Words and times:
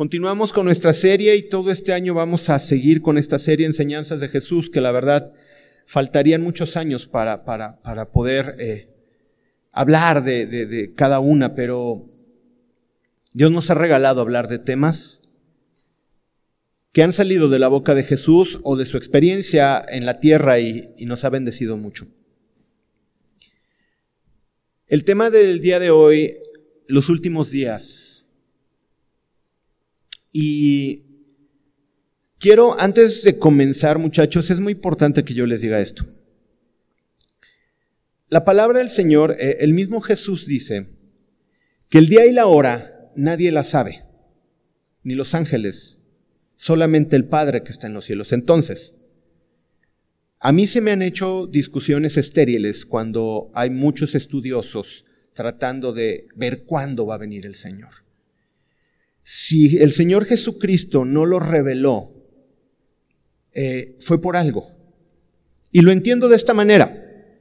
Continuamos 0.00 0.54
con 0.54 0.64
nuestra 0.64 0.94
serie 0.94 1.36
y 1.36 1.42
todo 1.42 1.70
este 1.70 1.92
año 1.92 2.14
vamos 2.14 2.48
a 2.48 2.58
seguir 2.58 3.02
con 3.02 3.18
esta 3.18 3.38
serie 3.38 3.66
Enseñanzas 3.66 4.22
de 4.22 4.28
Jesús, 4.28 4.70
que 4.70 4.80
la 4.80 4.92
verdad 4.92 5.34
faltarían 5.84 6.40
muchos 6.40 6.78
años 6.78 7.04
para, 7.04 7.44
para, 7.44 7.82
para 7.82 8.10
poder 8.10 8.56
eh, 8.58 8.88
hablar 9.72 10.24
de, 10.24 10.46
de, 10.46 10.94
cada 10.94 11.20
una, 11.20 11.54
pero 11.54 12.06
Dios 13.34 13.52
nos 13.52 13.68
ha 13.68 13.74
regalado 13.74 14.22
hablar 14.22 14.48
de 14.48 14.58
temas 14.58 15.28
que 16.92 17.02
han 17.02 17.12
salido 17.12 17.50
de 17.50 17.58
la 17.58 17.68
boca 17.68 17.94
de 17.94 18.02
Jesús 18.02 18.58
o 18.62 18.76
de 18.76 18.86
su 18.86 18.96
experiencia 18.96 19.84
en 19.86 20.06
la 20.06 20.18
tierra 20.18 20.60
y, 20.60 20.94
y, 20.96 21.04
nos 21.04 21.24
ha 21.24 21.28
bendecido 21.28 21.76
mucho. 21.76 22.08
El 24.86 25.04
tema 25.04 25.28
del 25.28 25.60
día 25.60 25.78
de 25.78 25.90
hoy, 25.90 26.38
los 26.86 27.10
últimos 27.10 27.50
días. 27.50 28.09
Y 30.32 31.04
quiero, 32.38 32.78
antes 32.80 33.22
de 33.22 33.38
comenzar, 33.38 33.98
muchachos, 33.98 34.50
es 34.50 34.60
muy 34.60 34.72
importante 34.72 35.24
que 35.24 35.34
yo 35.34 35.46
les 35.46 35.60
diga 35.60 35.80
esto. 35.80 36.04
La 38.28 38.44
palabra 38.44 38.78
del 38.78 38.88
Señor, 38.88 39.36
eh, 39.40 39.58
el 39.60 39.74
mismo 39.74 40.00
Jesús 40.00 40.46
dice 40.46 40.86
que 41.88 41.98
el 41.98 42.08
día 42.08 42.26
y 42.26 42.32
la 42.32 42.46
hora 42.46 43.10
nadie 43.16 43.50
la 43.50 43.64
sabe, 43.64 44.04
ni 45.02 45.16
los 45.16 45.34
ángeles, 45.34 46.02
solamente 46.54 47.16
el 47.16 47.24
Padre 47.24 47.64
que 47.64 47.72
está 47.72 47.88
en 47.88 47.94
los 47.94 48.04
cielos. 48.04 48.32
Entonces, 48.32 48.94
a 50.38 50.52
mí 50.52 50.66
se 50.66 50.80
me 50.80 50.92
han 50.92 51.02
hecho 51.02 51.46
discusiones 51.46 52.16
estériles 52.16 52.86
cuando 52.86 53.50
hay 53.52 53.70
muchos 53.70 54.14
estudiosos 54.14 55.04
tratando 55.34 55.92
de 55.92 56.28
ver 56.34 56.62
cuándo 56.64 57.06
va 57.06 57.16
a 57.16 57.18
venir 57.18 57.46
el 57.46 57.54
Señor. 57.54 57.90
Si 59.32 59.78
el 59.78 59.92
Señor 59.92 60.24
Jesucristo 60.24 61.04
no 61.04 61.24
lo 61.24 61.38
reveló, 61.38 62.10
eh, 63.52 63.96
fue 64.00 64.20
por 64.20 64.36
algo. 64.36 64.66
Y 65.70 65.82
lo 65.82 65.92
entiendo 65.92 66.28
de 66.28 66.34
esta 66.34 66.52
manera. 66.52 67.36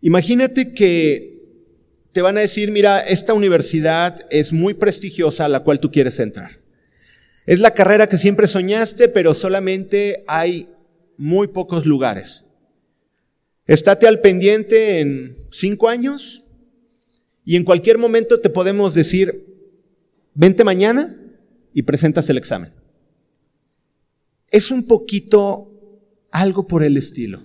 Imagínate 0.00 0.74
que 0.74 1.44
te 2.10 2.22
van 2.22 2.38
a 2.38 2.40
decir, 2.40 2.72
mira, 2.72 2.98
esta 3.02 3.34
universidad 3.34 4.26
es 4.30 4.52
muy 4.52 4.74
prestigiosa 4.74 5.44
a 5.44 5.48
la 5.48 5.62
cual 5.62 5.78
tú 5.78 5.92
quieres 5.92 6.18
entrar. 6.18 6.58
Es 7.46 7.60
la 7.60 7.72
carrera 7.72 8.08
que 8.08 8.18
siempre 8.18 8.48
soñaste, 8.48 9.08
pero 9.08 9.32
solamente 9.32 10.24
hay 10.26 10.70
muy 11.16 11.46
pocos 11.46 11.86
lugares. 11.86 12.46
Estate 13.64 14.08
al 14.08 14.18
pendiente 14.18 14.98
en 14.98 15.36
cinco 15.52 15.88
años 15.88 16.42
y 17.44 17.54
en 17.54 17.62
cualquier 17.62 17.96
momento 17.96 18.40
te 18.40 18.50
podemos 18.50 18.92
decir, 18.92 19.49
vente 20.40 20.64
mañana 20.64 21.14
y 21.74 21.82
presentas 21.82 22.30
el 22.30 22.38
examen. 22.38 22.72
Es 24.50 24.70
un 24.70 24.86
poquito 24.86 25.70
algo 26.32 26.66
por 26.66 26.82
el 26.82 26.96
estilo. 26.96 27.42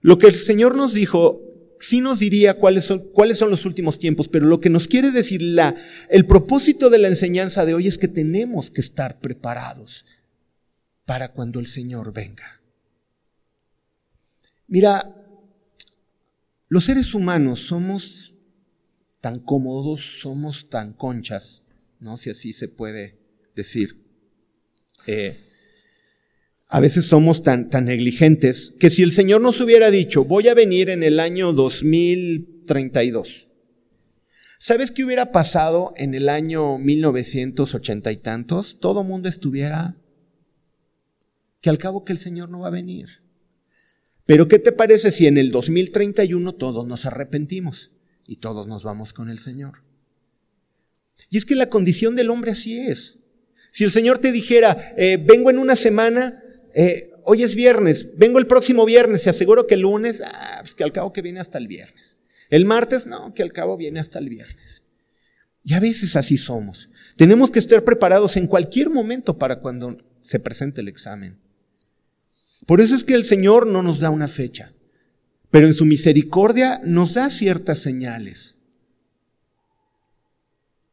Lo 0.00 0.18
que 0.18 0.26
el 0.26 0.34
Señor 0.34 0.74
nos 0.74 0.92
dijo, 0.92 1.40
sí 1.78 2.00
nos 2.00 2.18
diría 2.18 2.54
cuáles 2.54 2.82
son, 2.82 3.08
cuáles 3.12 3.38
son 3.38 3.48
los 3.48 3.64
últimos 3.64 4.00
tiempos, 4.00 4.26
pero 4.26 4.46
lo 4.46 4.60
que 4.60 4.70
nos 4.70 4.88
quiere 4.88 5.12
decir 5.12 5.40
la, 5.40 5.76
el 6.10 6.26
propósito 6.26 6.90
de 6.90 6.98
la 6.98 7.06
enseñanza 7.06 7.64
de 7.64 7.74
hoy 7.74 7.86
es 7.86 7.96
que 7.96 8.08
tenemos 8.08 8.72
que 8.72 8.80
estar 8.80 9.20
preparados 9.20 10.04
para 11.04 11.30
cuando 11.30 11.60
el 11.60 11.68
Señor 11.68 12.12
venga. 12.12 12.60
Mira, 14.66 15.14
los 16.66 16.84
seres 16.84 17.14
humanos 17.14 17.60
somos 17.60 18.34
tan 19.22 19.38
cómodos, 19.38 20.20
somos 20.20 20.68
tan 20.68 20.92
conchas, 20.92 21.62
¿no? 22.00 22.18
Si 22.18 22.28
así 22.28 22.52
se 22.52 22.68
puede 22.68 23.20
decir. 23.54 24.04
Eh, 25.06 25.38
a 26.66 26.80
veces 26.80 27.06
somos 27.06 27.42
tan, 27.42 27.70
tan 27.70 27.84
negligentes 27.84 28.74
que 28.80 28.90
si 28.90 29.02
el 29.02 29.12
Señor 29.12 29.40
nos 29.40 29.60
hubiera 29.60 29.90
dicho, 29.92 30.24
voy 30.24 30.48
a 30.48 30.54
venir 30.54 30.90
en 30.90 31.04
el 31.04 31.20
año 31.20 31.52
2032, 31.52 33.48
¿sabes 34.58 34.90
qué 34.90 35.04
hubiera 35.04 35.30
pasado 35.30 35.92
en 35.96 36.14
el 36.14 36.28
año 36.28 36.78
1980 36.78 38.10
y 38.10 38.16
tantos? 38.16 38.80
Todo 38.80 39.04
mundo 39.04 39.28
estuviera 39.28 39.96
que 41.60 41.70
al 41.70 41.78
cabo 41.78 42.04
que 42.04 42.12
el 42.12 42.18
Señor 42.18 42.48
no 42.48 42.60
va 42.60 42.68
a 42.68 42.72
venir. 42.72 43.22
Pero 44.26 44.48
¿qué 44.48 44.58
te 44.58 44.72
parece 44.72 45.12
si 45.12 45.28
en 45.28 45.38
el 45.38 45.52
2031 45.52 46.54
todos 46.54 46.88
nos 46.88 47.06
arrepentimos? 47.06 47.92
Y 48.32 48.36
todos 48.36 48.66
nos 48.66 48.82
vamos 48.82 49.12
con 49.12 49.28
el 49.28 49.38
Señor. 49.38 49.82
Y 51.28 51.36
es 51.36 51.44
que 51.44 51.54
la 51.54 51.68
condición 51.68 52.16
del 52.16 52.30
hombre 52.30 52.52
así 52.52 52.80
es. 52.80 53.18
Si 53.72 53.84
el 53.84 53.90
Señor 53.90 54.18
te 54.18 54.32
dijera, 54.32 54.94
eh, 54.96 55.18
vengo 55.22 55.50
en 55.50 55.58
una 55.58 55.76
semana, 55.76 56.42
eh, 56.74 57.10
hoy 57.24 57.42
es 57.42 57.54
viernes, 57.54 58.16
vengo 58.16 58.38
el 58.38 58.46
próximo 58.46 58.86
viernes, 58.86 59.26
y 59.26 59.28
aseguro 59.28 59.66
que 59.66 59.74
el 59.74 59.80
lunes, 59.80 60.22
ah, 60.24 60.60
pues 60.60 60.74
que 60.74 60.82
al 60.82 60.92
cabo 60.92 61.12
que 61.12 61.20
viene 61.20 61.40
hasta 61.40 61.58
el 61.58 61.68
viernes. 61.68 62.16
El 62.48 62.64
martes, 62.64 63.06
no, 63.06 63.34
que 63.34 63.42
al 63.42 63.52
cabo 63.52 63.76
viene 63.76 64.00
hasta 64.00 64.18
el 64.18 64.30
viernes. 64.30 64.82
Y 65.62 65.74
a 65.74 65.80
veces 65.80 66.16
así 66.16 66.38
somos. 66.38 66.88
Tenemos 67.16 67.50
que 67.50 67.58
estar 67.58 67.84
preparados 67.84 68.38
en 68.38 68.46
cualquier 68.46 68.88
momento 68.88 69.36
para 69.36 69.60
cuando 69.60 69.98
se 70.22 70.40
presente 70.40 70.80
el 70.80 70.88
examen. 70.88 71.38
Por 72.64 72.80
eso 72.80 72.94
es 72.94 73.04
que 73.04 73.12
el 73.12 73.24
Señor 73.24 73.66
no 73.66 73.82
nos 73.82 74.00
da 74.00 74.08
una 74.08 74.26
fecha 74.26 74.72
pero 75.52 75.66
en 75.66 75.74
su 75.74 75.84
misericordia 75.84 76.80
nos 76.82 77.12
da 77.14 77.28
ciertas 77.28 77.78
señales. 77.78 78.56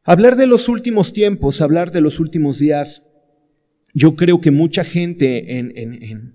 Hablar 0.04 0.36
de 0.36 0.46
los 0.46 0.68
últimos 0.68 1.14
tiempos, 1.14 1.62
hablar 1.62 1.92
de 1.92 2.02
los 2.02 2.20
últimos 2.20 2.58
días, 2.58 3.04
yo 3.94 4.16
creo 4.16 4.42
que 4.42 4.50
mucha 4.50 4.84
gente 4.84 5.56
en, 5.56 5.72
en, 5.76 6.34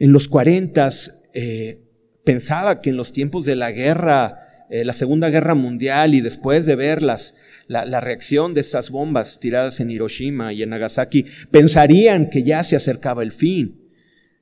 en, 0.00 0.12
los 0.12 0.26
cuarentas 0.26 1.22
eh, 1.32 1.84
pensaba 2.24 2.80
que 2.80 2.90
en 2.90 2.96
los 2.96 3.12
tiempos 3.12 3.44
de 3.46 3.54
la 3.54 3.70
guerra, 3.70 4.66
eh, 4.68 4.84
la 4.84 4.92
Segunda 4.92 5.30
Guerra 5.30 5.54
Mundial 5.54 6.16
y 6.16 6.20
después 6.20 6.66
de 6.66 6.74
ver 6.74 7.02
las, 7.02 7.36
la, 7.68 7.84
la, 7.84 8.00
reacción 8.00 8.52
de 8.52 8.62
estas 8.62 8.90
bombas 8.90 9.38
tiradas 9.38 9.78
en 9.78 9.92
Hiroshima 9.92 10.52
y 10.52 10.64
en 10.64 10.70
Nagasaki, 10.70 11.24
pensarían 11.52 12.30
que 12.30 12.42
ya 12.42 12.64
se 12.64 12.74
acercaba 12.74 13.22
el 13.22 13.30
fin. 13.30 13.92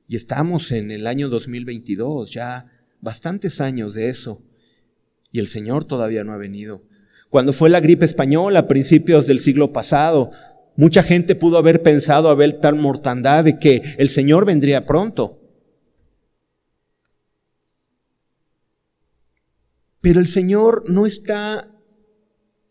Y 0.08 0.16
estamos 0.16 0.72
en 0.72 0.90
el 0.90 1.06
año 1.06 1.28
2022, 1.28 2.30
ya 2.32 2.72
bastantes 3.00 3.60
años 3.60 3.94
de 3.94 4.08
eso 4.08 4.40
y 5.32 5.38
el 5.38 5.48
Señor 5.48 5.84
todavía 5.84 6.24
no 6.24 6.32
ha 6.32 6.38
venido. 6.38 6.82
Cuando 7.28 7.52
fue 7.52 7.68
la 7.68 7.80
gripe 7.80 8.04
española 8.04 8.60
a 8.60 8.68
principios 8.68 9.26
del 9.26 9.40
siglo 9.40 9.72
pasado, 9.72 10.30
mucha 10.76 11.02
gente 11.02 11.34
pudo 11.34 11.58
haber 11.58 11.82
pensado, 11.82 12.30
haber 12.30 12.60
tal 12.60 12.76
mortandad 12.76 13.44
de 13.44 13.58
que 13.58 13.82
el 13.98 14.08
Señor 14.08 14.46
vendría 14.46 14.86
pronto. 14.86 15.42
Pero 20.00 20.20
el 20.20 20.26
Señor 20.26 20.84
no 20.88 21.04
está 21.04 21.68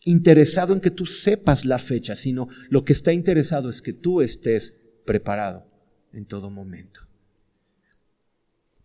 interesado 0.06 0.74
en 0.74 0.80
que 0.80 0.92
tú 0.92 1.06
sepas 1.06 1.66
la 1.66 1.80
fecha, 1.80 2.16
sino 2.16 2.48
lo 2.70 2.86
que 2.86 2.94
está 2.94 3.12
interesado 3.12 3.70
es 3.70 3.82
que 3.82 3.92
tú 3.94 4.22
estés 4.22 4.74
preparado 5.06 5.68
en 6.14 6.26
todo 6.26 6.50
momento. 6.50 7.02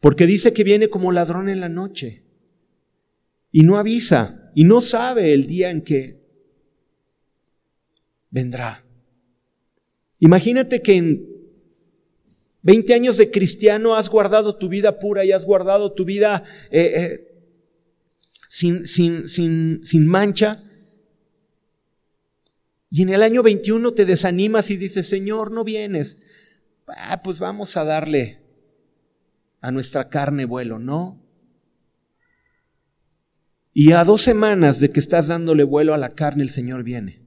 Porque 0.01 0.27
dice 0.27 0.53
que 0.53 0.65
viene 0.65 0.89
como 0.89 1.13
ladrón 1.13 1.49
en 1.49 1.61
la 1.61 1.69
noche 1.69 2.25
y 3.53 3.63
no 3.63 3.79
avisa 3.79 4.51
y 4.55 4.65
no 4.65 4.81
sabe 4.81 5.35
el 5.35 5.47
día 5.47 5.71
en 5.71 5.83
que 5.83 6.21
vendrá. 8.31 8.85
Imagínate 10.19 10.81
que 10.81 10.95
en 10.95 11.31
20 12.63 12.95
años 12.95 13.17
de 13.19 13.31
cristiano 13.31 13.95
has 13.95 14.09
guardado 14.09 14.57
tu 14.57 14.69
vida 14.69 14.99
pura 14.99 15.25
y 15.25 15.33
has 15.33 15.45
guardado 15.45 15.93
tu 15.93 16.05
vida 16.05 16.45
eh, 16.71 16.93
eh, 16.95 17.31
sin, 18.49 18.87
sin, 18.87 19.29
sin, 19.29 19.83
sin 19.85 20.07
mancha. 20.07 20.65
Y 22.91 23.03
en 23.03 23.11
el 23.11 23.23
año 23.23 23.43
21 23.43 23.93
te 23.93 24.05
desanimas 24.05 24.71
y 24.71 24.77
dices, 24.77 25.07
Señor, 25.07 25.53
no 25.53 25.63
vienes. 25.63 26.19
Ah, 26.87 27.23
pues 27.23 27.39
vamos 27.39 27.77
a 27.77 27.85
darle 27.85 28.40
a 29.61 29.71
nuestra 29.71 30.09
carne 30.09 30.45
vuelo, 30.45 30.79
no. 30.79 31.21
Y 33.73 33.93
a 33.93 34.05
dos 34.05 34.23
semanas 34.23 34.81
de 34.81 34.91
que 34.91 35.01
estás 35.01 35.29
dándole 35.29 35.65
vuelo 35.65 35.95
a 35.95 35.99
la 35.99 36.11
carne, 36.11 36.43
el 36.43 36.51
Señor 36.51 36.83
viene. 36.83 37.21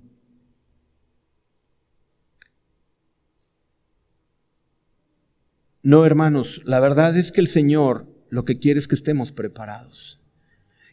No, 5.81 6.05
hermanos, 6.05 6.61
la 6.65 6.79
verdad 6.79 7.17
es 7.17 7.31
que 7.31 7.41
el 7.41 7.47
Señor 7.47 8.07
lo 8.29 8.45
que 8.45 8.57
quiere 8.57 8.79
es 8.79 8.87
que 8.87 8.95
estemos 8.95 9.31
preparados. 9.31 10.21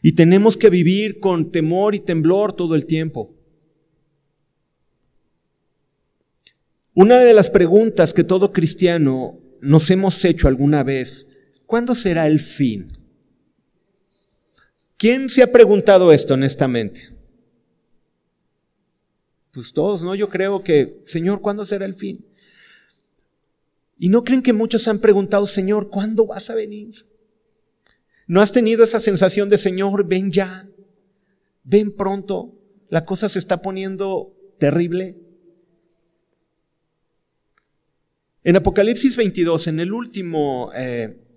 Y 0.01 0.13
tenemos 0.13 0.57
que 0.57 0.69
vivir 0.69 1.19
con 1.19 1.51
temor 1.51 1.95
y 1.95 1.99
temblor 1.99 2.53
todo 2.53 2.75
el 2.75 2.85
tiempo. 2.85 3.35
Una 6.93 7.19
de 7.19 7.33
las 7.33 7.49
preguntas 7.49 8.13
que 8.13 8.23
todo 8.23 8.51
cristiano 8.51 9.39
nos 9.61 9.89
hemos 9.91 10.25
hecho 10.25 10.47
alguna 10.47 10.83
vez 10.83 11.30
¿Cuándo 11.71 11.95
será 11.95 12.27
el 12.27 12.41
fin? 12.41 12.91
¿Quién 14.97 15.29
se 15.29 15.41
ha 15.41 15.49
preguntado 15.49 16.11
esto 16.11 16.33
honestamente? 16.33 17.07
Pues 19.53 19.71
todos, 19.71 20.03
¿no? 20.03 20.13
Yo 20.13 20.27
creo 20.27 20.65
que, 20.65 21.01
Señor, 21.05 21.39
¿cuándo 21.39 21.63
será 21.63 21.85
el 21.85 21.95
fin? 21.95 22.25
¿Y 23.97 24.09
no 24.09 24.25
creen 24.25 24.41
que 24.41 24.51
muchos 24.51 24.85
han 24.89 24.99
preguntado, 24.99 25.47
Señor, 25.47 25.89
¿cuándo 25.89 26.27
vas 26.27 26.49
a 26.49 26.55
venir? 26.55 27.05
¿No 28.27 28.41
has 28.41 28.51
tenido 28.51 28.83
esa 28.83 28.99
sensación 28.99 29.49
de, 29.49 29.57
Señor, 29.57 30.05
ven 30.05 30.29
ya, 30.29 30.67
ven 31.63 31.95
pronto, 31.95 32.53
la 32.89 33.05
cosa 33.05 33.29
se 33.29 33.39
está 33.39 33.61
poniendo 33.61 34.35
terrible? 34.59 35.15
En 38.43 38.57
Apocalipsis 38.57 39.15
22, 39.15 39.67
en 39.67 39.79
el 39.79 39.93
último 39.93 40.69
eh, 40.75 41.29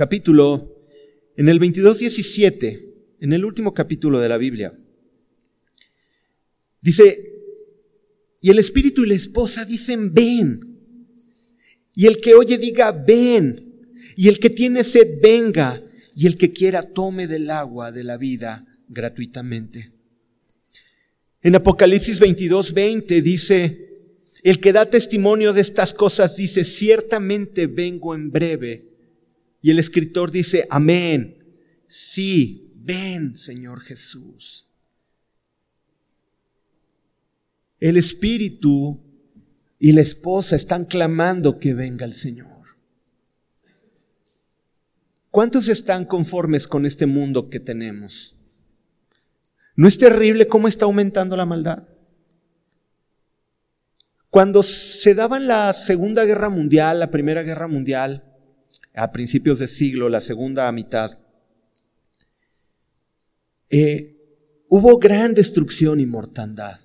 capítulo, 0.00 0.78
en 1.36 1.50
el 1.50 1.60
22.17, 1.60 2.94
en 3.20 3.34
el 3.34 3.44
último 3.44 3.74
capítulo 3.74 4.18
de 4.18 4.30
la 4.30 4.38
Biblia, 4.38 4.72
dice, 6.80 7.34
y 8.40 8.48
el 8.48 8.58
espíritu 8.60 9.04
y 9.04 9.08
la 9.08 9.14
esposa 9.14 9.66
dicen, 9.66 10.14
ven. 10.14 10.80
Y 11.94 12.06
el 12.06 12.18
que 12.18 12.32
oye 12.32 12.56
diga, 12.56 12.92
ven. 12.92 13.92
Y 14.16 14.28
el 14.28 14.38
que 14.38 14.48
tiene 14.48 14.84
sed, 14.84 15.20
venga. 15.20 15.84
Y 16.16 16.26
el 16.26 16.38
que 16.38 16.50
quiera, 16.50 16.80
tome 16.80 17.26
del 17.26 17.50
agua 17.50 17.92
de 17.92 18.02
la 18.02 18.16
vida 18.16 18.66
gratuitamente. 18.88 19.92
En 21.42 21.56
Apocalipsis 21.56 22.18
22, 22.20 22.72
20 22.72 23.20
dice, 23.20 23.90
el 24.44 24.60
que 24.60 24.72
da 24.72 24.88
testimonio 24.88 25.52
de 25.52 25.60
estas 25.60 25.92
cosas 25.92 26.36
dice, 26.36 26.64
ciertamente 26.64 27.66
vengo 27.66 28.14
en 28.14 28.30
breve. 28.30 28.89
Y 29.62 29.70
el 29.70 29.78
escritor 29.78 30.30
dice, 30.30 30.66
amén. 30.70 31.36
Sí, 31.86 32.72
ven, 32.76 33.36
Señor 33.36 33.80
Jesús. 33.80 34.68
El 37.78 37.96
Espíritu 37.96 39.00
y 39.78 39.92
la 39.92 40.02
esposa 40.02 40.56
están 40.56 40.84
clamando 40.84 41.58
que 41.58 41.74
venga 41.74 42.04
el 42.04 42.12
Señor. 42.12 42.48
¿Cuántos 45.30 45.68
están 45.68 46.04
conformes 46.04 46.66
con 46.66 46.84
este 46.84 47.06
mundo 47.06 47.48
que 47.48 47.60
tenemos? 47.60 48.36
¿No 49.76 49.88
es 49.88 49.96
terrible 49.96 50.46
cómo 50.46 50.68
está 50.68 50.84
aumentando 50.84 51.36
la 51.36 51.46
maldad? 51.46 51.84
Cuando 54.28 54.62
se 54.62 55.14
daban 55.14 55.46
la 55.46 55.72
Segunda 55.72 56.24
Guerra 56.24 56.50
Mundial, 56.50 57.00
la 57.00 57.10
Primera 57.10 57.42
Guerra 57.42 57.66
Mundial, 57.66 58.29
a 58.94 59.12
principios 59.12 59.58
de 59.58 59.68
siglo, 59.68 60.08
la 60.08 60.20
segunda 60.20 60.70
mitad, 60.72 61.18
eh, 63.68 64.16
hubo 64.68 64.98
gran 64.98 65.34
destrucción 65.34 66.00
y 66.00 66.06
mortandad. 66.06 66.78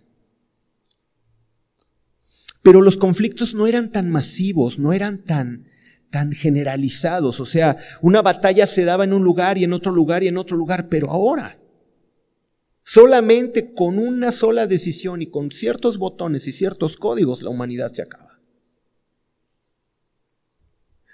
Pero 2.62 2.82
los 2.82 2.98
conflictos 2.98 3.54
no 3.54 3.68
eran 3.68 3.92
tan 3.92 4.10
masivos, 4.10 4.80
no 4.80 4.94
eran 4.94 5.24
tan, 5.24 5.68
tan 6.10 6.32
generalizados. 6.32 7.40
O 7.40 7.46
sea, 7.46 7.78
una 8.02 8.22
batalla 8.22 8.66
se 8.66 8.86
daba 8.86 9.04
en 9.04 9.14
un 9.14 9.24
lugar 9.24 9.58
y 9.58 9.64
en 9.64 9.74
otro 9.74 9.92
lugar 9.92 10.24
y 10.24 10.28
en 10.28 10.38
otro 10.38 10.58
lugar, 10.58 10.90
pero 10.90 11.12
ahora 11.12 11.60
Solamente 12.88 13.74
con 13.74 13.98
una 13.98 14.32
sola 14.32 14.68
decisión 14.68 15.24
y 15.24 15.26
con 15.26 15.50
ciertos 15.50 15.98
botones 15.98 16.46
y 16.46 16.52
ciertos 16.52 16.98
códigos 16.98 17.42
la 17.42 17.50
humanidad 17.50 17.92
se 17.92 18.04
acaba. 18.04 18.40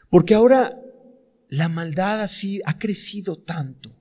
Porque 0.10 0.34
ahora 0.34 0.81
la 1.52 1.70
maldad 1.70 2.22
así 2.22 2.62
ha 2.66 2.80
crecido 2.80 3.38
tanto. 3.38 3.96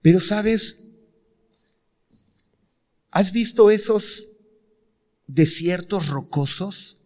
Pero 0.00 0.18
sabes, 0.18 0.82
¿has 3.12 3.30
visto 3.30 3.70
esos 3.70 4.26
desiertos 5.28 6.08
rocosos? 6.08 6.98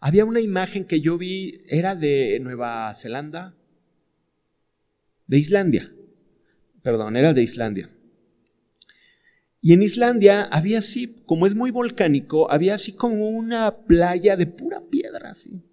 Había 0.00 0.26
una 0.26 0.40
imagen 0.40 0.84
que 0.84 1.00
yo 1.00 1.16
vi, 1.16 1.64
era 1.68 1.94
de 1.94 2.38
Nueva 2.42 2.92
Zelanda, 2.92 3.56
de 5.26 5.38
Islandia 5.38 5.96
perdón, 6.86 7.16
era 7.16 7.34
de 7.34 7.42
Islandia. 7.42 7.90
Y 9.60 9.72
en 9.72 9.82
Islandia 9.82 10.42
había 10.42 10.78
así, 10.78 11.16
como 11.26 11.48
es 11.48 11.56
muy 11.56 11.72
volcánico, 11.72 12.48
había 12.48 12.76
así 12.76 12.92
como 12.92 13.28
una 13.28 13.78
playa 13.86 14.36
de 14.36 14.46
pura 14.46 14.80
piedra, 14.88 15.32
así. 15.32 15.64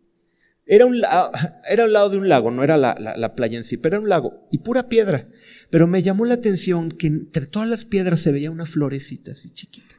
Era 0.65 0.85
un, 0.85 1.01
era 1.69 1.83
al 1.83 1.93
lado 1.93 2.09
de 2.09 2.17
un 2.17 2.29
lago, 2.29 2.51
no 2.51 2.63
era 2.63 2.77
la, 2.77 2.95
la, 2.99 3.35
playa 3.35 3.57
en 3.57 3.63
sí, 3.63 3.77
pero 3.77 3.95
era 3.95 4.03
un 4.03 4.09
lago 4.09 4.47
y 4.51 4.59
pura 4.59 4.89
piedra. 4.89 5.27
Pero 5.69 5.87
me 5.87 6.01
llamó 6.01 6.25
la 6.25 6.35
atención 6.35 6.91
que 6.91 7.07
entre 7.07 7.47
todas 7.47 7.67
las 7.67 7.85
piedras 7.85 8.19
se 8.19 8.31
veía 8.31 8.51
una 8.51 8.65
florecita 8.65 9.31
así 9.31 9.49
chiquita, 9.49 9.95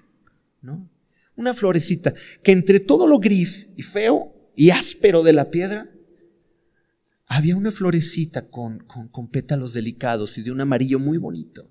¿no? 0.62 0.90
Una 1.36 1.52
florecita 1.52 2.14
que 2.42 2.52
entre 2.52 2.80
todo 2.80 3.06
lo 3.06 3.18
gris 3.18 3.68
y 3.76 3.82
feo 3.82 4.34
y 4.54 4.70
áspero 4.70 5.22
de 5.22 5.32
la 5.32 5.50
piedra 5.50 5.90
había 7.26 7.56
una 7.56 7.72
florecita 7.72 8.48
con, 8.48 8.78
con, 8.78 9.28
pétalos 9.28 9.72
delicados 9.72 10.38
y 10.38 10.42
de 10.42 10.52
un 10.52 10.60
amarillo 10.60 10.98
muy 10.98 11.18
bonito. 11.18 11.68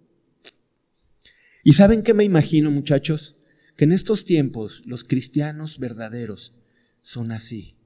¿Y 1.63 1.73
saben 1.73 2.01
qué 2.03 2.13
me 2.13 2.23
imagino, 2.23 2.71
muchachos? 2.71 3.35
Que 3.77 3.85
en 3.85 3.93
estos 3.93 4.25
tiempos 4.25 4.81
los 4.85 5.03
cristianos 5.03 5.79
verdaderos 5.79 6.55
son 7.01 7.31
así. 7.31 7.77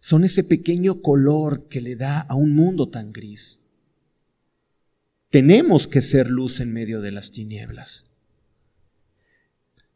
Son 0.00 0.24
ese 0.24 0.44
pequeño 0.44 1.02
color 1.02 1.68
que 1.68 1.80
le 1.80 1.96
da 1.96 2.20
a 2.20 2.34
un 2.34 2.54
mundo 2.54 2.88
tan 2.88 3.12
gris. 3.12 3.62
Tenemos 5.30 5.86
que 5.86 6.02
ser 6.02 6.30
luz 6.30 6.60
en 6.60 6.72
medio 6.72 7.00
de 7.00 7.12
las 7.12 7.32
tinieblas. 7.32 8.06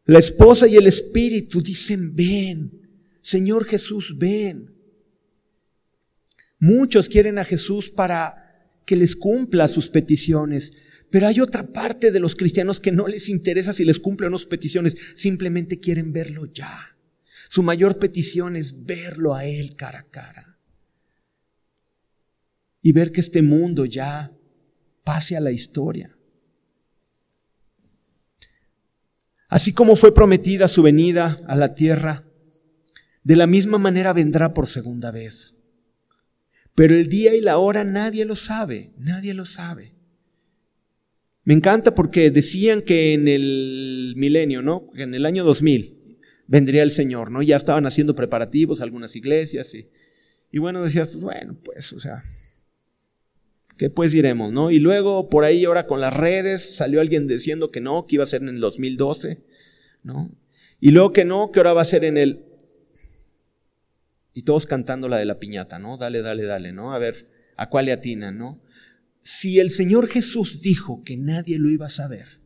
La 0.04 0.18
esposa 0.18 0.66
y 0.66 0.76
el 0.76 0.86
espíritu 0.86 1.62
dicen, 1.62 2.16
ven, 2.16 2.88
Señor 3.22 3.64
Jesús, 3.64 4.18
ven. 4.18 4.74
Muchos 6.58 7.08
quieren 7.08 7.38
a 7.38 7.44
Jesús 7.44 7.88
para 7.88 8.40
que 8.84 8.96
les 8.96 9.14
cumpla 9.14 9.68
sus 9.68 9.88
peticiones, 9.88 10.72
pero 11.10 11.26
hay 11.26 11.40
otra 11.40 11.72
parte 11.72 12.10
de 12.10 12.20
los 12.20 12.34
cristianos 12.34 12.80
que 12.80 12.92
no 12.92 13.06
les 13.06 13.28
interesa 13.28 13.72
si 13.72 13.84
les 13.84 13.98
cumple 13.98 14.26
o 14.26 14.30
no 14.30 14.38
sus 14.38 14.48
peticiones, 14.48 14.96
simplemente 15.14 15.78
quieren 15.78 16.12
verlo 16.12 16.46
ya. 16.46 16.96
Su 17.50 17.64
mayor 17.64 17.98
petición 17.98 18.54
es 18.54 18.86
verlo 18.86 19.34
a 19.34 19.44
Él 19.44 19.74
cara 19.74 19.98
a 19.98 20.04
cara. 20.04 20.56
Y 22.80 22.92
ver 22.92 23.10
que 23.10 23.20
este 23.20 23.42
mundo 23.42 23.86
ya 23.86 24.30
pase 25.02 25.36
a 25.36 25.40
la 25.40 25.50
historia. 25.50 26.16
Así 29.48 29.72
como 29.72 29.96
fue 29.96 30.14
prometida 30.14 30.68
su 30.68 30.80
venida 30.80 31.40
a 31.48 31.56
la 31.56 31.74
tierra, 31.74 32.24
de 33.24 33.34
la 33.34 33.48
misma 33.48 33.78
manera 33.78 34.12
vendrá 34.12 34.54
por 34.54 34.68
segunda 34.68 35.10
vez. 35.10 35.56
Pero 36.76 36.94
el 36.94 37.08
día 37.08 37.34
y 37.34 37.40
la 37.40 37.58
hora 37.58 37.82
nadie 37.82 38.24
lo 38.26 38.36
sabe, 38.36 38.92
nadie 38.96 39.34
lo 39.34 39.44
sabe. 39.44 39.96
Me 41.42 41.54
encanta 41.54 41.96
porque 41.96 42.30
decían 42.30 42.80
que 42.80 43.12
en 43.12 43.26
el 43.26 44.14
milenio, 44.16 44.62
¿no? 44.62 44.86
En 44.94 45.16
el 45.16 45.26
año 45.26 45.42
2000 45.42 45.99
vendría 46.50 46.82
el 46.82 46.90
Señor, 46.90 47.30
¿no? 47.30 47.42
Ya 47.42 47.54
estaban 47.54 47.86
haciendo 47.86 48.16
preparativos 48.16 48.80
algunas 48.80 49.14
iglesias 49.14 49.72
y, 49.72 49.88
y 50.50 50.58
bueno, 50.58 50.82
decías, 50.82 51.08
pues 51.10 51.22
bueno, 51.22 51.56
pues, 51.64 51.92
o 51.92 52.00
sea, 52.00 52.24
¿qué 53.78 53.88
pues 53.88 54.10
diremos, 54.10 54.52
no? 54.52 54.72
Y 54.72 54.80
luego 54.80 55.30
por 55.30 55.44
ahí 55.44 55.64
ahora 55.64 55.86
con 55.86 56.00
las 56.00 56.12
redes 56.12 56.74
salió 56.74 57.00
alguien 57.00 57.28
diciendo 57.28 57.70
que 57.70 57.80
no, 57.80 58.04
que 58.04 58.16
iba 58.16 58.24
a 58.24 58.26
ser 58.26 58.42
en 58.42 58.48
el 58.48 58.58
2012, 58.58 59.44
¿no? 60.02 60.36
Y 60.80 60.90
luego 60.90 61.12
que 61.12 61.24
no, 61.24 61.52
que 61.52 61.60
ahora 61.60 61.72
va 61.72 61.82
a 61.82 61.84
ser 61.84 62.04
en 62.04 62.16
el 62.16 62.44
y 64.32 64.42
todos 64.42 64.66
cantando 64.66 65.08
la 65.08 65.18
de 65.18 65.26
la 65.26 65.38
piñata, 65.38 65.78
¿no? 65.78 65.98
Dale, 65.98 66.20
dale, 66.20 66.44
dale, 66.46 66.72
¿no? 66.72 66.92
A 66.92 66.98
ver, 66.98 67.30
¿a 67.56 67.68
cuál 67.68 67.86
le 67.86 67.92
atinan, 67.92 68.38
¿no? 68.38 68.60
Si 69.22 69.60
el 69.60 69.70
Señor 69.70 70.08
Jesús 70.08 70.60
dijo 70.62 71.04
que 71.04 71.16
nadie 71.16 71.60
lo 71.60 71.70
iba 71.70 71.86
a 71.86 71.90
saber, 71.90 72.40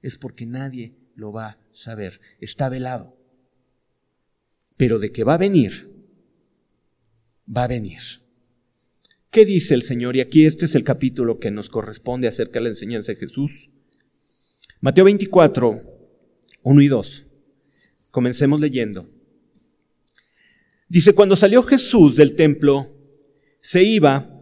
es 0.00 0.16
porque 0.16 0.46
nadie 0.46 0.94
lo 1.16 1.32
va 1.32 1.46
a 1.46 1.58
saber. 1.72 2.20
Está 2.40 2.68
velado. 2.68 3.15
Pero 4.76 4.98
de 4.98 5.12
que 5.12 5.24
va 5.24 5.34
a 5.34 5.38
venir, 5.38 5.90
va 7.54 7.64
a 7.64 7.68
venir. 7.68 8.00
¿Qué 9.30 9.44
dice 9.44 9.74
el 9.74 9.82
Señor? 9.82 10.16
Y 10.16 10.20
aquí 10.20 10.46
este 10.46 10.64
es 10.64 10.74
el 10.74 10.84
capítulo 10.84 11.38
que 11.38 11.50
nos 11.50 11.68
corresponde 11.68 12.28
acerca 12.28 12.58
de 12.58 12.64
la 12.64 12.68
enseñanza 12.70 13.12
de 13.12 13.18
Jesús. 13.18 13.70
Mateo 14.80 15.04
24, 15.04 15.80
1 16.62 16.80
y 16.80 16.88
2. 16.88 17.26
Comencemos 18.10 18.60
leyendo. 18.60 19.08
Dice, 20.88 21.14
cuando 21.14 21.36
salió 21.36 21.62
Jesús 21.62 22.16
del 22.16 22.36
templo, 22.36 22.86
se 23.60 23.82
iba 23.82 24.32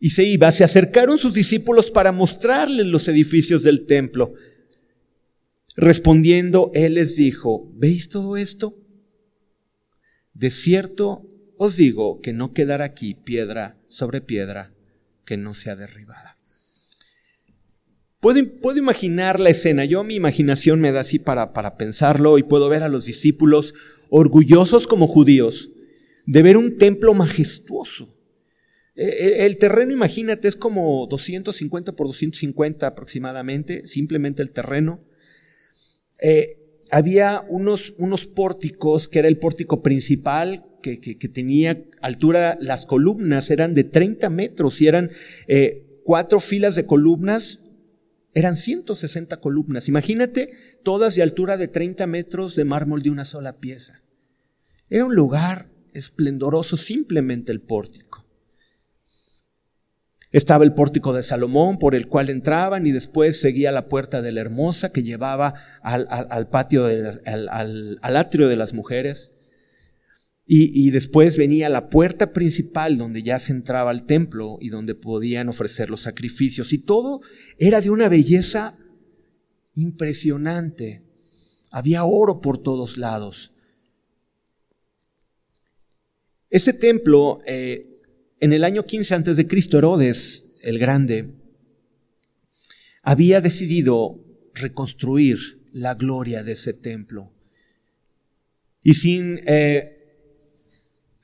y 0.00 0.10
se 0.10 0.24
iba, 0.24 0.50
se 0.50 0.64
acercaron 0.64 1.18
sus 1.18 1.34
discípulos 1.34 1.90
para 1.90 2.12
mostrarles 2.12 2.86
los 2.86 3.06
edificios 3.08 3.62
del 3.62 3.86
templo. 3.86 4.34
Respondiendo, 5.76 6.70
él 6.74 6.94
les 6.94 7.16
dijo, 7.16 7.70
¿veis 7.74 8.08
todo 8.08 8.36
esto? 8.36 8.83
De 10.34 10.50
cierto 10.50 11.26
os 11.56 11.76
digo 11.76 12.20
que 12.20 12.32
no 12.32 12.52
quedará 12.52 12.84
aquí 12.84 13.14
piedra 13.14 13.78
sobre 13.88 14.20
piedra 14.20 14.72
que 15.24 15.36
no 15.36 15.54
sea 15.54 15.76
derribada. 15.76 16.36
Puedo, 18.20 18.78
imaginar 18.78 19.38
la 19.38 19.50
escena, 19.50 19.84
yo 19.84 20.02
mi 20.02 20.14
imaginación 20.14 20.80
me 20.80 20.92
da 20.92 21.00
así 21.00 21.18
para, 21.18 21.52
para 21.52 21.76
pensarlo 21.76 22.38
y 22.38 22.42
puedo 22.42 22.70
ver 22.70 22.82
a 22.82 22.88
los 22.88 23.04
discípulos 23.04 23.74
orgullosos 24.08 24.86
como 24.86 25.06
judíos 25.06 25.70
de 26.24 26.42
ver 26.42 26.56
un 26.56 26.78
templo 26.78 27.12
majestuoso. 27.12 28.16
E, 28.96 29.04
e, 29.04 29.46
el 29.46 29.58
terreno, 29.58 29.92
imagínate, 29.92 30.48
es 30.48 30.56
como 30.56 31.06
250 31.06 31.96
por 31.96 32.06
250 32.06 32.86
aproximadamente, 32.86 33.86
simplemente 33.86 34.40
el 34.40 34.52
terreno. 34.52 35.04
Eh, 36.18 36.63
había 36.94 37.44
unos, 37.48 37.92
unos 37.98 38.24
pórticos, 38.24 39.08
que 39.08 39.18
era 39.18 39.26
el 39.26 39.36
pórtico 39.36 39.82
principal, 39.82 40.64
que, 40.80 40.96
tenía 41.32 41.82
altura, 42.00 42.56
las 42.60 42.86
columnas 42.86 43.50
eran 43.50 43.74
de 43.74 43.82
30 43.82 44.30
metros 44.30 44.80
y 44.80 44.86
eran 44.86 45.10
eh, 45.48 46.00
cuatro 46.04 46.38
filas 46.38 46.76
de 46.76 46.86
columnas 46.86 47.60
eran 48.32 48.56
160 48.56 49.40
columnas. 49.40 49.88
Imagínate 49.88 50.50
todas 50.84 51.16
de 51.16 51.22
altura 51.22 51.56
de 51.56 51.66
30 51.66 52.06
metros 52.06 52.54
de 52.54 52.64
mármol 52.64 53.02
de 53.02 53.10
una 53.10 53.24
sola 53.24 53.58
pieza. 53.58 54.02
Era 54.88 55.04
un 55.04 55.16
lugar 55.16 55.70
esplendoroso, 55.94 56.76
simplemente 56.76 57.50
el 57.50 57.60
pórtico. 57.60 58.13
Estaba 60.34 60.64
el 60.64 60.74
pórtico 60.74 61.12
de 61.12 61.22
Salomón 61.22 61.78
por 61.78 61.94
el 61.94 62.08
cual 62.08 62.28
entraban 62.28 62.88
y 62.88 62.90
después 62.90 63.40
seguía 63.40 63.70
la 63.70 63.88
puerta 63.88 64.20
de 64.20 64.32
la 64.32 64.40
hermosa 64.40 64.90
que 64.90 65.04
llevaba 65.04 65.54
al, 65.80 66.48
patio, 66.48 66.86
al, 66.86 67.98
atrio 68.02 68.48
de 68.48 68.56
las 68.56 68.74
mujeres. 68.74 69.30
Y, 70.44 70.90
después 70.90 71.36
venía 71.36 71.68
la 71.68 71.88
puerta 71.88 72.32
principal 72.32 72.98
donde 72.98 73.22
ya 73.22 73.38
se 73.38 73.52
entraba 73.52 73.92
al 73.92 74.06
templo 74.06 74.58
y 74.60 74.70
donde 74.70 74.96
podían 74.96 75.48
ofrecer 75.48 75.88
los 75.88 76.00
sacrificios. 76.00 76.72
Y 76.72 76.78
todo 76.78 77.20
era 77.56 77.80
de 77.80 77.90
una 77.90 78.08
belleza 78.08 78.76
impresionante. 79.76 81.04
Había 81.70 82.02
oro 82.02 82.40
por 82.40 82.58
todos 82.60 82.96
lados. 82.96 83.52
Este 86.50 86.72
templo, 86.72 87.38
eh, 87.46 87.93
en 88.44 88.52
el 88.52 88.62
año 88.62 88.84
15 88.84 89.14
antes 89.14 89.36
de 89.36 89.46
Cristo, 89.46 89.78
Herodes 89.78 90.56
el 90.62 90.78
Grande 90.78 91.30
había 93.02 93.40
decidido 93.40 94.20
reconstruir 94.52 95.38
la 95.72 95.94
gloria 95.94 96.42
de 96.42 96.52
ese 96.52 96.74
templo. 96.74 97.32
Y 98.82 98.94
sin 98.94 99.40
eh, 99.46 99.94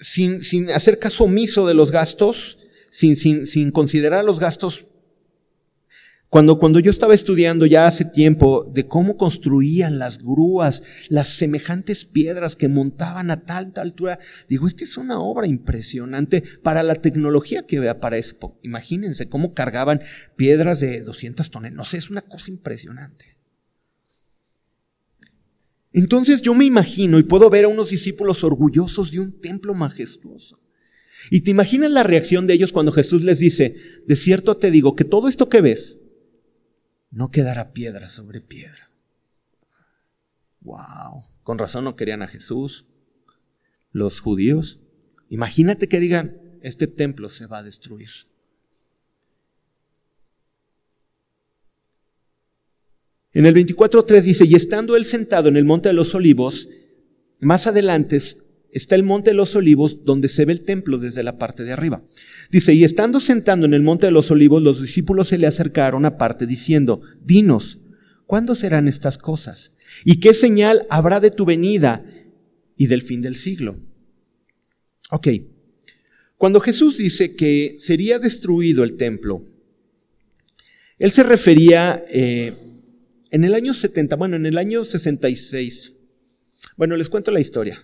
sin, 0.01 0.43
sin 0.43 0.71
hacer 0.71 0.99
caso 0.99 1.25
omiso 1.25 1.67
de 1.67 1.75
los 1.75 1.91
gastos, 1.91 2.57
sin, 2.89 3.17
sin, 3.17 3.47
sin 3.47 3.71
considerar 3.71 4.25
los 4.25 4.41
gastos. 4.41 4.87
Cuando, 6.31 6.61
cuando 6.61 6.79
yo 6.79 6.93
estaba 6.93 7.13
estudiando 7.13 7.67
ya 7.67 7.89
hace 7.89 8.05
tiempo 8.05 8.65
de 8.73 8.87
cómo 8.87 9.17
construían 9.17 9.99
las 9.99 10.19
grúas, 10.19 10.85
las 11.09 11.27
semejantes 11.27 12.05
piedras 12.05 12.55
que 12.55 12.69
montaban 12.69 13.33
a 13.33 13.45
tal, 13.45 13.73
altura, 13.75 14.21
digo, 14.49 14.69
esta 14.69 14.85
es 14.85 14.97
una 14.97 15.19
obra 15.19 15.49
impresionante 15.49 16.45
para 16.63 16.85
la 16.85 16.95
tecnología 16.95 17.67
que 17.67 17.81
vea 17.81 17.99
para 17.99 18.17
eso. 18.17 18.37
Imagínense 18.63 19.29
cómo 19.29 19.55
cargaban 19.55 20.03
piedras 20.37 20.79
de 20.79 21.03
200 21.03 21.51
toneladas. 21.51 21.77
No 21.77 21.85
sé, 21.85 21.97
es 21.97 22.11
una 22.11 22.23
cosa 22.23 22.53
impresionante. 22.53 23.37
Entonces 25.93 26.43
yo 26.43 26.55
me 26.55 26.65
imagino 26.65 27.19
y 27.19 27.25
puedo 27.25 27.51
ver 27.51 27.65
a 27.65 27.69
unos 27.69 27.91
discípulos 27.91 28.45
orgullosos 28.45 29.11
de 29.11 29.19
un 29.19 29.41
templo 29.41 29.75
majestuoso. 29.75 30.61
Y 31.29 31.41
te 31.41 31.51
imaginas 31.51 31.91
la 31.91 32.05
reacción 32.05 32.47
de 32.47 32.55
ellos 32.55 32.71
cuando 32.71 32.93
Jesús 32.93 33.25
les 33.25 33.41
dice, 33.41 33.75
de 34.07 34.15
cierto 34.15 34.57
te 34.59 34.71
digo 34.71 34.95
que 34.95 35.03
todo 35.03 35.29
esto 35.29 35.49
que 35.49 35.61
ves 35.61 36.00
no 37.11 37.31
quedará 37.31 37.73
piedra 37.73 38.09
sobre 38.09 38.41
piedra. 38.41 38.91
Wow, 40.61 41.25
con 41.43 41.59
razón 41.59 41.85
no 41.85 41.97
querían 41.97 42.23
a 42.23 42.29
Jesús 42.29 42.87
los 43.93 44.21
judíos. 44.21 44.79
Imagínate 45.29 45.89
que 45.89 46.01
digan, 46.01 46.59
este 46.63 46.87
templo 46.87 47.29
se 47.29 47.47
va 47.47 47.59
a 47.59 47.63
destruir. 47.63 48.11
En 53.33 53.47
el 53.47 53.55
24.3 53.55 54.23
dice, 54.23 54.45
y 54.45 54.55
estando 54.55 54.97
él 54.97 55.05
sentado 55.05 55.49
en 55.49 55.57
el 55.57 55.65
monte 55.65 55.89
de 55.89 55.93
los 55.95 56.15
olivos, 56.15 56.69
más 57.39 57.67
adelante 57.67 58.19
está 58.73 58.95
el 58.95 59.03
monte 59.03 59.31
de 59.31 59.35
los 59.35 59.55
olivos 59.57 60.05
donde 60.05 60.29
se 60.29 60.45
ve 60.45 60.53
el 60.53 60.63
templo 60.63 60.99
desde 60.99 61.23
la 61.23 61.39
parte 61.39 61.65
de 61.65 61.73
arriba. 61.73 62.05
Dice, 62.51 62.73
y 62.73 62.85
estando 62.85 63.21
sentado 63.21 63.65
en 63.65 63.75
el 63.75 63.83
monte 63.83 64.07
de 64.07 64.13
los 64.13 64.31
olivos, 64.31 64.63
los 64.63 64.81
discípulos 64.81 65.29
se 65.29 65.39
le 65.39 65.47
acercaron 65.47 66.05
aparte 66.05 66.47
diciendo, 66.47 67.01
dinos, 67.23 67.79
¿cuándo 68.27 68.55
serán 68.55 68.89
estas 68.89 69.19
cosas? 69.19 69.73
¿Y 70.05 70.21
qué 70.21 70.35
señal 70.35 70.87
habrá 70.91 71.21
de 71.21 71.31
tu 71.31 71.45
venida 71.45 72.05
y 72.77 72.87
del 72.87 73.03
fin 73.03 73.21
del 73.21 73.37
siglo? 73.37 73.79
Ok, 75.11 75.29
cuando 76.37 76.61
Jesús 76.61 76.99
dice 76.99 77.35
que 77.35 77.77
sería 77.79 78.19
destruido 78.19 78.85
el 78.85 78.97
templo, 78.97 79.45
él 80.99 81.11
se 81.11 81.23
refería... 81.23 82.05
Eh, 82.09 82.67
en 83.31 83.45
el 83.45 83.55
año 83.55 83.75
70, 83.75 84.17
bueno, 84.17 84.37
en 84.37 84.47
el 84.47 84.59
año 84.59 84.85
66, 84.85 85.95
bueno, 86.77 86.97
les 86.97 87.09
cuento 87.09 87.31
la 87.31 87.41
historia, 87.41 87.81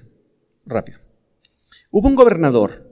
rápido. 0.67 0.99
Hubo 1.91 2.09
un 2.09 2.15
gobernador 2.15 2.87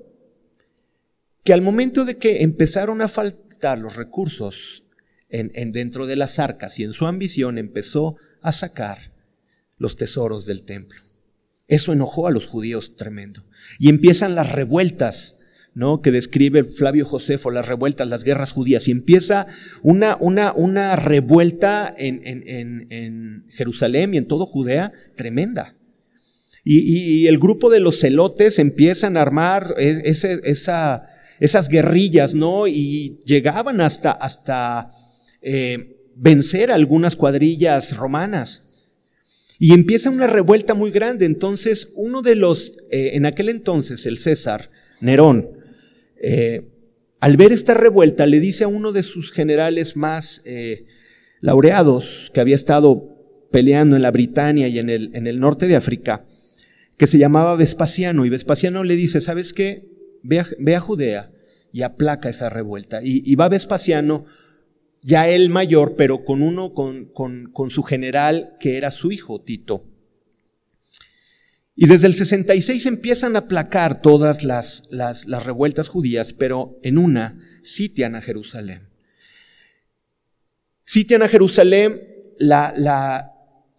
que 1.42 1.52
al 1.52 1.60
momento 1.60 2.04
de 2.04 2.16
que 2.16 2.42
empezaron 2.42 3.02
a 3.02 3.08
faltar 3.08 3.78
los 3.78 3.96
recursos 3.96 4.84
en, 5.28 5.72
dentro 5.72 6.06
de 6.06 6.16
las 6.16 6.38
arcas 6.38 6.78
y 6.78 6.84
en 6.84 6.92
su 6.92 7.06
ambición 7.06 7.58
empezó 7.58 8.16
a 8.40 8.52
sacar 8.52 9.12
los 9.78 9.96
tesoros 9.96 10.46
del 10.46 10.62
templo. 10.62 11.00
Eso 11.66 11.92
enojó 11.92 12.26
a 12.26 12.30
los 12.30 12.46
judíos 12.46 12.96
tremendo. 12.96 13.44
Y 13.78 13.88
empiezan 13.88 14.34
las 14.34 14.52
revueltas 14.52 15.40
¿no? 15.74 16.02
que 16.02 16.12
describe 16.12 16.62
Flavio 16.62 17.04
Josefo, 17.04 17.50
las 17.50 17.66
revueltas, 17.66 18.08
las 18.08 18.22
guerras 18.22 18.52
judías, 18.52 18.86
y 18.86 18.92
empieza 18.92 19.46
una, 19.82 20.16
una, 20.20 20.52
una 20.52 20.94
revuelta 20.94 21.92
en, 21.96 22.20
en, 22.24 22.86
en, 22.90 23.46
Jerusalén 23.50 24.14
y 24.14 24.18
en 24.18 24.28
todo 24.28 24.46
Judea 24.46 24.92
tremenda. 25.16 25.74
Y, 26.64 27.26
el 27.26 27.38
grupo 27.38 27.68
de 27.68 27.78
los 27.78 28.00
celotes 28.00 28.58
empiezan 28.58 29.16
a 29.16 29.22
armar 29.22 29.74
e, 29.76 30.02
esas 30.06 31.68
guerrillas, 31.68 32.34
¿no? 32.34 32.66
Y 32.66 33.20
llegaban 33.26 33.82
hasta, 33.82 34.88
eh, 35.42 35.90
vencer 36.16 36.70
algunas 36.70 37.16
cuadrillas 37.16 37.96
romanas. 37.96 38.62
Y 39.58 39.74
empieza 39.74 40.08
una 40.08 40.26
revuelta 40.26 40.72
muy 40.74 40.90
grande. 40.90 41.26
Entonces, 41.26 41.92
uno 41.96 42.22
de 42.22 42.34
los, 42.34 42.78
eh, 42.90 43.10
en 43.12 43.26
aquel 43.26 43.50
entonces, 43.50 44.06
el 44.06 44.16
César, 44.16 44.70
Nerón, 45.00 45.50
eh, 46.20 46.70
al 47.20 47.36
ver 47.36 47.52
esta 47.52 47.74
revuelta, 47.74 48.26
le 48.26 48.40
dice 48.40 48.64
a 48.64 48.68
uno 48.68 48.92
de 48.92 49.02
sus 49.02 49.32
generales 49.32 49.96
más 49.96 50.42
laureados, 51.40 52.30
que 52.32 52.40
había 52.40 52.54
estado 52.54 53.10
peleando 53.50 53.96
en 53.96 54.02
la 54.02 54.10
Britania 54.10 54.68
y 54.68 54.78
en 54.78 54.88
el 54.88 55.40
norte 55.40 55.66
de 55.66 55.76
África, 55.76 56.24
que 56.96 57.06
se 57.06 57.18
llamaba 57.18 57.56
Vespasiano, 57.56 58.24
y 58.24 58.30
Vespasiano 58.30 58.84
le 58.84 58.96
dice, 58.96 59.20
¿sabes 59.20 59.52
qué? 59.52 59.88
Ve 60.22 60.74
a, 60.74 60.80
Judea 60.80 61.30
y 61.72 61.82
aplaca 61.82 62.28
esa 62.28 62.48
revuelta. 62.48 63.00
Y, 63.02 63.34
va 63.34 63.48
Vespasiano, 63.48 64.24
ya 65.02 65.28
él 65.28 65.50
mayor, 65.50 65.96
pero 65.96 66.24
con 66.24 66.42
uno, 66.42 66.72
con, 66.72 67.06
con, 67.06 67.50
con 67.52 67.70
su 67.70 67.82
general, 67.82 68.56
que 68.60 68.76
era 68.76 68.90
su 68.90 69.12
hijo, 69.12 69.40
Tito. 69.40 69.84
Y 71.76 71.86
desde 71.86 72.06
el 72.06 72.14
66 72.14 72.86
empiezan 72.86 73.34
a 73.34 73.40
aplacar 73.40 74.00
todas 74.00 74.44
las, 74.44 74.84
las, 74.90 75.26
revueltas 75.44 75.88
judías, 75.88 76.32
pero 76.32 76.78
en 76.82 76.98
una 76.98 77.40
sitian 77.62 78.14
a 78.14 78.22
Jerusalén. 78.22 78.88
Sitian 80.84 81.22
a 81.22 81.28
Jerusalén, 81.28 82.00
la, 82.38 82.72
la, 82.76 83.33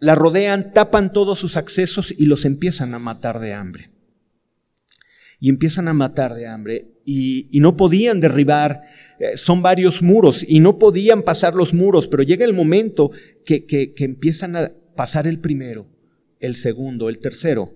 la 0.06 0.16
rodean, 0.16 0.72
tapan 0.74 1.12
todos 1.12 1.40
sus 1.40 1.58
accesos 1.58 2.14
y 2.18 2.26
los 2.26 2.46
empiezan 2.46 2.94
a 2.94 3.00
matar 3.00 3.40
de 3.40 3.54
hambre. 3.54 3.92
Y 5.40 5.50
empiezan 5.50 5.88
a 5.88 5.94
matar 5.94 6.34
de 6.34 6.48
hambre 6.48 6.94
y, 7.06 7.50
no 7.60 7.76
podían 7.76 8.22
derribar, 8.22 8.82
eh, 9.20 9.36
son 9.36 9.62
varios 9.62 10.02
muros 10.02 10.46
y 10.48 10.60
no 10.60 10.80
podían 10.80 11.24
pasar 11.24 11.56
los 11.56 11.74
muros, 11.74 12.08
pero 12.08 12.24
llega 12.24 12.46
el 12.46 12.54
momento 12.54 13.12
que, 13.44 13.66
que, 13.66 13.94
que 13.94 14.06
empiezan 14.06 14.56
a 14.56 14.72
pasar 14.96 15.28
el 15.28 15.40
primero, 15.40 15.88
el 16.40 16.56
segundo, 16.56 17.10
el 17.10 17.20
tercero 17.20 17.76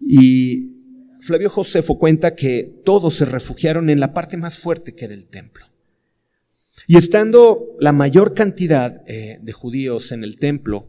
y 0.00 0.76
Flavio 1.20 1.50
Josefo 1.50 1.98
cuenta 1.98 2.34
que 2.34 2.80
todos 2.84 3.14
se 3.14 3.24
refugiaron 3.24 3.90
en 3.90 4.00
la 4.00 4.14
parte 4.14 4.36
más 4.36 4.58
fuerte 4.58 4.94
que 4.94 5.06
era 5.06 5.14
el 5.14 5.26
templo. 5.26 5.66
Y 6.86 6.96
estando 6.96 7.76
la 7.80 7.92
mayor 7.92 8.34
cantidad 8.34 9.02
eh, 9.06 9.38
de 9.42 9.52
judíos 9.52 10.12
en 10.12 10.24
el 10.24 10.38
templo, 10.38 10.88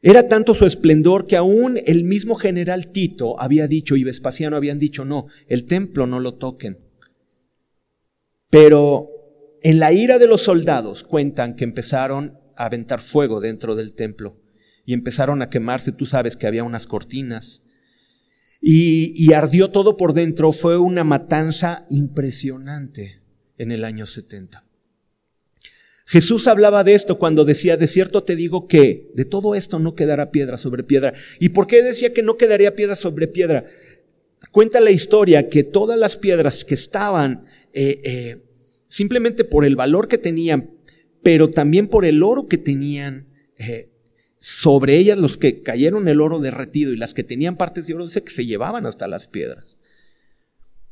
era 0.00 0.28
tanto 0.28 0.54
su 0.54 0.64
esplendor 0.64 1.26
que 1.26 1.36
aún 1.36 1.78
el 1.84 2.04
mismo 2.04 2.36
general 2.36 2.92
Tito 2.92 3.40
había 3.40 3.66
dicho 3.66 3.96
y 3.96 4.04
Vespasiano 4.04 4.56
habían 4.56 4.78
dicho, 4.78 5.04
no, 5.04 5.26
el 5.48 5.64
templo 5.64 6.06
no 6.06 6.20
lo 6.20 6.34
toquen. 6.34 6.78
Pero 8.50 9.08
en 9.62 9.78
la 9.78 9.92
ira 9.92 10.18
de 10.18 10.28
los 10.28 10.42
soldados 10.42 11.02
cuentan 11.02 11.56
que 11.56 11.64
empezaron 11.64 12.38
a 12.56 12.66
aventar 12.66 13.00
fuego 13.00 13.40
dentro 13.40 13.74
del 13.74 13.92
templo 13.94 14.40
y 14.86 14.94
empezaron 14.94 15.42
a 15.42 15.50
quemarse, 15.50 15.92
tú 15.92 16.06
sabes 16.06 16.36
que 16.36 16.46
había 16.46 16.64
unas 16.64 16.86
cortinas 16.86 17.62
y, 18.60 19.12
y 19.16 19.32
ardió 19.32 19.70
todo 19.70 19.96
por 19.96 20.14
dentro, 20.14 20.52
fue 20.52 20.78
una 20.78 21.04
matanza 21.04 21.86
impresionante 21.90 23.20
en 23.58 23.72
el 23.72 23.84
año 23.84 24.06
70. 24.06 24.67
Jesús 26.08 26.46
hablaba 26.46 26.84
de 26.84 26.94
esto 26.94 27.18
cuando 27.18 27.44
decía, 27.44 27.76
de 27.76 27.86
cierto 27.86 28.22
te 28.22 28.34
digo 28.34 28.66
que 28.66 29.10
de 29.12 29.26
todo 29.26 29.54
esto 29.54 29.78
no 29.78 29.94
quedará 29.94 30.30
piedra 30.30 30.56
sobre 30.56 30.82
piedra. 30.82 31.12
¿Y 31.38 31.50
por 31.50 31.66
qué 31.66 31.82
decía 31.82 32.14
que 32.14 32.22
no 32.22 32.38
quedaría 32.38 32.74
piedra 32.74 32.96
sobre 32.96 33.28
piedra? 33.28 33.66
Cuenta 34.50 34.80
la 34.80 34.90
historia 34.90 35.50
que 35.50 35.64
todas 35.64 35.98
las 35.98 36.16
piedras 36.16 36.64
que 36.64 36.72
estaban, 36.72 37.44
eh, 37.74 38.00
eh, 38.04 38.42
simplemente 38.88 39.44
por 39.44 39.66
el 39.66 39.76
valor 39.76 40.08
que 40.08 40.16
tenían, 40.16 40.70
pero 41.22 41.50
también 41.50 41.88
por 41.88 42.06
el 42.06 42.22
oro 42.22 42.48
que 42.48 42.56
tenían, 42.56 43.28
eh, 43.58 43.90
sobre 44.38 44.96
ellas 44.96 45.18
los 45.18 45.36
que 45.36 45.62
cayeron 45.62 46.08
el 46.08 46.22
oro 46.22 46.38
derretido 46.38 46.94
y 46.94 46.96
las 46.96 47.12
que 47.12 47.22
tenían 47.22 47.58
partes 47.58 47.86
de 47.86 47.92
oro, 47.92 48.06
dice 48.06 48.24
que 48.24 48.32
se 48.32 48.46
llevaban 48.46 48.86
hasta 48.86 49.08
las 49.08 49.26
piedras. 49.26 49.76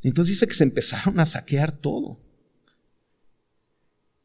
Entonces 0.03 0.35
dice 0.35 0.47
que 0.47 0.53
se 0.53 0.65
empezaron 0.65 1.19
a 1.21 1.25
saquear 1.25 1.73
todo. 1.73 2.19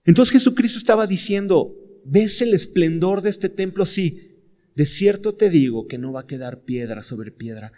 Entonces 0.05 0.34
Jesucristo 0.34 0.77
estaba 0.77 1.08
diciendo, 1.08 1.75
¿ves 2.05 2.41
el 2.41 2.53
esplendor 2.53 3.22
de 3.22 3.29
este 3.29 3.50
templo? 3.50 3.86
Sí, 3.86 4.31
de 4.75 4.86
cierto 4.86 5.34
te 5.34 5.50
digo 5.50 5.88
que 5.88 5.98
no 5.98 6.13
va 6.13 6.22
a 6.22 6.27
quedar 6.27 6.63
piedra 6.63 7.03
sobre 7.03 7.31
piedra. 7.31 7.72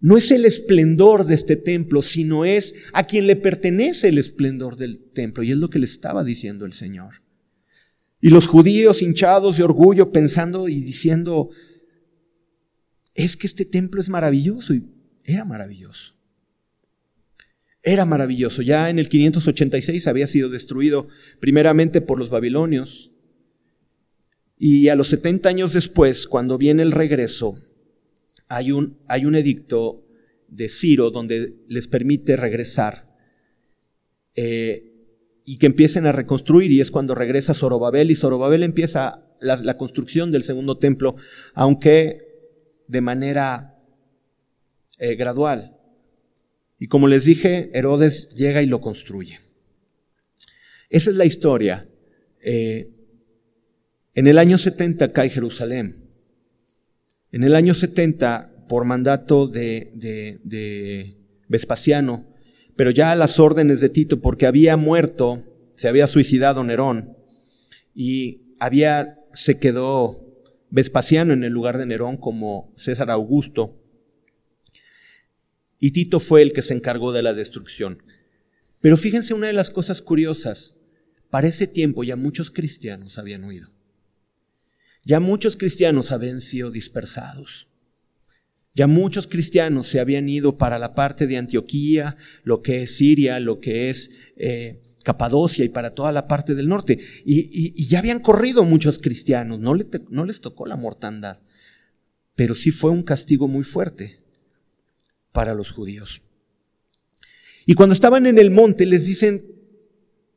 No 0.00 0.16
es 0.16 0.30
el 0.30 0.44
esplendor 0.44 1.24
de 1.24 1.34
este 1.34 1.56
templo, 1.56 2.02
sino 2.02 2.44
es 2.44 2.74
a 2.92 3.06
quien 3.06 3.26
le 3.26 3.36
pertenece 3.36 4.08
el 4.08 4.18
esplendor 4.18 4.76
del 4.76 4.98
templo. 5.12 5.42
Y 5.42 5.50
es 5.50 5.56
lo 5.56 5.70
que 5.70 5.78
le 5.78 5.86
estaba 5.86 6.22
diciendo 6.22 6.66
el 6.66 6.72
Señor. 6.72 7.22
Y 8.20 8.28
los 8.30 8.46
judíos 8.46 9.02
hinchados 9.02 9.56
de 9.56 9.62
orgullo 9.62 10.12
pensando 10.12 10.68
y 10.68 10.80
diciendo, 10.82 11.50
es 13.14 13.36
que 13.36 13.46
este 13.46 13.64
templo 13.64 14.00
es 14.00 14.08
maravilloso 14.08 14.74
y 14.74 14.84
era 15.24 15.44
maravilloso. 15.44 16.17
Era 17.82 18.04
maravilloso. 18.04 18.62
Ya 18.62 18.90
en 18.90 18.98
el 18.98 19.08
586 19.08 20.06
había 20.06 20.26
sido 20.26 20.48
destruido 20.48 21.08
primeramente 21.40 22.00
por 22.00 22.18
los 22.18 22.28
babilonios. 22.28 23.12
Y 24.56 24.88
a 24.88 24.96
los 24.96 25.08
70 25.08 25.48
años 25.48 25.72
después, 25.72 26.26
cuando 26.26 26.58
viene 26.58 26.82
el 26.82 26.92
regreso, 26.92 27.56
hay 28.48 28.72
un, 28.72 28.98
hay 29.06 29.24
un 29.24 29.36
edicto 29.36 30.04
de 30.48 30.68
Ciro 30.68 31.10
donde 31.10 31.54
les 31.68 31.86
permite 31.86 32.36
regresar 32.36 33.14
eh, 34.34 34.94
y 35.44 35.58
que 35.58 35.66
empiecen 35.66 36.06
a 36.06 36.12
reconstruir. 36.12 36.72
Y 36.72 36.80
es 36.80 36.90
cuando 36.90 37.14
regresa 37.14 37.54
Zorobabel 37.54 38.10
y 38.10 38.16
Zorobabel 38.16 38.64
empieza 38.64 39.24
la, 39.40 39.76
construcción 39.76 40.32
del 40.32 40.42
segundo 40.42 40.78
templo, 40.78 41.14
aunque 41.54 42.18
de 42.88 43.00
manera 43.00 43.78
eh, 44.98 45.14
gradual. 45.14 45.77
Y 46.78 46.86
como 46.86 47.08
les 47.08 47.24
dije, 47.24 47.70
Herodes 47.74 48.30
llega 48.34 48.62
y 48.62 48.66
lo 48.66 48.80
construye. 48.80 49.40
Esa 50.90 51.10
es 51.10 51.16
la 51.16 51.24
historia. 51.24 51.88
Eh, 52.40 52.90
en 54.14 54.26
el 54.26 54.38
año 54.38 54.58
70 54.58 55.12
cae 55.12 55.30
Jerusalén. 55.30 56.08
En 57.30 57.44
el 57.44 57.54
año 57.54 57.74
70, 57.74 58.66
por 58.68 58.84
mandato 58.84 59.46
de, 59.46 59.90
de, 59.94 60.40
de 60.44 61.18
Vespasiano, 61.48 62.26
pero 62.76 62.90
ya 62.90 63.12
a 63.12 63.16
las 63.16 63.38
órdenes 63.40 63.80
de 63.80 63.88
Tito, 63.88 64.20
porque 64.20 64.46
había 64.46 64.76
muerto, 64.76 65.42
se 65.74 65.88
había 65.88 66.06
suicidado 66.06 66.62
Nerón, 66.62 67.16
y 67.94 68.54
había, 68.60 69.18
se 69.34 69.58
quedó 69.58 70.28
Vespasiano 70.70 71.32
en 71.32 71.44
el 71.44 71.52
lugar 71.52 71.78
de 71.78 71.86
Nerón 71.86 72.16
como 72.16 72.72
César 72.76 73.10
Augusto. 73.10 73.77
Y 75.80 75.92
Tito 75.92 76.20
fue 76.20 76.42
el 76.42 76.52
que 76.52 76.62
se 76.62 76.74
encargó 76.74 77.12
de 77.12 77.22
la 77.22 77.34
destrucción. 77.34 78.02
Pero 78.80 78.96
fíjense 78.96 79.34
una 79.34 79.46
de 79.46 79.52
las 79.52 79.70
cosas 79.70 80.02
curiosas. 80.02 80.76
Para 81.30 81.48
ese 81.48 81.66
tiempo 81.66 82.04
ya 82.04 82.16
muchos 82.16 82.50
cristianos 82.50 83.18
habían 83.18 83.44
huido. 83.44 83.70
Ya 85.04 85.20
muchos 85.20 85.56
cristianos 85.56 86.10
habían 86.10 86.40
sido 86.40 86.70
dispersados. 86.70 87.68
Ya 88.74 88.86
muchos 88.86 89.26
cristianos 89.26 89.88
se 89.88 89.98
habían 89.98 90.28
ido 90.28 90.58
para 90.58 90.78
la 90.78 90.94
parte 90.94 91.26
de 91.26 91.36
Antioquía, 91.36 92.16
lo 92.44 92.62
que 92.62 92.82
es 92.82 92.96
Siria, 92.96 93.40
lo 93.40 93.60
que 93.60 93.90
es 93.90 94.10
eh, 94.36 94.80
Capadocia 95.02 95.64
y 95.64 95.68
para 95.68 95.94
toda 95.94 96.12
la 96.12 96.28
parte 96.28 96.54
del 96.54 96.68
norte. 96.68 96.98
Y, 97.24 97.86
ya 97.86 97.98
habían 97.98 98.20
corrido 98.20 98.64
muchos 98.64 98.98
cristianos, 98.98 99.58
no, 99.58 99.74
no 100.10 100.24
les 100.24 100.40
tocó 100.40 100.66
la 100.66 100.76
mortandad, 100.76 101.42
pero 102.36 102.54
sí 102.54 102.70
fue 102.70 102.90
un 102.90 103.02
castigo 103.02 103.48
muy 103.48 103.64
fuerte 103.64 104.17
para 105.32 105.54
los 105.54 105.70
judíos. 105.70 106.22
Y 107.66 107.74
cuando 107.74 107.92
estaban 107.92 108.26
en 108.26 108.38
el 108.38 108.50
monte 108.50 108.86
les 108.86 109.06
dicen, 109.06 109.44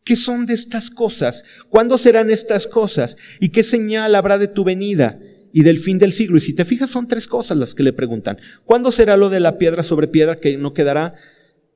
¿qué 0.04 0.16
son 0.16 0.46
de 0.46 0.54
estas 0.54 0.90
cosas? 0.90 1.46
¿Cuándo 1.70 1.98
serán 1.98 2.30
estas 2.30 2.68
cosas? 2.68 3.16
¿Y 3.40 3.50
qué 3.50 3.64
señal 3.64 4.16
habrá 4.16 4.38
de 4.38 4.48
tu 4.48 4.64
venida 4.64 5.20
y 5.54 5.64
del 5.64 5.80
fin 5.80 5.98
del 5.98 6.12
siglo? 6.12 6.38
Y 6.38 6.42
si 6.42 6.54
te 6.54 6.66
fijas, 6.66 6.90
son 6.90 7.08
tres 7.08 7.28
cosas 7.28 7.58
las 7.58 7.74
que 7.74 7.84
le 7.84 7.94
preguntan. 7.94 8.38
¿Cuándo 8.66 8.92
será 8.92 9.16
lo 9.16 9.30
de 9.30 9.40
la 9.40 9.58
piedra 9.58 9.84
sobre 9.84 10.08
piedra 10.08 10.40
que 10.40 10.58
no 10.58 10.74
quedará? 10.74 11.14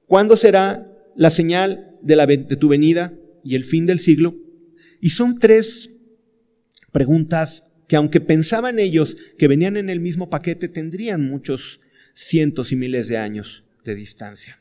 ¿Cuándo 0.08 0.36
será 0.36 0.92
la 1.16 1.30
señal 1.30 1.98
de, 2.02 2.16
de 2.16 2.56
tu 2.58 2.68
venida 2.68 3.14
y 3.44 3.56
el 3.56 3.64
fin 3.64 3.86
del 3.86 4.00
siglo? 4.00 4.36
Y 5.00 5.12
son 5.12 5.40
tres 5.40 5.90
preguntas 6.92 7.64
que 7.88 7.96
aunque 7.96 8.20
pensaban 8.20 8.80
ellos 8.80 9.16
que 9.38 9.48
venían 9.48 9.78
en 9.78 9.90
el 9.90 10.00
mismo 10.00 10.30
paquete, 10.30 10.68
tendrían 10.68 11.22
muchos 11.22 11.80
cientos 12.16 12.72
y 12.72 12.76
miles 12.76 13.08
de 13.08 13.18
años 13.18 13.64
de 13.84 13.94
distancia. 13.94 14.60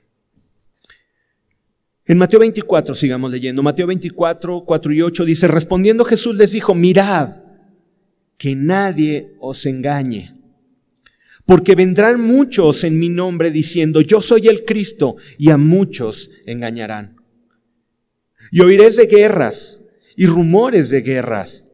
En 2.04 2.18
Mateo 2.18 2.40
24, 2.40 2.94
sigamos 2.94 3.30
leyendo, 3.30 3.62
Mateo 3.62 3.86
24, 3.86 4.64
4 4.66 4.92
y 4.92 5.00
8 5.00 5.24
dice, 5.24 5.48
respondiendo 5.48 6.04
Jesús 6.04 6.36
les 6.36 6.52
dijo, 6.52 6.74
mirad, 6.74 7.36
que 8.36 8.54
nadie 8.54 9.36
os 9.38 9.64
engañe, 9.64 10.36
porque 11.46 11.74
vendrán 11.74 12.20
muchos 12.20 12.84
en 12.84 12.98
mi 12.98 13.08
nombre 13.08 13.50
diciendo, 13.50 14.02
yo 14.02 14.20
soy 14.20 14.48
el 14.48 14.64
Cristo, 14.66 15.16
y 15.38 15.48
a 15.48 15.56
muchos 15.56 16.30
engañarán. 16.44 17.16
Y 18.50 18.60
oiréis 18.60 18.96
de 18.96 19.06
guerras 19.06 19.80
y 20.16 20.26
rumores 20.26 20.90
de 20.90 21.00
guerras. 21.00 21.64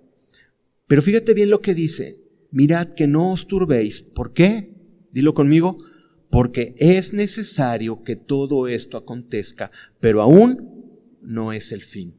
Pero 0.87 1.03
fíjate 1.03 1.35
bien 1.35 1.51
lo 1.51 1.61
que 1.61 1.75
dice, 1.75 2.21
mirad 2.53 2.95
que 2.95 3.09
no 3.09 3.33
os 3.33 3.49
turbéis. 3.49 4.03
¿Por 4.03 4.33
qué? 4.33 4.80
Dilo 5.13 5.35
conmigo, 5.35 5.79
porque 6.31 6.75
es 6.79 7.13
necesario 7.13 8.03
que 8.03 8.17
todo 8.17 8.69
esto 8.69 8.97
acontezca, 8.97 9.71
pero 9.99 10.23
aún 10.23 11.01
no 11.21 11.53
es 11.53 11.73
el 11.73 11.83
fin. 11.83 12.15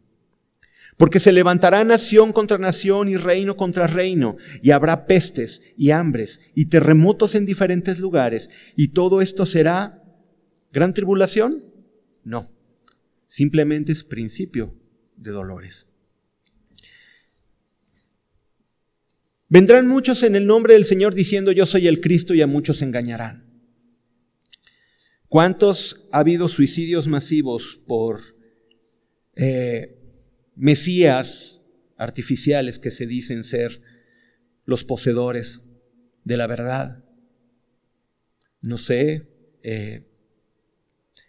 Porque 0.98 1.20
se 1.20 1.32
levantará 1.32 1.84
nación 1.84 2.32
contra 2.34 2.58
nación 2.58 3.10
y 3.10 3.18
reino 3.18 3.58
contra 3.58 3.88
reino, 3.88 4.36
y 4.62 4.72
habrá 4.72 5.06
pestes 5.06 5.64
y 5.78 5.92
hambres 5.92 6.42
y 6.54 6.66
terremotos 6.66 7.34
en 7.36 7.46
diferentes 7.46 8.00
lugares, 8.00 8.50
y 8.76 8.90
todo 8.90 9.22
esto 9.22 9.46
será 9.46 10.04
gran 10.72 10.94
tribulación? 10.94 11.64
No, 12.24 12.50
simplemente 13.28 13.92
es 13.92 14.04
principio 14.04 14.76
de 15.16 15.32
dolores. 15.32 15.91
Vendrán 19.52 19.86
muchos 19.86 20.24
en 20.24 20.38
el 20.38 20.46
nombre 20.46 20.76
del 20.76 20.86
Señor 20.86 21.14
diciendo 21.14 21.52
yo 21.52 21.66
soy 21.66 21.90
el 21.90 22.00
Cristo 22.00 22.34
y 22.34 22.42
a 22.42 22.48
muchos 22.48 22.82
engañarán. 22.82 23.52
¿Cuántos 25.28 26.08
ha 26.14 26.20
habido 26.20 26.48
suicidios 26.48 27.06
masivos 27.06 27.82
por 27.86 28.22
eh, 29.36 30.00
mesías 30.56 31.70
artificiales 31.98 32.80
que 32.80 32.92
se 32.92 33.06
dicen 33.06 33.44
ser 33.44 33.82
los 34.64 34.86
poseedores 34.86 35.64
de 36.24 36.38
la 36.38 36.48
verdad? 36.48 37.04
No 38.62 38.78
sé, 38.78 39.28
eh, 39.64 40.08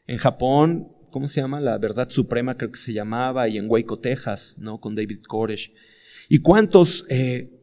en 0.06 0.18
Japón, 0.18 0.92
¿cómo 1.10 1.26
se 1.26 1.40
llama? 1.40 1.60
La 1.60 1.76
verdad 1.76 2.08
suprema 2.08 2.56
creo 2.56 2.70
que 2.70 2.78
se 2.78 2.92
llamaba, 2.92 3.48
y 3.48 3.58
en 3.58 3.68
Waco, 3.68 3.98
Texas, 3.98 4.54
¿no? 4.58 4.80
Con 4.80 4.94
David 4.94 5.22
Koresh. 5.26 5.74
¿Y 6.28 6.38
cuántos 6.38 7.04
eh, 7.08 7.58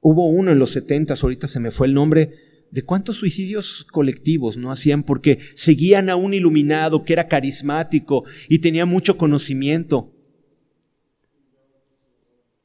Hubo 0.00 0.26
uno 0.28 0.50
en 0.50 0.58
los 0.58 0.70
setentas, 0.70 1.22
ahorita 1.22 1.46
se 1.46 1.60
me 1.60 1.70
fue 1.70 1.86
el 1.86 1.94
nombre, 1.94 2.66
de 2.70 2.82
cuántos 2.84 3.16
suicidios 3.16 3.84
colectivos 3.84 4.56
no 4.56 4.70
hacían 4.70 5.02
porque 5.02 5.38
seguían 5.54 6.08
a 6.08 6.16
un 6.16 6.34
iluminado 6.34 7.04
que 7.04 7.12
era 7.12 7.28
carismático 7.28 8.24
y 8.48 8.60
tenía 8.60 8.86
mucho 8.86 9.16
conocimiento. 9.16 10.14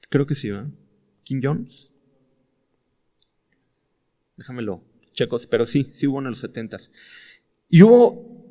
Creo 0.10 0.26
que 0.26 0.36
sí, 0.36 0.52
¿verdad? 0.52 0.70
King 1.24 1.42
Jones. 1.42 1.90
Déjamelo, 4.38 4.84
checos, 5.14 5.48
pero 5.48 5.66
sí, 5.66 5.88
sí 5.92 6.08
hubo 6.08 6.20
en 6.20 6.26
los 6.26 6.40
setentas. 6.40 6.92
Y 7.70 7.82
hubo 7.82 8.46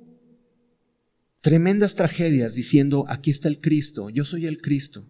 tremendas 1.40 1.94
tragedias 1.94 2.54
diciendo, 2.54 3.04
aquí 3.08 3.30
está 3.30 3.48
el 3.48 3.60
Cristo, 3.60 4.10
yo 4.10 4.24
soy 4.24 4.46
el 4.46 4.60
Cristo. 4.60 5.06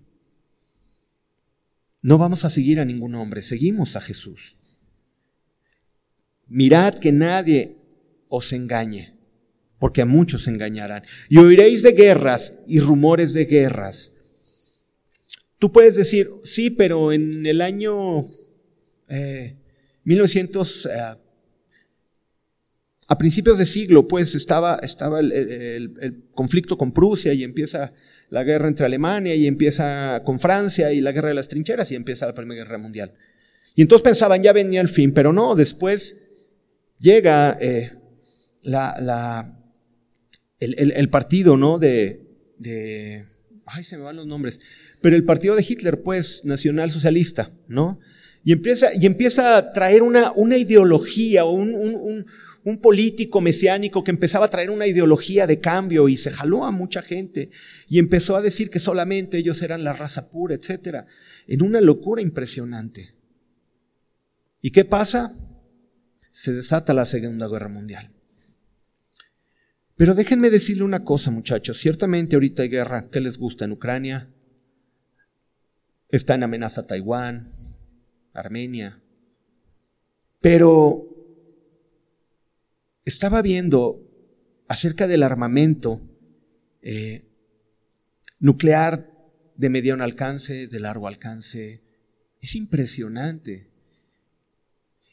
No 2.05 2.19
vamos 2.19 2.45
a 2.45 2.51
seguir 2.51 2.81
a 2.81 2.85
ningún 2.85 3.14
hombre, 3.14 3.40
seguimos 3.40 3.97
a 3.97 4.01
Jesús. 4.03 4.59
Mirad 6.49 6.99
que 6.99 7.12
nadie 7.12 7.79
os 8.29 8.53
engañe, 8.53 9.14
porque 9.79 10.03
a 10.03 10.05
muchos 10.05 10.47
engañarán. 10.47 11.03
Y 11.31 11.38
oiréis 11.38 11.83
de 11.83 11.93
guerras 11.93 12.59
y 12.67 12.79
rumores 12.79 13.33
de 13.33 13.47
guerras. 13.47 14.12
Tú 15.59 15.73
puedes 15.73 15.97
decir, 15.97 16.29
sí, 16.45 16.69
pero 16.69 17.11
en 17.11 17.47
el 17.47 17.62
año 17.62 18.27
1900, 20.05 20.85
eh, 20.85 20.90
a 23.07 23.17
principios 23.17 23.57
de 23.57 23.64
siglo, 23.64 24.07
pues 24.07 24.35
estaba, 24.35 24.79
estaba 24.83 25.21
el, 25.21 26.25
conflicto 26.35 26.77
con 26.77 26.93
Prusia 26.93 27.33
y 27.33 27.45
empieza 27.45 27.95
la 28.31 28.45
guerra 28.45 28.69
entre 28.69 28.87
Alemania 28.87 29.35
y 29.35 29.47
empieza 29.47 30.23
con 30.25 30.41
Francia 30.41 30.93
y 30.93 31.01
la 31.01 31.13
guerra 31.13 31.29
de 31.29 31.35
las 31.35 31.49
trincheras 31.49 31.91
y 31.93 31.95
empieza 31.95 32.27
la 32.27 32.35
Primera 32.35 32.65
Guerra 32.65 32.79
Mundial. 32.79 33.15
Y 33.75 33.83
entonces 33.83 34.03
pensaban, 34.03 34.43
ya 34.43 34.53
venía 34.53 34.81
el 34.81 34.89
fin, 34.89 35.13
pero 35.13 35.33
no, 35.33 35.55
después 35.55 36.17
llega 36.99 37.57
eh, 37.61 37.93
la, 38.63 39.59
el, 40.61 41.09
partido, 41.11 41.57
¿no? 41.57 41.79
De, 41.79 42.21
ay, 43.67 43.85
se 43.85 43.97
me 43.97 44.05
van 44.05 44.17
los 44.17 44.27
nombres, 44.27 44.61
pero 45.01 45.17
el 45.17 45.25
partido 45.25 45.57
de 45.57 45.67
Hitler, 45.69 46.03
pues, 46.03 46.45
nacional 46.45 46.91
socialista, 46.91 47.51
¿no? 47.69 47.99
Y 48.45 48.53
empieza, 48.53 48.89
y 48.95 49.07
empieza 49.07 49.57
a 49.57 49.73
traer 49.73 50.03
una, 50.03 50.33
una 50.33 50.57
ideología, 50.57 51.45
un, 51.45 51.75
un 51.75 52.27
político 52.81 53.42
mesiánico 53.42 54.03
que 54.03 54.11
empezaba 54.11 54.46
a 54.46 54.50
traer 54.50 54.70
una 54.70 54.87
ideología 54.87 55.46
de 55.46 55.61
cambio 55.61 56.09
y 56.09 56.16
se 56.16 56.31
jaló 56.31 56.64
a 56.64 56.70
mucha 56.70 57.03
gente 57.03 57.50
y 57.88 57.98
empezó 57.98 58.37
a 58.37 58.42
decir 58.42 58.70
que 58.70 58.79
solamente 58.79 59.37
ellos 59.37 59.61
eran 59.61 59.85
la 59.85 59.92
raza 59.92 60.31
pura, 60.31 60.55
etcétera, 60.55 61.07
en 61.46 61.62
una 61.62 61.83
locura 61.83 62.22
impresionante. 62.22 63.14
¿Y 64.62 64.70
qué 64.70 64.87
pasa? 64.87 65.37
Se 66.33 66.53
desata 66.53 66.94
la 66.94 67.05
Segunda 67.05 67.48
Guerra 67.48 67.68
Mundial. 67.68 68.11
Pero 69.96 70.14
déjenme 70.14 70.48
decirle 70.48 70.85
una 70.85 71.05
cosa, 71.05 71.31
muchachos. 71.31 71.79
Ciertamente 71.79 72.35
ahorita 72.35 72.62
hay 72.62 72.70
guerra. 72.70 73.11
¿Qué 73.11 73.20
les 73.20 73.37
gusta 73.37 73.66
en 73.66 73.72
Ucrania? 73.72 74.33
Está 76.09 76.35
en 76.35 76.44
amenaza 76.44 76.87
Taiwán, 76.87 77.53
Armenia. 78.33 79.00
Pero 80.40 81.13
estaba 83.05 83.43
viendo 83.43 84.01
acerca 84.69 85.07
del 85.07 85.23
armamento 85.23 86.01
eh, 86.83 87.29
nuclear 88.38 89.11
de 89.57 89.71
mediano 89.71 90.05
alcance, 90.05 90.67
de 90.67 90.81
largo 90.81 91.09
alcance. 91.09 91.83
Es 92.40 92.55
impresionante. 92.55 93.71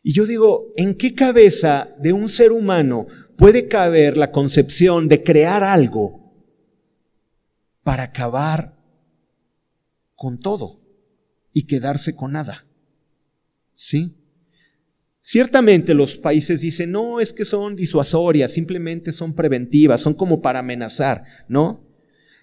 Y 0.03 0.13
yo 0.13 0.25
digo, 0.25 0.73
¿en 0.77 0.95
qué 0.95 1.13
cabeza 1.13 1.95
de 1.99 2.11
un 2.13 2.27
ser 2.27 2.51
humano 2.51 3.07
puede 3.37 3.67
caber 3.67 4.17
la 4.17 4.31
concepción 4.31 5.07
de 5.07 5.23
crear 5.23 5.63
algo 5.63 6.33
para 7.83 8.03
acabar 8.03 8.77
con 10.15 10.39
todo 10.39 10.79
y 11.53 11.63
quedarse 11.67 12.15
con 12.15 12.31
nada? 12.31 12.65
¿Sí? 13.75 14.20
Ciertamente 15.21 15.93
los 15.93 16.15
países 16.15 16.61
dicen, 16.61 16.91
no, 16.91 17.19
es 17.19 17.31
que 17.31 17.45
son 17.45 17.75
disuasorias, 17.75 18.51
simplemente 18.51 19.13
son 19.13 19.33
preventivas, 19.33 20.01
son 20.01 20.15
como 20.15 20.41
para 20.41 20.59
amenazar, 20.59 21.23
¿no? 21.47 21.87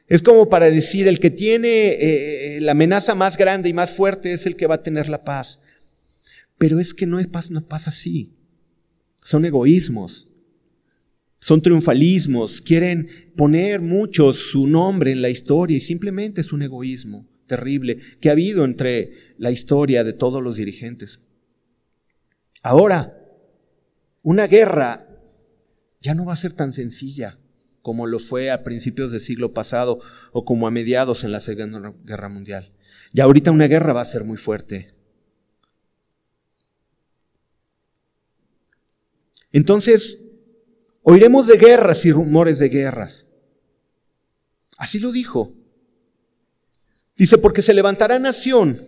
Es 0.07 0.23
como 0.23 0.49
para 0.49 0.71
decir, 0.71 1.07
el 1.07 1.21
que 1.21 1.31
tiene 1.31 1.69
eh, 1.69 2.57
eh, 2.57 2.61
la 2.61 2.73
amenaza 2.73 3.15
más 3.15 3.37
grande 3.37 3.69
y 3.69 3.75
más 3.75 3.93
fuerte 3.93 4.33
es 4.33 4.47
el 4.47 4.57
que 4.57 4.67
va 4.67 4.77
a 4.77 4.83
tener 4.83 5.09
la 5.09 5.25
paz. 5.25 5.61
Pero 6.57 6.81
es 6.81 6.95
que 6.95 7.07
no, 7.07 7.19
es 7.19 7.29
no 7.51 7.63
pasa 7.63 7.91
así. 7.91 8.33
Son 9.23 9.45
egoísmos, 9.45 10.29
son 11.41 11.61
triunfalismos, 11.61 12.63
quieren 12.63 13.09
poner 13.37 13.81
mucho 13.81 14.33
su 14.33 14.67
nombre 14.67 15.11
en 15.11 15.21
la 15.21 15.31
historia 15.31 15.77
y 15.77 15.81
simplemente 15.81 16.41
es 16.41 16.53
un 16.53 16.63
egoísmo 16.63 17.29
terrible 17.47 17.99
que 18.21 18.29
ha 18.29 18.33
habido 18.33 18.65
entre 18.65 19.13
la 19.37 19.51
historia 19.51 20.05
de 20.05 20.13
todos 20.13 20.43
los 20.43 20.57
dirigentes. 20.57 21.21
Ahora, 22.63 23.19
una 24.23 24.47
guerra 24.47 25.07
ya 26.01 26.15
no 26.15 26.25
va 26.25 26.33
a 26.33 26.37
ser 26.37 26.53
tan 26.53 26.73
sencilla 26.73 27.39
como 27.83 28.07
lo 28.07 28.19
fue 28.19 28.51
a 28.51 28.65
principios 28.65 29.13
del 29.13 29.21
siglo 29.21 29.55
pasado 29.55 30.01
o 30.33 30.45
como 30.45 30.67
a 30.67 30.71
mediados 30.71 31.25
en 31.25 31.33
la 31.33 31.41
Segunda 31.41 31.95
Guerra 32.05 32.29
Mundial. 32.29 32.73
Ya 33.13 33.25
ahorita 33.25 33.51
una 33.51 33.67
guerra 33.67 33.93
va 33.93 34.03
a 34.03 34.05
ser 34.05 34.25
muy 34.25 34.37
fuerte. 34.37 34.95
Entonces, 39.53 40.19
oiremos 41.03 41.47
de 41.47 41.57
guerras 41.57 42.05
y 42.05 42.13
rumores 42.13 42.59
de 42.59 42.69
guerras. 42.69 43.25
Así 44.77 44.99
lo 44.99 45.11
dijo. 45.11 45.55
Dice, 47.17 47.39
porque 47.39 47.63
se 47.63 47.75
levantará 47.75 48.19
nación. 48.19 48.79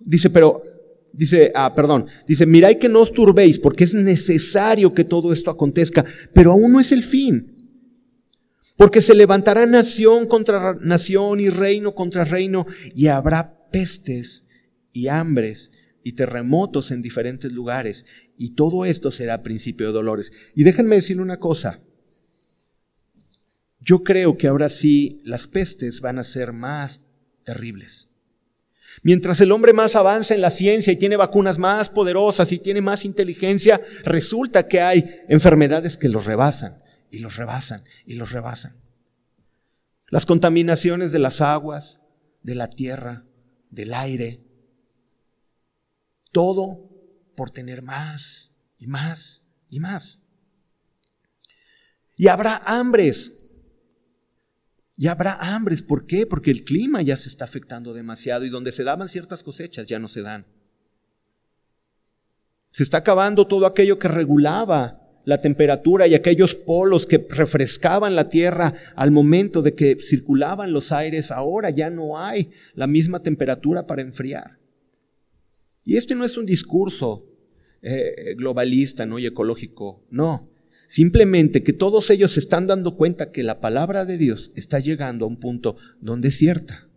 Dice, 0.00 0.30
pero 0.30 0.62
Dice, 1.18 1.50
ah, 1.56 1.74
perdón, 1.74 2.06
dice, 2.28 2.46
mirad 2.46 2.74
que 2.74 2.88
no 2.88 3.00
os 3.00 3.12
turbéis, 3.12 3.58
porque 3.58 3.82
es 3.82 3.92
necesario 3.92 4.94
que 4.94 5.02
todo 5.02 5.32
esto 5.32 5.50
acontezca, 5.50 6.04
pero 6.32 6.52
aún 6.52 6.70
no 6.70 6.78
es 6.78 6.92
el 6.92 7.02
fin. 7.02 7.56
Porque 8.76 9.00
se 9.00 9.16
levantará 9.16 9.66
nación 9.66 10.26
contra 10.28 10.74
nación 10.74 11.40
y 11.40 11.48
reino 11.48 11.96
contra 11.96 12.24
reino, 12.24 12.68
y 12.94 13.08
habrá 13.08 13.68
pestes 13.72 14.46
y 14.92 15.08
hambres 15.08 15.72
y 16.04 16.12
terremotos 16.12 16.92
en 16.92 17.02
diferentes 17.02 17.50
lugares, 17.50 18.06
y 18.36 18.50
todo 18.50 18.84
esto 18.84 19.10
será 19.10 19.42
principio 19.42 19.88
de 19.88 19.94
dolores. 19.94 20.32
Y 20.54 20.62
déjenme 20.62 20.94
decir 20.94 21.20
una 21.20 21.40
cosa, 21.40 21.82
yo 23.80 24.04
creo 24.04 24.38
que 24.38 24.46
ahora 24.46 24.68
sí 24.68 25.18
las 25.24 25.48
pestes 25.48 26.00
van 26.00 26.20
a 26.20 26.24
ser 26.24 26.52
más 26.52 27.02
terribles. 27.42 28.08
Mientras 29.02 29.40
el 29.40 29.52
hombre 29.52 29.72
más 29.72 29.96
avanza 29.96 30.34
en 30.34 30.40
la 30.40 30.50
ciencia 30.50 30.92
y 30.92 30.96
tiene 30.96 31.16
vacunas 31.16 31.58
más 31.58 31.88
poderosas 31.88 32.50
y 32.52 32.58
tiene 32.58 32.80
más 32.80 33.04
inteligencia, 33.04 33.80
resulta 34.04 34.66
que 34.66 34.80
hay 34.80 35.22
enfermedades 35.28 35.96
que 35.96 36.08
los 36.08 36.26
rebasan 36.26 36.82
y 37.10 37.18
los 37.20 37.36
rebasan 37.36 37.84
y 38.06 38.14
los 38.14 38.32
rebasan. 38.32 38.76
Las 40.08 40.26
contaminaciones 40.26 41.12
de 41.12 41.18
las 41.18 41.40
aguas, 41.40 42.00
de 42.42 42.54
la 42.54 42.70
tierra, 42.70 43.24
del 43.70 43.94
aire, 43.94 44.40
todo 46.32 46.88
por 47.36 47.50
tener 47.50 47.82
más 47.82 48.56
y 48.78 48.86
más 48.86 49.42
y 49.68 49.80
más. 49.80 50.20
Y 52.16 52.28
habrá 52.28 52.56
hambres 52.64 53.37
y 54.98 55.06
habrá 55.06 55.34
hambres. 55.34 55.80
¿Por 55.80 56.06
qué? 56.06 56.26
Porque 56.26 56.50
el 56.50 56.64
clima 56.64 57.00
ya 57.02 57.16
se 57.16 57.28
está 57.28 57.44
afectando 57.44 57.94
demasiado 57.94 58.44
y 58.44 58.50
donde 58.50 58.72
se 58.72 58.82
daban 58.82 59.08
ciertas 59.08 59.44
cosechas 59.44 59.86
ya 59.86 60.00
no 60.00 60.08
se 60.08 60.22
dan. 60.22 60.44
Se 62.72 62.82
está 62.82 62.98
acabando 62.98 63.46
todo 63.46 63.64
aquello 63.64 63.98
que 63.98 64.08
regulaba 64.08 65.00
la 65.24 65.40
temperatura 65.40 66.06
y 66.06 66.14
aquellos 66.14 66.54
polos 66.54 67.06
que 67.06 67.24
refrescaban 67.30 68.16
la 68.16 68.28
tierra 68.28 68.74
al 68.96 69.10
momento 69.12 69.62
de 69.62 69.74
que 69.74 69.96
circulaban 70.00 70.72
los 70.72 70.90
aires. 70.90 71.30
Ahora 71.30 71.70
ya 71.70 71.90
no 71.90 72.18
hay 72.18 72.50
la 72.74 72.88
misma 72.88 73.20
temperatura 73.20 73.86
para 73.86 74.02
enfriar. 74.02 74.58
Y 75.84 75.96
este 75.96 76.16
no 76.16 76.24
es 76.24 76.36
un 76.36 76.44
discurso 76.44 77.24
eh, 77.82 78.34
globalista 78.36 79.06
¿no? 79.06 79.18
y 79.18 79.26
ecológico, 79.26 80.04
no. 80.10 80.50
Simplemente 80.88 81.62
que 81.62 81.74
todos 81.74 82.08
ellos 82.08 82.32
se 82.32 82.40
están 82.40 82.66
dando 82.66 82.96
cuenta 82.96 83.30
que 83.30 83.42
la 83.42 83.60
palabra 83.60 84.06
de 84.06 84.16
Dios 84.16 84.52
está 84.56 84.78
llegando 84.78 85.26
a 85.26 85.28
un 85.28 85.38
punto 85.38 85.76
donde 86.00 86.28
es 86.28 86.38
cierta. 86.38 86.88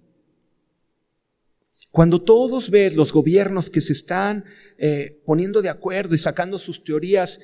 Cuando 1.91 2.21
todos 2.21 2.69
ves 2.69 2.95
los 2.95 3.11
gobiernos 3.11 3.69
que 3.69 3.81
se 3.81 3.91
están 3.91 4.45
eh, 4.77 5.21
poniendo 5.25 5.61
de 5.61 5.67
acuerdo 5.67 6.15
y 6.15 6.19
sacando 6.19 6.57
sus 6.57 6.85
teorías, 6.85 7.41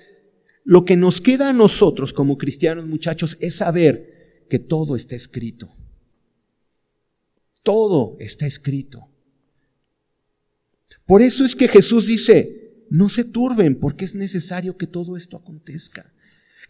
lo 0.64 0.86
que 0.86 0.96
nos 0.96 1.20
queda 1.20 1.50
a 1.50 1.54
nosotros 1.54 2.14
como 2.14 2.38
cristianos, 2.38 2.88
muchachos, 2.88 3.36
es 3.42 3.56
saber 3.56 4.46
que 4.50 4.58
todo 4.58 4.96
está 4.96 5.18
escrito. 5.18 5.70
Todo 7.62 8.16
está 8.22 8.48
escrito. 8.48 9.10
Por 11.06 11.22
eso 11.22 11.44
es 11.44 11.58
que 11.58 11.68
Jesús 11.68 12.08
dice, 12.08 12.86
no 12.90 13.10
se 13.10 13.26
turben 13.26 13.76
porque 13.76 14.06
es 14.06 14.16
necesario 14.16 14.78
que 14.78 14.88
todo 14.88 15.18
esto 15.18 15.36
acontezca. 15.36 16.14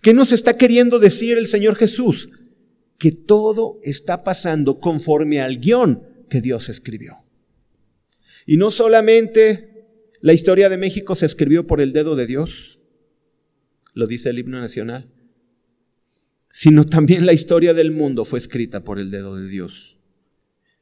¿Qué 0.01 0.13
nos 0.13 0.31
está 0.31 0.57
queriendo 0.57 0.99
decir 0.99 1.37
el 1.37 1.47
Señor 1.47 1.75
Jesús? 1.75 2.29
Que 2.97 3.11
todo 3.11 3.79
está 3.83 4.23
pasando 4.23 4.79
conforme 4.79 5.41
al 5.41 5.59
guion 5.59 6.03
que 6.29 6.41
Dios 6.41 6.69
escribió. 6.69 7.17
Y 8.45 8.57
no 8.57 8.71
solamente 8.71 9.87
la 10.21 10.33
historia 10.33 10.69
de 10.69 10.77
México 10.77 11.15
se 11.15 11.25
escribió 11.25 11.67
por 11.67 11.81
el 11.81 11.93
dedo 11.93 12.15
de 12.15 12.27
Dios, 12.27 12.79
lo 13.93 14.07
dice 14.07 14.29
el 14.29 14.39
himno 14.39 14.59
nacional, 14.59 15.11
sino 16.51 16.85
también 16.85 17.25
la 17.25 17.33
historia 17.33 17.73
del 17.73 17.91
mundo 17.91 18.25
fue 18.25 18.39
escrita 18.39 18.83
por 18.83 18.99
el 18.99 19.11
dedo 19.11 19.35
de 19.35 19.47
Dios. 19.47 19.97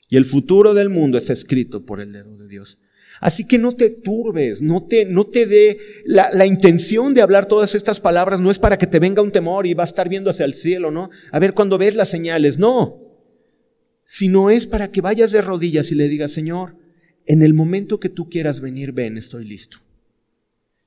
Y 0.09 0.17
el 0.17 0.25
futuro 0.25 0.73
del 0.73 0.89
mundo 0.89 1.17
está 1.17 1.33
escrito 1.33 1.85
por 1.85 1.99
el 1.99 2.11
dedo 2.11 2.37
de 2.37 2.47
Dios. 2.47 2.77
Así 3.21 3.45
que 3.45 3.57
no 3.57 3.73
te 3.73 3.89
turbes, 3.89 4.61
no 4.61 4.83
te, 4.83 5.05
no 5.05 5.25
te 5.25 5.45
dé 5.45 5.77
la, 6.05 6.29
la, 6.31 6.45
intención 6.45 7.13
de 7.13 7.21
hablar 7.21 7.45
todas 7.45 7.73
estas 7.75 7.99
palabras, 7.99 8.39
no 8.39 8.51
es 8.51 8.59
para 8.59 8.77
que 8.77 8.87
te 8.87 8.99
venga 8.99 9.21
un 9.21 9.31
temor 9.31 9.65
y 9.65 9.73
va 9.73 9.83
a 9.83 9.87
estar 9.87 10.09
viendo 10.09 10.29
hacia 10.29 10.45
el 10.45 10.53
cielo, 10.53 10.91
¿no? 10.91 11.09
A 11.31 11.39
ver 11.39 11.53
cuando 11.53 11.77
ves 11.77 11.95
las 11.95 12.09
señales, 12.09 12.59
no. 12.59 13.01
Sino 14.05 14.49
es 14.49 14.67
para 14.67 14.91
que 14.91 15.01
vayas 15.01 15.31
de 15.31 15.41
rodillas 15.41 15.91
y 15.91 15.95
le 15.95 16.09
digas, 16.09 16.31
Señor, 16.31 16.75
en 17.25 17.41
el 17.41 17.53
momento 17.53 17.99
que 17.99 18.09
tú 18.09 18.29
quieras 18.29 18.61
venir, 18.61 18.91
ven, 18.91 19.17
estoy 19.17 19.45
listo. 19.45 19.77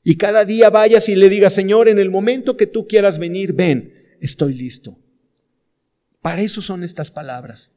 Y 0.05 0.17
cada 0.17 0.45
día 0.45 0.71
vayas 0.71 1.09
y 1.09 1.17
le 1.17 1.29
digas, 1.29 1.53
Señor, 1.53 1.89
en 1.89 1.99
el 1.99 2.11
momento 2.11 2.57
que 2.57 2.67
tú 2.67 2.87
quieras 2.87 3.19
venir, 3.19 3.55
ven, 3.55 3.93
estoy 4.21 4.55
listo. 4.55 4.99
Para 6.23 6.43
eso 6.43 6.63
son 6.63 6.85
estas 6.85 7.11
palabras. 7.11 7.71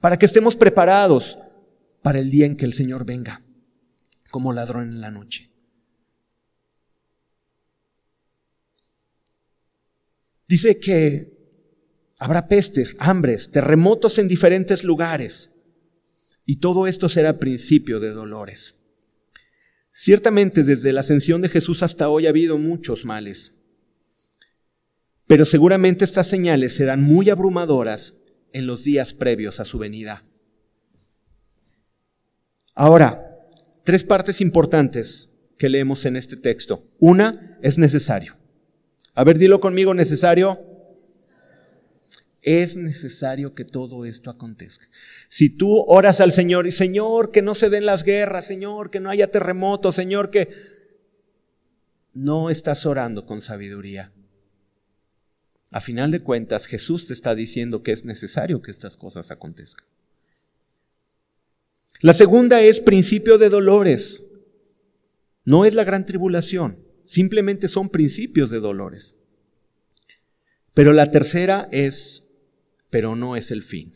Para 0.00 0.18
que 0.18 0.26
estemos 0.26 0.56
preparados 0.56 1.38
para 2.02 2.18
el 2.18 2.30
día 2.30 2.46
en 2.46 2.56
que 2.56 2.66
el 2.66 2.74
Señor 2.74 3.06
venga 3.06 3.43
como 4.34 4.52
ladrón 4.52 4.90
en 4.90 5.00
la 5.00 5.12
noche. 5.12 5.48
Dice 10.48 10.80
que 10.80 11.38
habrá 12.18 12.48
pestes, 12.48 12.96
hambres, 12.98 13.52
terremotos 13.52 14.18
en 14.18 14.26
diferentes 14.26 14.82
lugares. 14.82 15.52
Y 16.44 16.56
todo 16.56 16.88
esto 16.88 17.08
será 17.08 17.38
principio 17.38 18.00
de 18.00 18.10
dolores. 18.10 18.74
Ciertamente 19.92 20.64
desde 20.64 20.92
la 20.92 21.02
ascensión 21.02 21.40
de 21.40 21.48
Jesús 21.48 21.84
hasta 21.84 22.08
hoy 22.08 22.26
ha 22.26 22.30
habido 22.30 22.58
muchos 22.58 23.04
males. 23.04 23.52
Pero 25.28 25.44
seguramente 25.44 26.04
estas 26.04 26.26
señales 26.26 26.74
serán 26.74 27.04
muy 27.04 27.30
abrumadoras 27.30 28.16
en 28.52 28.66
los 28.66 28.82
días 28.82 29.14
previos 29.14 29.60
a 29.60 29.64
su 29.64 29.78
venida. 29.78 30.24
Ahora, 32.74 33.33
tres 33.84 34.02
partes 34.02 34.40
importantes 34.40 35.30
que 35.56 35.68
leemos 35.68 36.04
en 36.04 36.16
este 36.16 36.36
texto. 36.36 36.84
Una, 36.98 37.58
es 37.62 37.78
necesario. 37.78 38.36
A 39.14 39.22
ver, 39.24 39.38
dilo 39.38 39.60
conmigo, 39.60 39.94
necesario. 39.94 40.60
Es 42.42 42.76
necesario 42.76 43.54
que 43.54 43.64
todo 43.64 44.04
esto 44.04 44.28
acontezca. 44.28 44.86
Si 45.28 45.48
tú 45.48 45.84
oras 45.86 46.20
al 46.20 46.32
Señor 46.32 46.66
y 46.66 46.72
Señor, 46.72 47.30
que 47.30 47.40
no 47.40 47.54
se 47.54 47.70
den 47.70 47.86
las 47.86 48.02
guerras, 48.02 48.46
Señor, 48.46 48.90
que 48.90 49.00
no 49.00 49.08
haya 49.08 49.30
terremotos, 49.30 49.94
Señor, 49.94 50.30
que 50.30 50.48
no 52.12 52.50
estás 52.50 52.84
orando 52.84 53.24
con 53.24 53.40
sabiduría. 53.40 54.12
A 55.70 55.80
final 55.80 56.10
de 56.10 56.20
cuentas, 56.20 56.66
Jesús 56.66 57.06
te 57.06 57.14
está 57.14 57.34
diciendo 57.34 57.82
que 57.82 57.92
es 57.92 58.04
necesario 58.04 58.62
que 58.62 58.70
estas 58.70 58.96
cosas 58.96 59.30
acontezcan. 59.30 59.86
La 62.04 62.12
segunda 62.12 62.60
es 62.60 62.80
principio 62.80 63.38
de 63.38 63.48
dolores. 63.48 64.26
No 65.46 65.64
es 65.64 65.72
la 65.72 65.84
gran 65.84 66.04
tribulación, 66.04 66.84
simplemente 67.06 67.66
son 67.66 67.88
principios 67.88 68.50
de 68.50 68.60
dolores. 68.60 69.14
Pero 70.74 70.92
la 70.92 71.10
tercera 71.10 71.66
es, 71.72 72.28
pero 72.90 73.16
no 73.16 73.36
es 73.36 73.50
el 73.50 73.62
fin. 73.62 73.94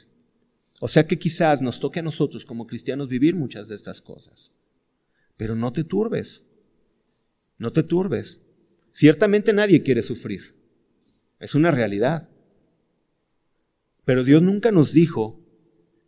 O 0.80 0.88
sea 0.88 1.06
que 1.06 1.18
quizás 1.18 1.60
nos 1.60 1.80
toque 1.80 1.98
a 1.98 2.02
nosotros 2.02 2.46
como 2.46 2.66
cristianos 2.66 3.08
vivir 3.08 3.36
muchas 3.36 3.68
de 3.68 3.76
estas 3.76 4.00
cosas. 4.00 4.54
Pero 5.36 5.54
no 5.54 5.74
te 5.74 5.84
turbes, 5.84 6.48
no 7.58 7.74
te 7.74 7.82
turbes. 7.82 8.40
Ciertamente 8.90 9.52
nadie 9.52 9.82
quiere 9.82 10.00
sufrir. 10.00 10.54
Es 11.40 11.54
una 11.54 11.72
realidad. 11.72 12.30
Pero 14.06 14.24
Dios 14.24 14.40
nunca 14.40 14.72
nos 14.72 14.94
dijo 14.94 15.44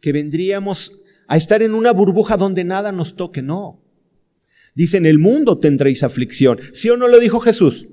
que 0.00 0.12
vendríamos 0.12 0.94
a 1.30 1.36
estar 1.36 1.62
en 1.62 1.76
una 1.76 1.92
burbuja 1.92 2.36
donde 2.36 2.64
nada 2.64 2.90
nos 2.90 3.14
toque, 3.14 3.40
no. 3.40 3.80
Dice, 4.74 4.96
en 4.96 5.06
el 5.06 5.20
mundo 5.20 5.58
tendréis 5.58 6.02
aflicción. 6.02 6.58
¿Sí 6.74 6.90
o 6.90 6.96
no 6.96 7.06
lo 7.06 7.20
dijo 7.20 7.38
Jesús? 7.38 7.86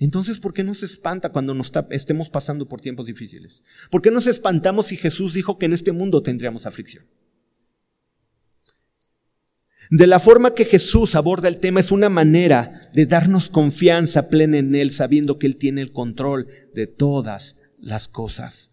Entonces, 0.00 0.40
¿por 0.40 0.52
qué 0.52 0.64
nos 0.64 0.82
espanta 0.82 1.30
cuando 1.30 1.54
nos 1.54 1.70
estemos 1.90 2.28
pasando 2.28 2.68
por 2.68 2.80
tiempos 2.80 3.06
difíciles? 3.06 3.62
¿Por 3.88 4.02
qué 4.02 4.10
nos 4.10 4.26
espantamos 4.26 4.88
si 4.88 4.96
Jesús 4.96 5.32
dijo 5.32 5.58
que 5.58 5.66
en 5.66 5.74
este 5.74 5.92
mundo 5.92 6.24
tendríamos 6.24 6.66
aflicción? 6.66 7.06
De 9.88 10.08
la 10.08 10.18
forma 10.18 10.54
que 10.54 10.64
Jesús 10.64 11.14
aborda 11.14 11.46
el 11.46 11.58
tema 11.58 11.78
es 11.78 11.92
una 11.92 12.08
manera 12.08 12.90
de 12.92 13.06
darnos 13.06 13.48
confianza 13.48 14.28
plena 14.28 14.58
en 14.58 14.74
Él, 14.74 14.90
sabiendo 14.90 15.38
que 15.38 15.46
Él 15.46 15.54
tiene 15.54 15.82
el 15.82 15.92
control 15.92 16.48
de 16.74 16.88
todas 16.88 17.58
las 17.78 18.08
cosas. 18.08 18.71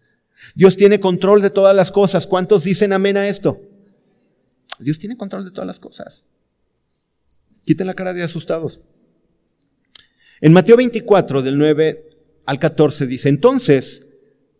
Dios 0.54 0.76
tiene 0.76 1.00
control 1.00 1.42
de 1.42 1.50
todas 1.50 1.74
las 1.74 1.90
cosas. 1.90 2.26
¿Cuántos 2.26 2.64
dicen 2.64 2.92
amén 2.92 3.16
a 3.16 3.28
esto? 3.28 3.60
Dios 4.78 4.98
tiene 4.98 5.16
control 5.16 5.44
de 5.44 5.50
todas 5.50 5.66
las 5.66 5.80
cosas. 5.80 6.24
Quiten 7.64 7.86
la 7.86 7.94
cara 7.94 8.12
de 8.12 8.22
asustados. 8.22 8.80
En 10.40 10.52
Mateo 10.52 10.76
24, 10.76 11.42
del 11.42 11.58
9 11.58 12.08
al 12.46 12.58
14, 12.58 13.06
dice, 13.06 13.28
entonces, 13.28 14.06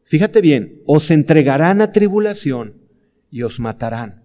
fíjate 0.05 0.41
bien, 0.41 0.83
os 0.87 1.11
entregarán 1.11 1.81
a 1.81 1.93
tribulación 1.93 2.75
y 3.31 3.43
os 3.43 3.59
matarán 3.59 4.21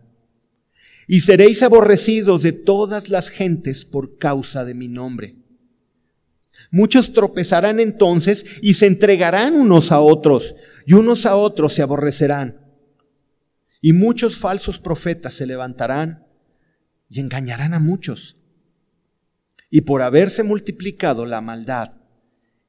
y 1.07 1.21
seréis 1.21 1.61
aborrecidos 1.61 2.41
de 2.41 2.51
todas 2.51 3.09
las 3.09 3.29
gentes 3.29 3.85
por 3.85 4.17
causa 4.17 4.65
de 4.65 4.73
mi 4.73 4.87
nombre. 4.87 5.35
Muchos 6.75 7.13
tropezarán 7.13 7.79
entonces 7.79 8.45
y 8.61 8.73
se 8.73 8.85
entregarán 8.85 9.55
unos 9.55 9.93
a 9.93 10.01
otros, 10.01 10.55
y 10.85 10.91
unos 10.91 11.25
a 11.25 11.37
otros 11.37 11.73
se 11.73 11.81
aborrecerán. 11.81 12.59
Y 13.79 13.93
muchos 13.93 14.37
falsos 14.37 14.77
profetas 14.77 15.35
se 15.35 15.45
levantarán 15.45 16.27
y 17.07 17.21
engañarán 17.21 17.73
a 17.73 17.79
muchos. 17.79 18.43
Y 19.69 19.81
por 19.81 20.01
haberse 20.01 20.43
multiplicado 20.43 21.25
la 21.25 21.39
maldad, 21.39 21.93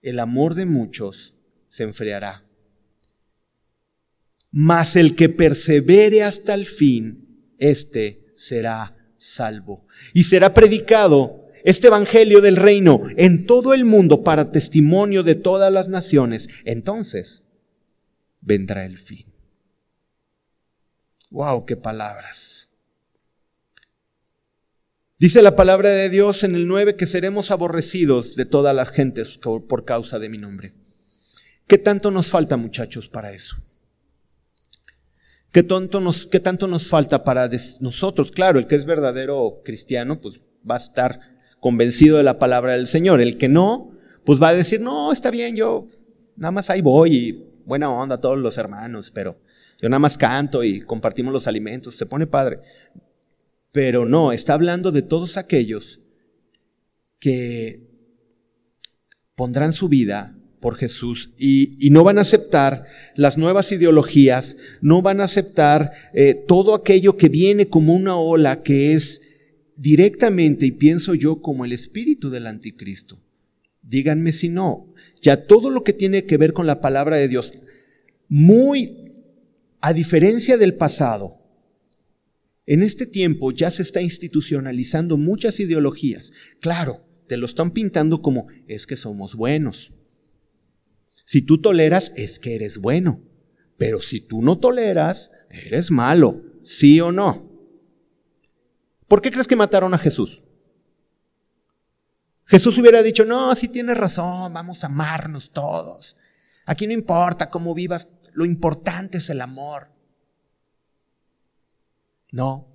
el 0.02 0.20
amor 0.20 0.54
de 0.54 0.66
muchos 0.66 1.34
se 1.66 1.82
enfriará. 1.82 2.44
Mas 4.52 4.94
el 4.94 5.16
que 5.16 5.30
persevere 5.30 6.22
hasta 6.22 6.54
el 6.54 6.66
fin, 6.66 7.54
éste 7.58 8.32
será 8.36 8.96
salvo. 9.16 9.88
Y 10.14 10.22
será 10.22 10.54
predicado 10.54 11.45
este 11.66 11.88
Evangelio 11.88 12.40
del 12.40 12.54
reino 12.54 13.00
en 13.16 13.44
todo 13.44 13.74
el 13.74 13.84
mundo 13.84 14.22
para 14.22 14.52
testimonio 14.52 15.24
de 15.24 15.34
todas 15.34 15.72
las 15.72 15.88
naciones. 15.88 16.48
Entonces 16.64 17.42
vendrá 18.40 18.86
el 18.86 18.98
fin. 18.98 19.26
¡Wow! 21.28 21.66
¡Qué 21.66 21.76
palabras! 21.76 22.68
Dice 25.18 25.42
la 25.42 25.56
palabra 25.56 25.90
de 25.90 26.08
Dios 26.08 26.44
en 26.44 26.54
el 26.54 26.68
9 26.68 26.94
que 26.94 27.06
seremos 27.06 27.50
aborrecidos 27.50 28.36
de 28.36 28.44
todas 28.44 28.74
las 28.74 28.90
gentes 28.90 29.36
por 29.36 29.84
causa 29.84 30.20
de 30.20 30.28
mi 30.28 30.38
nombre. 30.38 30.72
¿Qué 31.66 31.78
tanto 31.78 32.12
nos 32.12 32.28
falta, 32.28 32.56
muchachos, 32.56 33.08
para 33.08 33.32
eso? 33.32 33.56
¿Qué, 35.50 35.64
tonto 35.64 35.98
nos, 35.98 36.28
¿Qué 36.28 36.38
tanto 36.38 36.68
nos 36.68 36.86
falta 36.86 37.24
para 37.24 37.50
nosotros? 37.80 38.30
Claro, 38.30 38.60
el 38.60 38.68
que 38.68 38.76
es 38.76 38.84
verdadero 38.84 39.62
cristiano, 39.64 40.20
pues 40.20 40.40
va 40.68 40.76
a 40.76 40.78
estar 40.78 41.35
convencido 41.66 42.18
de 42.18 42.22
la 42.22 42.38
palabra 42.38 42.74
del 42.74 42.86
Señor. 42.86 43.20
El 43.20 43.38
que 43.38 43.48
no, 43.48 43.90
pues 44.24 44.40
va 44.40 44.50
a 44.50 44.54
decir, 44.54 44.80
no, 44.80 45.10
está 45.10 45.32
bien, 45.32 45.56
yo 45.56 45.88
nada 46.36 46.52
más 46.52 46.70
ahí 46.70 46.80
voy 46.80 47.12
y 47.12 47.44
buena 47.64 47.90
onda 47.90 48.14
a 48.14 48.20
todos 48.20 48.38
los 48.38 48.56
hermanos, 48.56 49.10
pero 49.10 49.36
yo 49.82 49.88
nada 49.88 49.98
más 49.98 50.16
canto 50.16 50.62
y 50.62 50.80
compartimos 50.82 51.32
los 51.32 51.48
alimentos, 51.48 51.96
se 51.96 52.06
pone 52.06 52.28
padre. 52.28 52.60
Pero 53.72 54.04
no, 54.04 54.30
está 54.30 54.54
hablando 54.54 54.92
de 54.92 55.02
todos 55.02 55.36
aquellos 55.36 55.98
que 57.18 57.80
pondrán 59.34 59.72
su 59.72 59.88
vida 59.88 60.38
por 60.60 60.76
Jesús 60.76 61.30
y, 61.36 61.90
no 61.90 62.04
van 62.04 62.18
a 62.18 62.20
aceptar 62.20 62.84
las 63.16 63.36
nuevas 63.38 63.72
ideologías, 63.72 64.56
no 64.82 65.02
van 65.02 65.20
a 65.20 65.24
aceptar 65.24 65.90
eh, 66.14 66.44
todo 66.46 66.76
aquello 66.76 67.16
que 67.16 67.28
viene 67.28 67.66
como 67.66 67.92
una 67.92 68.14
ola 68.14 68.62
que 68.62 68.92
es 68.92 69.25
directamente, 69.76 70.66
y 70.66 70.72
pienso 70.72 71.14
yo, 71.14 71.40
como 71.42 71.64
el 71.64 71.72
espíritu 71.72 72.30
del 72.30 72.46
anticristo. 72.46 73.22
Díganme 73.82 74.32
si 74.32 74.48
no, 74.48 74.92
ya 75.22 75.46
todo 75.46 75.70
lo 75.70 75.84
que 75.84 75.92
tiene 75.92 76.24
que 76.24 76.36
ver 76.36 76.52
con 76.52 76.66
la 76.66 76.80
palabra 76.80 77.16
de 77.16 77.28
Dios, 77.28 77.54
muy 78.28 79.12
a 79.80 79.92
diferencia 79.92 80.56
del 80.56 80.74
pasado, 80.74 81.38
en 82.66 82.82
este 82.82 83.06
tiempo 83.06 83.52
ya 83.52 83.70
se 83.70 83.82
está 83.82 84.02
institucionalizando 84.02 85.16
muchas 85.16 85.60
ideologías. 85.60 86.32
Claro, 86.60 87.06
te 87.28 87.36
lo 87.36 87.46
están 87.46 87.70
pintando 87.70 88.22
como 88.22 88.48
es 88.66 88.86
que 88.86 88.96
somos 88.96 89.36
buenos. 89.36 89.92
Si 91.24 91.42
tú 91.42 91.58
toleras, 91.58 92.12
es 92.16 92.40
que 92.40 92.56
eres 92.56 92.78
bueno. 92.78 93.22
Pero 93.76 94.00
si 94.00 94.20
tú 94.20 94.42
no 94.42 94.58
toleras, 94.58 95.30
eres 95.50 95.90
malo. 95.92 96.42
¿Sí 96.64 97.00
o 97.00 97.12
no? 97.12 97.45
¿Por 99.08 99.22
qué 99.22 99.30
crees 99.30 99.46
que 99.46 99.56
mataron 99.56 99.94
a 99.94 99.98
Jesús? 99.98 100.42
Jesús 102.46 102.78
hubiera 102.78 103.02
dicho, 103.02 103.24
no, 103.24 103.54
sí 103.54 103.68
tienes 103.68 103.96
razón, 103.96 104.52
vamos 104.52 104.84
a 104.84 104.86
amarnos 104.86 105.50
todos. 105.50 106.16
Aquí 106.64 106.86
no 106.86 106.92
importa 106.92 107.50
cómo 107.50 107.74
vivas, 107.74 108.08
lo 108.32 108.44
importante 108.44 109.18
es 109.18 109.30
el 109.30 109.40
amor. 109.40 109.88
No. 112.30 112.68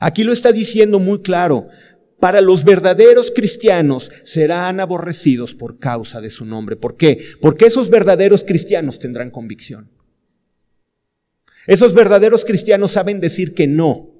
Aquí 0.00 0.24
lo 0.24 0.32
está 0.32 0.52
diciendo 0.52 0.98
muy 0.98 1.22
claro. 1.22 1.68
Para 2.20 2.40
los 2.40 2.64
verdaderos 2.64 3.30
cristianos 3.34 4.10
serán 4.24 4.80
aborrecidos 4.80 5.54
por 5.54 5.78
causa 5.78 6.20
de 6.20 6.30
su 6.30 6.44
nombre. 6.44 6.76
¿Por 6.76 6.96
qué? 6.96 7.22
Porque 7.42 7.66
esos 7.66 7.90
verdaderos 7.90 8.42
cristianos 8.42 8.98
tendrán 8.98 9.30
convicción. 9.30 9.90
Esos 11.66 11.94
verdaderos 11.94 12.44
cristianos 12.44 12.92
saben 12.92 13.20
decir 13.20 13.54
que 13.54 13.66
no 13.66 14.15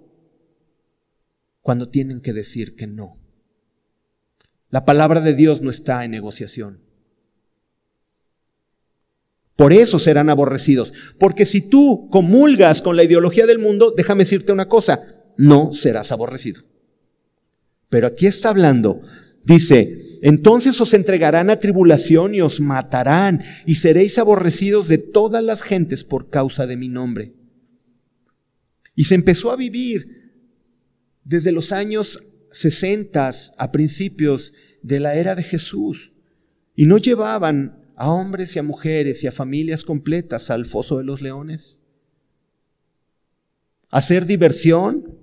cuando 1.67 1.89
tienen 1.89 2.21
que 2.21 2.33
decir 2.33 2.77
que 2.77 2.87
no. 2.87 3.19
La 4.71 4.85
palabra 4.85 5.21
de 5.21 5.35
Dios 5.35 5.63
no 5.63 5.71
está 5.71 6.05
en 6.05 6.13
negociación. 6.13 6.81
Por 9.57 9.73
eso 9.73 9.99
serán 9.99 10.31
aborrecidos. 10.31 10.93
Porque 11.19 11.45
si 11.45 11.63
tú 11.63 12.09
comulgas 12.09 12.83
con 12.83 12.95
la 12.95 13.03
ideología 13.03 13.47
del 13.47 13.59
mundo, 13.59 13.93
déjame 13.97 14.23
decirte 14.23 14.53
una 14.53 14.69
cosa, 14.69 15.01
no 15.39 15.73
serás 15.73 16.13
aborrecido. 16.13 16.63
Pero 17.89 18.07
aquí 18.07 18.29
está 18.29 18.51
hablando, 18.51 19.01
dice, 19.43 19.99
entonces 20.23 20.81
os 20.81 20.95
entregarán 20.95 21.51
a 21.51 21.59
tribulación 21.59 22.37
y 22.37 22.43
os 22.43 22.61
matarán 22.61 23.43
y 23.67 23.75
seréis 23.75 24.19
aborrecidos 24.19 24.87
de 24.87 24.99
todas 24.99 25.43
las 25.43 25.63
gentes 25.63 26.05
por 26.05 26.31
causa 26.31 26.69
de 26.69 26.77
mi 26.77 26.89
nombre. 26.89 27.35
Y 28.95 29.07
se 29.07 29.17
empezó 29.17 29.51
a 29.51 29.57
vivir 29.57 30.16
desde 31.27 31.51
los 31.51 31.73
años 31.73 32.23
60 32.53 33.31
a 33.59 33.73
principios 33.73 34.55
de 34.83 35.01
la 35.01 35.17
era 35.17 35.35
de 35.35 35.43
Jesús. 35.43 36.13
Y 36.77 36.87
no 36.87 36.99
llevaban 36.99 37.93
a 37.97 38.11
hombres 38.11 38.55
y 38.55 38.61
a 38.61 38.63
mujeres 38.63 39.25
y 39.25 39.27
a 39.27 39.33
familias 39.33 39.83
completas 39.83 40.51
al 40.51 40.67
foso 40.67 40.99
de 40.99 41.05
los 41.05 41.21
leones. 41.21 41.79
Hacer 43.91 44.25
diversión. 44.25 45.19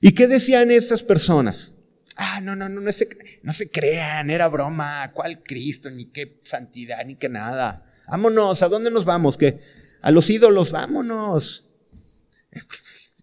¿Y 0.00 0.12
qué 0.12 0.26
decían 0.26 0.70
estas 0.70 1.02
personas? 1.02 1.72
Ah, 2.16 2.40
no, 2.42 2.56
no, 2.56 2.70
no, 2.70 2.80
no 2.80 2.92
se, 2.92 3.08
no 3.42 3.52
se 3.52 3.70
crean, 3.70 4.30
era 4.30 4.48
broma, 4.48 5.12
¿cuál 5.12 5.42
Cristo? 5.42 5.90
Ni 5.90 6.06
qué 6.06 6.40
santidad, 6.44 7.04
ni 7.04 7.16
qué 7.16 7.28
nada. 7.28 7.92
Vámonos, 8.08 8.62
¿a 8.62 8.68
dónde 8.68 8.90
nos 8.90 9.04
vamos? 9.04 9.36
Que 9.36 9.60
a 10.00 10.10
los 10.10 10.30
ídolos, 10.30 10.70
vámonos. 10.70 11.64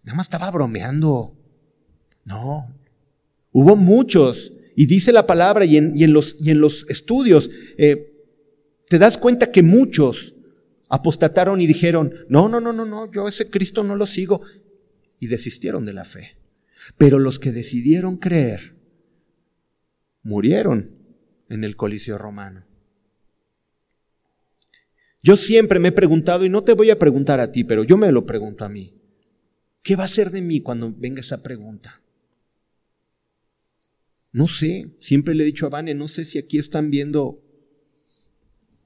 Nada 0.04 0.16
más 0.16 0.26
estaba 0.26 0.50
bromeando. 0.50 1.34
No. 2.24 2.72
Hubo 3.52 3.76
muchos, 3.76 4.52
y 4.76 4.86
dice 4.86 5.12
la 5.12 5.26
palabra, 5.26 5.64
y 5.64 5.76
en, 5.76 6.12
los, 6.12 6.36
y 6.40 6.50
en 6.50 6.60
los, 6.60 6.88
estudios, 6.88 7.50
eh, 7.78 8.12
te 8.88 8.98
das 8.98 9.16
cuenta 9.16 9.50
que 9.50 9.62
muchos 9.62 10.34
apostataron 10.88 11.60
y 11.60 11.66
dijeron, 11.66 12.12
no, 12.28 12.48
no, 12.48 12.60
no, 12.60 12.72
no, 12.72 12.84
no, 12.84 13.10
yo 13.10 13.28
ese 13.28 13.50
Cristo 13.50 13.82
no 13.82 13.96
lo 13.96 14.06
sigo, 14.06 14.42
y 15.20 15.28
desistieron 15.28 15.84
de 15.84 15.92
la 15.92 16.04
fe. 16.04 16.36
Pero 16.98 17.18
los 17.18 17.38
que 17.38 17.52
decidieron 17.52 18.18
creer, 18.18 18.74
murieron 20.22 20.90
en 21.48 21.64
el 21.64 21.76
Coliseo 21.76 22.18
romano. 22.18 22.66
Yo 25.22 25.36
siempre 25.36 25.78
me 25.78 25.88
he 25.88 25.92
preguntado, 25.92 26.44
y 26.44 26.50
no 26.50 26.62
te 26.64 26.74
voy 26.74 26.90
a 26.90 26.98
preguntar 26.98 27.40
a 27.40 27.52
ti, 27.52 27.64
pero 27.64 27.84
yo 27.84 27.96
me 27.96 28.12
lo 28.12 28.26
pregunto 28.26 28.64
a 28.64 28.68
mí. 28.68 28.94
¿Qué 29.84 29.96
va 29.96 30.04
a 30.04 30.08
ser 30.08 30.30
de 30.30 30.40
mí 30.40 30.60
cuando 30.60 30.92
venga 30.96 31.20
esa 31.20 31.42
pregunta? 31.42 32.00
No 34.32 34.48
sé, 34.48 34.96
siempre 34.98 35.34
le 35.34 35.44
he 35.44 35.46
dicho 35.46 35.66
a 35.66 35.68
Vane, 35.68 35.92
no 35.92 36.08
sé 36.08 36.24
si 36.24 36.38
aquí 36.38 36.56
están 36.56 36.90
viendo 36.90 37.40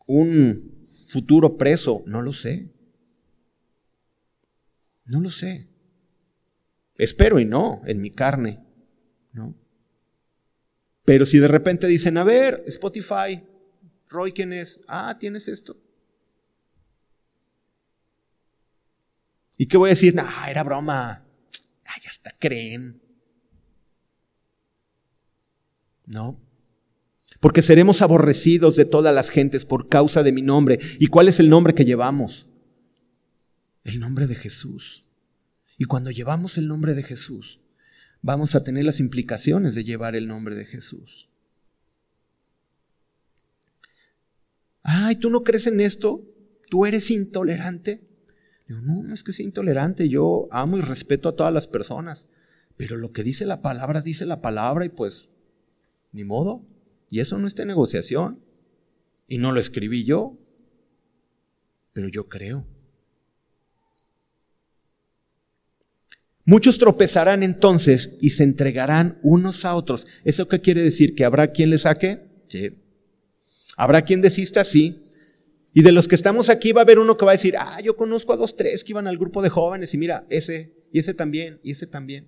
un 0.06 0.88
futuro 1.06 1.56
preso, 1.56 2.02
no 2.06 2.20
lo 2.20 2.32
sé. 2.32 2.74
No 5.06 5.20
lo 5.20 5.30
sé. 5.30 5.68
Espero 6.96 7.38
y 7.38 7.44
no, 7.44 7.80
en 7.87 8.00
mi 8.00 8.11
carne, 8.11 8.58
¿no? 9.32 9.54
Pero 11.04 11.26
si 11.26 11.38
de 11.38 11.48
repente 11.48 11.87
dicen, 11.87 12.18
a 12.18 12.24
ver, 12.24 12.64
Spotify, 12.66 13.40
Roy, 14.08 14.32
¿quién 14.32 14.52
es? 14.52 14.80
Ah, 14.88 15.16
tienes 15.18 15.46
esto. 15.46 15.80
¿Y 19.59 19.66
qué 19.66 19.77
voy 19.77 19.90
a 19.90 19.94
decir? 19.94 20.14
Ah, 20.18 20.47
era 20.49 20.62
broma. 20.62 21.27
Ya 21.85 22.11
hasta 22.11 22.31
creen. 22.38 23.03
No. 26.07 26.40
Porque 27.40 27.61
seremos 27.61 28.01
aborrecidos 28.01 28.77
de 28.77 28.85
todas 28.85 29.14
las 29.14 29.31
gentes 29.31 29.64
por 29.64 29.88
causa 29.88 30.23
de 30.23 30.33
mi 30.33 30.42
nombre. 30.42 30.79
¿Y 31.01 31.09
cuál 31.09 31.29
es 31.29 31.40
el 31.40 31.51
nombre 31.51 31.75
que 31.75 31.85
llevamos? 31.85 32.47
El 33.85 33.99
nombre 33.99 34.27
de 34.29 34.37
Jesús. 34.37 35.05
Y 35.77 35.85
cuando 35.85 36.11
llevamos 36.11 36.57
el 36.57 36.68
nombre 36.68 36.94
de 36.94 37.03
Jesús, 37.03 37.61
vamos 38.23 38.55
a 38.55 38.62
tener 38.62 38.85
las 38.85 39.01
implicaciones 39.01 39.75
de 39.75 39.85
llevar 39.85 40.14
el 40.14 40.29
nombre 40.29 40.55
de 40.55 40.64
Jesús. 40.64 41.29
Ay, 44.83 45.16
¿tú 45.16 45.31
no 45.31 45.42
crees 45.42 45.66
en 45.66 45.81
esto? 45.81 46.25
¿Tú 46.71 46.87
eres 46.87 47.11
intolerante? 47.11 48.08
No, 48.68 49.02
no 49.02 49.14
es 49.14 49.24
que 49.24 49.33
sea 49.33 49.46
intolerante, 49.46 50.09
yo 50.09 50.48
amo 50.50 50.76
y 50.76 50.83
respeto 50.83 51.28
a 51.28 51.37
todas 51.37 51.52
las 51.52 51.66
personas, 51.66 52.28
pero 52.76 52.96
lo 52.96 53.12
que 53.12 53.22
dice 53.22 53.46
la 53.46 53.62
palabra, 53.62 54.02
dice 54.02 54.26
la 54.26 54.40
palabra 54.40 54.85
y 54.85 54.90
pues, 54.90 55.28
ni 56.12 56.24
modo. 56.24 56.64
Y 57.11 57.20
eso 57.20 57.38
no 57.38 57.46
está 57.46 57.62
en 57.62 57.68
negociación. 57.68 58.40
Y 59.26 59.38
no 59.38 59.52
lo 59.52 59.61
escribí 59.61 60.04
yo, 60.04 60.38
pero 61.92 62.09
yo 62.09 62.28
creo. 62.28 62.66
Muchos 66.44 66.78
tropezarán 66.78 67.42
entonces 67.42 68.16
y 68.22 68.31
se 68.31 68.42
entregarán 68.42 69.18
unos 69.22 69.66
a 69.66 69.74
otros. 69.74 70.07
¿Eso 70.24 70.48
qué 70.48 70.61
quiere 70.61 70.81
decir? 70.83 71.14
¿Que 71.14 71.26
habrá 71.26 71.52
quien 71.52 71.68
le 71.68 71.78
saque? 71.78 72.22
Sí. 72.48 72.78
¿Habrá 73.76 74.00
quien 74.02 74.22
desista? 74.22 74.64
Sí. 74.64 75.04
Y 75.74 75.83
de 75.83 75.92
los 75.92 76.09
que 76.09 76.14
estamos 76.14 76.48
aquí 76.48 76.72
va 76.72 76.81
a 76.81 76.85
haber 76.85 76.98
uno 76.98 77.16
que 77.16 77.24
va 77.24 77.33
a 77.33 77.37
decir, 77.37 77.57
ah, 77.59 77.81
yo 77.83 77.96
conozco 77.96 78.33
a 78.33 78.37
dos, 78.37 78.57
tres 78.57 78.85
que 78.85 78.92
iban 78.92 79.07
al 79.07 79.18
grupo 79.18 79.42
de 79.42 79.48
jóvenes 79.48 79.92
y 79.94 79.98
mira, 79.98 80.26
ese, 80.31 80.74
y 80.92 80.98
ese 80.98 81.14
también, 81.14 81.61
y 81.62 81.72
ese 81.72 81.87
también. 81.87 82.26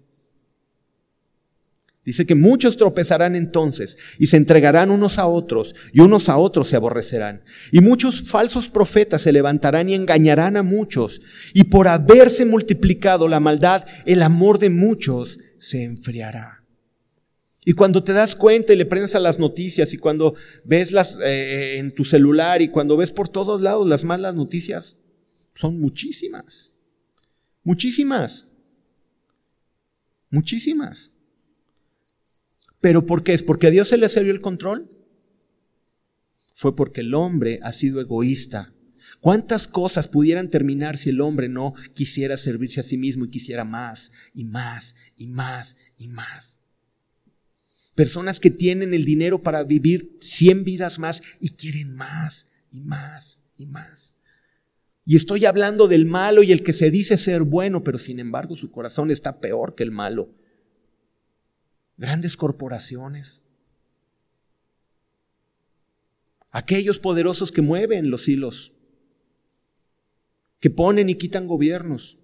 Dice 2.04 2.24
que 2.24 2.34
muchos 2.34 2.78
tropezarán 2.78 3.36
entonces 3.36 3.98
y 4.18 4.28
se 4.28 4.38
entregarán 4.38 4.90
unos 4.90 5.18
a 5.18 5.26
otros 5.26 5.74
y 5.92 6.00
unos 6.00 6.30
a 6.30 6.38
otros 6.38 6.68
se 6.68 6.76
aborrecerán. 6.76 7.44
Y 7.72 7.80
muchos 7.80 8.28
falsos 8.28 8.68
profetas 8.68 9.22
se 9.22 9.32
levantarán 9.32 9.88
y 9.88 9.94
engañarán 9.94 10.56
a 10.56 10.62
muchos. 10.62 11.20
Y 11.52 11.64
por 11.64 11.88
haberse 11.88 12.46
multiplicado 12.46 13.28
la 13.28 13.38
maldad, 13.38 13.84
el 14.06 14.22
amor 14.22 14.58
de 14.58 14.70
muchos 14.70 15.38
se 15.58 15.84
enfriará. 15.84 16.59
Y 17.64 17.74
cuando 17.74 18.02
te 18.02 18.12
das 18.12 18.34
cuenta 18.36 18.72
y 18.72 18.76
le 18.76 18.86
prendes 18.86 19.14
a 19.14 19.20
las 19.20 19.38
noticias 19.38 19.92
y 19.92 19.98
cuando 19.98 20.34
ves 20.64 20.92
las 20.92 21.18
eh, 21.18 21.22
eh, 21.24 21.78
en 21.78 21.94
tu 21.94 22.04
celular 22.04 22.62
y 22.62 22.68
cuando 22.68 22.96
ves 22.96 23.12
por 23.12 23.28
todos 23.28 23.60
lados 23.60 23.86
las 23.86 24.04
malas 24.04 24.34
noticias, 24.34 24.96
son 25.54 25.78
muchísimas. 25.78 26.72
Muchísimas. 27.62 28.46
Muchísimas. 30.30 31.10
¿Pero 32.80 33.04
por 33.04 33.22
qué? 33.22 33.34
¿Es 33.34 33.42
porque 33.42 33.66
a 33.66 33.70
Dios 33.70 33.88
se 33.88 33.98
le 33.98 34.08
salió 34.08 34.32
el 34.32 34.40
control? 34.40 34.88
Fue 36.54 36.74
porque 36.74 37.02
el 37.02 37.14
hombre 37.14 37.60
ha 37.62 37.72
sido 37.72 38.00
egoísta. 38.00 38.72
¿Cuántas 39.20 39.68
cosas 39.68 40.08
pudieran 40.08 40.48
terminar 40.48 40.96
si 40.96 41.10
el 41.10 41.20
hombre 41.20 41.48
no 41.48 41.74
quisiera 41.94 42.38
servirse 42.38 42.80
a 42.80 42.84
sí 42.84 42.96
mismo 42.96 43.26
y 43.26 43.30
quisiera 43.30 43.64
más 43.64 44.12
y 44.32 44.44
más 44.44 44.94
y 45.16 45.26
más 45.26 45.76
y 45.98 46.08
más? 46.08 46.59
Personas 48.00 48.40
que 48.40 48.50
tienen 48.50 48.94
el 48.94 49.04
dinero 49.04 49.42
para 49.42 49.62
vivir 49.62 50.16
100 50.22 50.64
vidas 50.64 50.98
más 50.98 51.22
y 51.38 51.50
quieren 51.50 51.96
más 51.96 52.46
y 52.70 52.80
más 52.80 53.40
y 53.58 53.66
más. 53.66 54.16
Y 55.04 55.16
estoy 55.16 55.44
hablando 55.44 55.86
del 55.86 56.06
malo 56.06 56.42
y 56.42 56.50
el 56.50 56.62
que 56.62 56.72
se 56.72 56.90
dice 56.90 57.18
ser 57.18 57.42
bueno, 57.42 57.84
pero 57.84 57.98
sin 57.98 58.18
embargo 58.18 58.56
su 58.56 58.70
corazón 58.70 59.10
está 59.10 59.38
peor 59.38 59.74
que 59.74 59.82
el 59.82 59.90
malo. 59.90 60.30
Grandes 61.98 62.38
corporaciones. 62.38 63.44
Aquellos 66.52 66.98
poderosos 66.98 67.52
que 67.52 67.60
mueven 67.60 68.08
los 68.08 68.28
hilos, 68.28 68.72
que 70.58 70.70
ponen 70.70 71.10
y 71.10 71.16
quitan 71.16 71.46
gobiernos. 71.46 72.16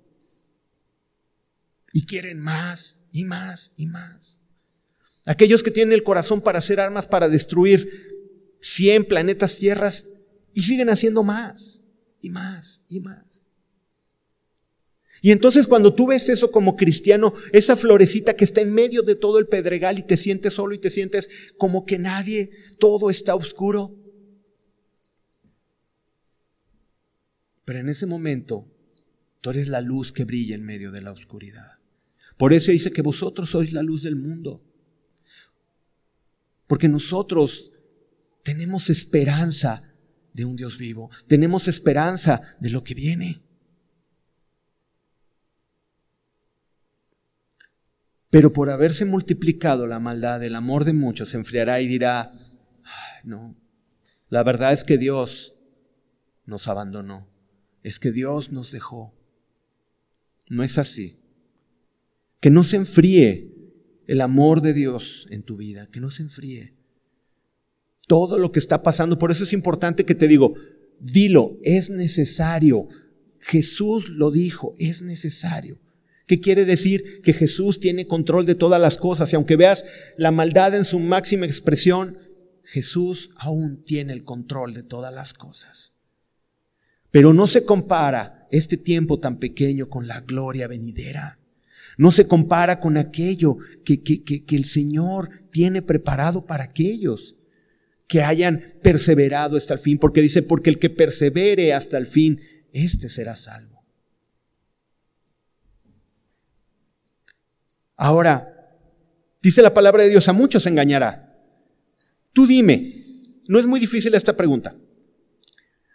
Y 1.92 2.06
quieren 2.06 2.40
más 2.40 2.98
y 3.12 3.26
más 3.26 3.72
y 3.76 3.84
más. 3.84 4.35
Aquellos 5.26 5.62
que 5.62 5.70
tienen 5.70 5.92
el 5.92 6.02
corazón 6.02 6.40
para 6.40 6.60
hacer 6.60 6.80
armas 6.80 7.06
para 7.06 7.28
destruir 7.28 8.56
100 8.60 9.04
planetas 9.04 9.56
tierras 9.56 10.06
y 10.54 10.62
siguen 10.62 10.88
haciendo 10.88 11.22
más 11.22 11.82
y 12.22 12.30
más 12.30 12.80
y 12.88 13.00
más. 13.00 13.26
Y 15.20 15.32
entonces 15.32 15.66
cuando 15.66 15.94
tú 15.94 16.06
ves 16.06 16.30
eso 16.30 16.50
como 16.50 16.76
cristiano, 16.76 17.34
esa 17.52 17.76
florecita 17.76 18.34
que 18.34 18.44
está 18.44 18.62
en 18.62 18.72
medio 18.72 19.02
de 19.02 19.16
todo 19.16 19.38
el 19.38 19.46
pedregal 19.46 19.98
y 19.98 20.02
te 20.02 20.16
sientes 20.16 20.54
solo 20.54 20.74
y 20.74 20.78
te 20.78 20.88
sientes 20.88 21.28
como 21.58 21.84
que 21.84 21.98
nadie, 21.98 22.50
todo 22.78 23.10
está 23.10 23.34
oscuro, 23.34 23.94
Pero 27.66 27.80
en 27.80 27.88
ese 27.88 28.06
momento, 28.06 28.72
tú 29.40 29.50
eres 29.50 29.66
la 29.66 29.80
luz 29.80 30.12
que 30.12 30.24
brilla 30.24 30.54
en 30.54 30.64
medio 30.64 30.92
de 30.92 31.02
la 31.02 31.10
oscuridad. 31.10 31.80
Por 32.38 32.52
eso 32.52 32.70
dice 32.70 32.92
que 32.92 33.02
vosotros 33.02 33.50
sois 33.50 33.72
la 33.72 33.82
luz 33.82 34.04
del 34.04 34.14
mundo. 34.14 34.62
Porque 36.66 36.88
nosotros 36.88 37.72
tenemos 38.42 38.90
esperanza 38.90 39.94
de 40.32 40.44
un 40.44 40.56
Dios 40.56 40.78
vivo. 40.78 41.10
Tenemos 41.26 41.68
esperanza 41.68 42.42
de 42.60 42.70
lo 42.70 42.84
que 42.84 42.94
viene. 42.94 43.42
Pero 48.30 48.52
por 48.52 48.70
haberse 48.70 49.04
multiplicado 49.04 49.86
la 49.86 49.98
maldad, 49.98 50.42
el 50.42 50.54
amor 50.54 50.84
de 50.84 50.92
muchos 50.92 51.30
se 51.30 51.38
enfriará 51.38 51.80
y 51.80 51.86
dirá, 51.86 52.32
no, 53.24 53.56
la 54.28 54.42
verdad 54.42 54.72
es 54.72 54.84
que 54.84 54.98
Dios 54.98 55.54
nos 56.44 56.68
abandonó, 56.68 57.28
es 57.82 57.98
que 57.98 58.12
Dios 58.12 58.52
nos 58.52 58.72
dejó. 58.72 59.14
No 60.50 60.62
es 60.62 60.78
así. 60.78 61.20
Que 62.40 62.50
no 62.50 62.62
se 62.62 62.76
enfríe 62.76 63.55
el 64.06 64.20
amor 64.20 64.60
de 64.60 64.72
Dios 64.72 65.26
en 65.30 65.42
tu 65.42 65.56
vida, 65.56 65.88
que 65.90 66.00
no 66.00 66.10
se 66.10 66.22
enfríe. 66.22 66.74
Todo 68.06 68.38
lo 68.38 68.52
que 68.52 68.58
está 68.58 68.82
pasando, 68.82 69.18
por 69.18 69.30
eso 69.30 69.44
es 69.44 69.52
importante 69.52 70.04
que 70.04 70.14
te 70.14 70.28
digo, 70.28 70.54
dilo, 71.00 71.58
es 71.62 71.90
necesario. 71.90 72.88
Jesús 73.40 74.08
lo 74.08 74.30
dijo, 74.30 74.74
es 74.78 75.02
necesario. 75.02 75.80
¿Qué 76.26 76.40
quiere 76.40 76.64
decir? 76.64 77.20
Que 77.22 77.32
Jesús 77.32 77.78
tiene 77.78 78.06
control 78.06 78.46
de 78.46 78.56
todas 78.56 78.80
las 78.80 78.96
cosas 78.96 79.32
y 79.32 79.36
aunque 79.36 79.56
veas 79.56 79.84
la 80.16 80.32
maldad 80.32 80.74
en 80.74 80.84
su 80.84 80.98
máxima 80.98 81.46
expresión, 81.46 82.18
Jesús 82.64 83.30
aún 83.36 83.84
tiene 83.84 84.12
el 84.12 84.24
control 84.24 84.74
de 84.74 84.82
todas 84.82 85.14
las 85.14 85.32
cosas. 85.34 85.94
Pero 87.12 87.32
no 87.32 87.46
se 87.46 87.64
compara 87.64 88.48
este 88.50 88.76
tiempo 88.76 89.20
tan 89.20 89.38
pequeño 89.38 89.88
con 89.88 90.08
la 90.08 90.20
gloria 90.20 90.66
venidera. 90.66 91.38
No 91.96 92.12
se 92.12 92.26
compara 92.26 92.80
con 92.80 92.96
aquello 92.96 93.56
que, 93.84 94.02
que, 94.02 94.22
que, 94.22 94.56
el 94.56 94.66
Señor 94.66 95.30
tiene 95.50 95.80
preparado 95.80 96.44
para 96.44 96.64
aquellos 96.64 97.36
que 98.06 98.22
hayan 98.22 98.62
perseverado 98.82 99.56
hasta 99.56 99.74
el 99.74 99.80
fin, 99.80 99.98
porque 99.98 100.20
dice, 100.20 100.42
porque 100.42 100.70
el 100.70 100.78
que 100.78 100.90
persevere 100.90 101.72
hasta 101.72 101.96
el 101.96 102.06
fin, 102.06 102.40
éste 102.72 103.08
será 103.08 103.34
salvo. 103.34 103.82
Ahora, 107.96 108.76
dice 109.42 109.62
la 109.62 109.72
palabra 109.72 110.02
de 110.02 110.10
Dios, 110.10 110.28
a 110.28 110.34
muchos 110.34 110.66
engañará. 110.66 111.34
Tú 112.32 112.46
dime, 112.46 113.42
no 113.48 113.58
es 113.58 113.66
muy 113.66 113.80
difícil 113.80 114.14
esta 114.14 114.36
pregunta. 114.36 114.76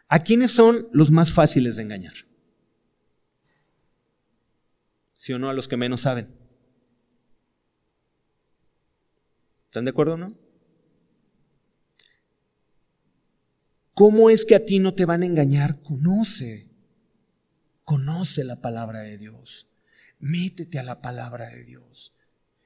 ¿A 0.08 0.20
quiénes 0.20 0.52
son 0.52 0.88
los 0.92 1.12
más 1.12 1.32
fáciles 1.32 1.76
de 1.76 1.84
engañar? 1.84 2.14
¿Sí 5.22 5.34
o 5.34 5.38
no 5.38 5.52
a 5.52 5.54
los 5.54 5.68
que 5.68 5.78
menos 5.78 6.02
saben? 6.02 6.36
¿Están 9.66 9.86
de 9.86 9.92
acuerdo 9.92 10.16
o 10.16 10.18
no? 10.18 10.36
¿Cómo 13.94 14.32
es 14.32 14.46
que 14.46 14.56
a 14.56 14.66
ti 14.66 14.80
no 14.80 14.96
te 14.96 15.06
van 15.06 15.22
a 15.22 15.28
engañar? 15.28 15.80
Conoce, 15.84 16.72
conoce 17.84 18.44
la 18.44 18.62
palabra 18.62 19.02
de 19.02 19.20
Dios. 19.20 19.70
Métete 20.18 20.80
a 20.80 20.84
la 20.84 21.04
palabra 21.04 21.50
de 21.50 21.66
Dios 21.66 22.16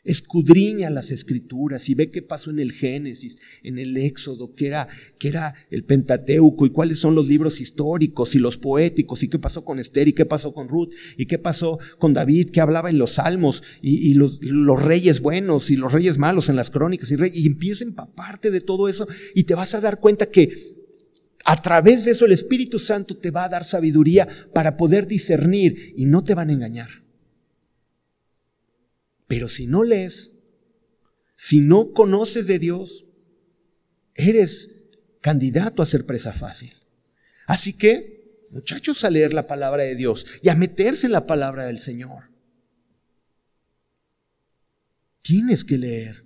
escudriña 0.05 0.89
las 0.89 1.11
escrituras 1.11 1.89
y 1.89 1.95
ve 1.95 2.11
qué 2.11 2.21
pasó 2.21 2.51
en 2.51 2.59
el 2.59 2.71
Génesis, 2.71 3.37
en 3.63 3.79
el 3.79 3.97
Éxodo, 3.97 4.53
qué 4.53 4.67
era, 4.67 4.87
qué 5.19 5.29
era 5.29 5.55
el 5.71 5.83
Pentateuco 5.83 6.65
y 6.65 6.69
cuáles 6.69 6.99
son 6.99 7.15
los 7.15 7.27
libros 7.27 7.59
históricos 7.59 8.35
y 8.35 8.39
los 8.39 8.57
poéticos 8.57 9.23
y 9.23 9.27
qué 9.27 9.39
pasó 9.39 9.65
con 9.65 9.79
Esther 9.79 10.07
y 10.07 10.13
qué 10.13 10.25
pasó 10.25 10.53
con 10.53 10.69
Ruth 10.69 10.93
y 11.17 11.25
qué 11.25 11.39
pasó 11.39 11.79
con 11.97 12.13
David, 12.13 12.51
que 12.51 12.61
hablaba 12.61 12.89
en 12.89 12.97
los 12.97 13.15
salmos 13.15 13.63
y, 13.81 14.13
los, 14.13 14.39
los, 14.41 14.81
reyes 14.81 15.19
buenos 15.19 15.71
y 15.71 15.75
los 15.75 15.91
reyes 15.91 16.17
malos 16.17 16.49
en 16.49 16.55
las 16.55 16.69
crónicas 16.69 17.11
y, 17.11 17.15
y 17.33 17.47
empieza 17.47 17.83
a 17.83 17.87
empaparte 17.87 18.51
de 18.51 18.61
todo 18.61 18.87
eso 18.87 19.07
y 19.33 19.43
te 19.43 19.55
vas 19.55 19.73
a 19.73 19.81
dar 19.81 19.99
cuenta 19.99 20.27
que 20.27 20.53
a 21.43 21.61
través 21.61 22.05
de 22.05 22.11
eso 22.11 22.25
el 22.25 22.31
Espíritu 22.31 22.79
Santo 22.79 23.17
te 23.17 23.31
va 23.31 23.45
a 23.45 23.49
dar 23.49 23.63
sabiduría 23.63 24.27
para 24.53 24.77
poder 24.77 25.07
discernir 25.07 25.93
y 25.95 26.05
no 26.05 26.23
te 26.23 26.33
van 26.33 26.49
a 26.49 26.53
engañar. 26.53 27.04
Pero 29.27 29.49
si 29.49 29.67
no 29.67 29.83
lees, 29.83 30.39
si 31.35 31.59
no 31.59 31.93
conoces 31.93 32.47
de 32.47 32.59
Dios, 32.59 33.05
eres 34.13 34.85
candidato 35.21 35.81
a 35.81 35.85
ser 35.85 36.05
presa 36.05 36.33
fácil. 36.33 36.73
Así 37.47 37.73
que, 37.73 38.47
muchachos, 38.51 39.03
a 39.03 39.09
leer 39.09 39.33
la 39.33 39.47
palabra 39.47 39.83
de 39.83 39.95
Dios 39.95 40.25
y 40.41 40.49
a 40.49 40.55
meterse 40.55 41.07
en 41.07 41.11
la 41.11 41.27
palabra 41.27 41.65
del 41.65 41.79
Señor. 41.79 42.29
Tienes 45.21 45.63
que 45.63 45.77
leer. 45.77 46.23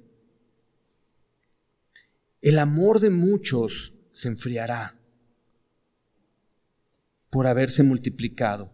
El 2.42 2.60
amor 2.60 3.00
de 3.00 3.10
muchos 3.10 3.94
se 4.12 4.28
enfriará 4.28 5.00
por 7.30 7.48
haberse 7.48 7.84
multiplicado. 7.84 8.74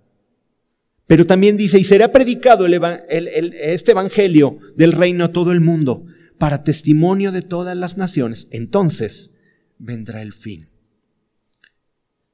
Pero 1.07 1.25
también 1.25 1.57
dice, 1.57 1.77
y 1.79 1.83
será 1.83 2.11
predicado 2.11 2.65
este 2.67 3.91
evangelio 3.91 4.57
del 4.75 4.91
reino 4.91 5.25
a 5.25 5.31
todo 5.31 5.51
el 5.51 5.61
mundo 5.61 6.05
para 6.37 6.63
testimonio 6.63 7.31
de 7.31 7.41
todas 7.41 7.77
las 7.77 7.97
naciones. 7.97 8.47
Entonces 8.51 9.31
vendrá 9.77 10.21
el 10.21 10.33
fin. 10.33 10.67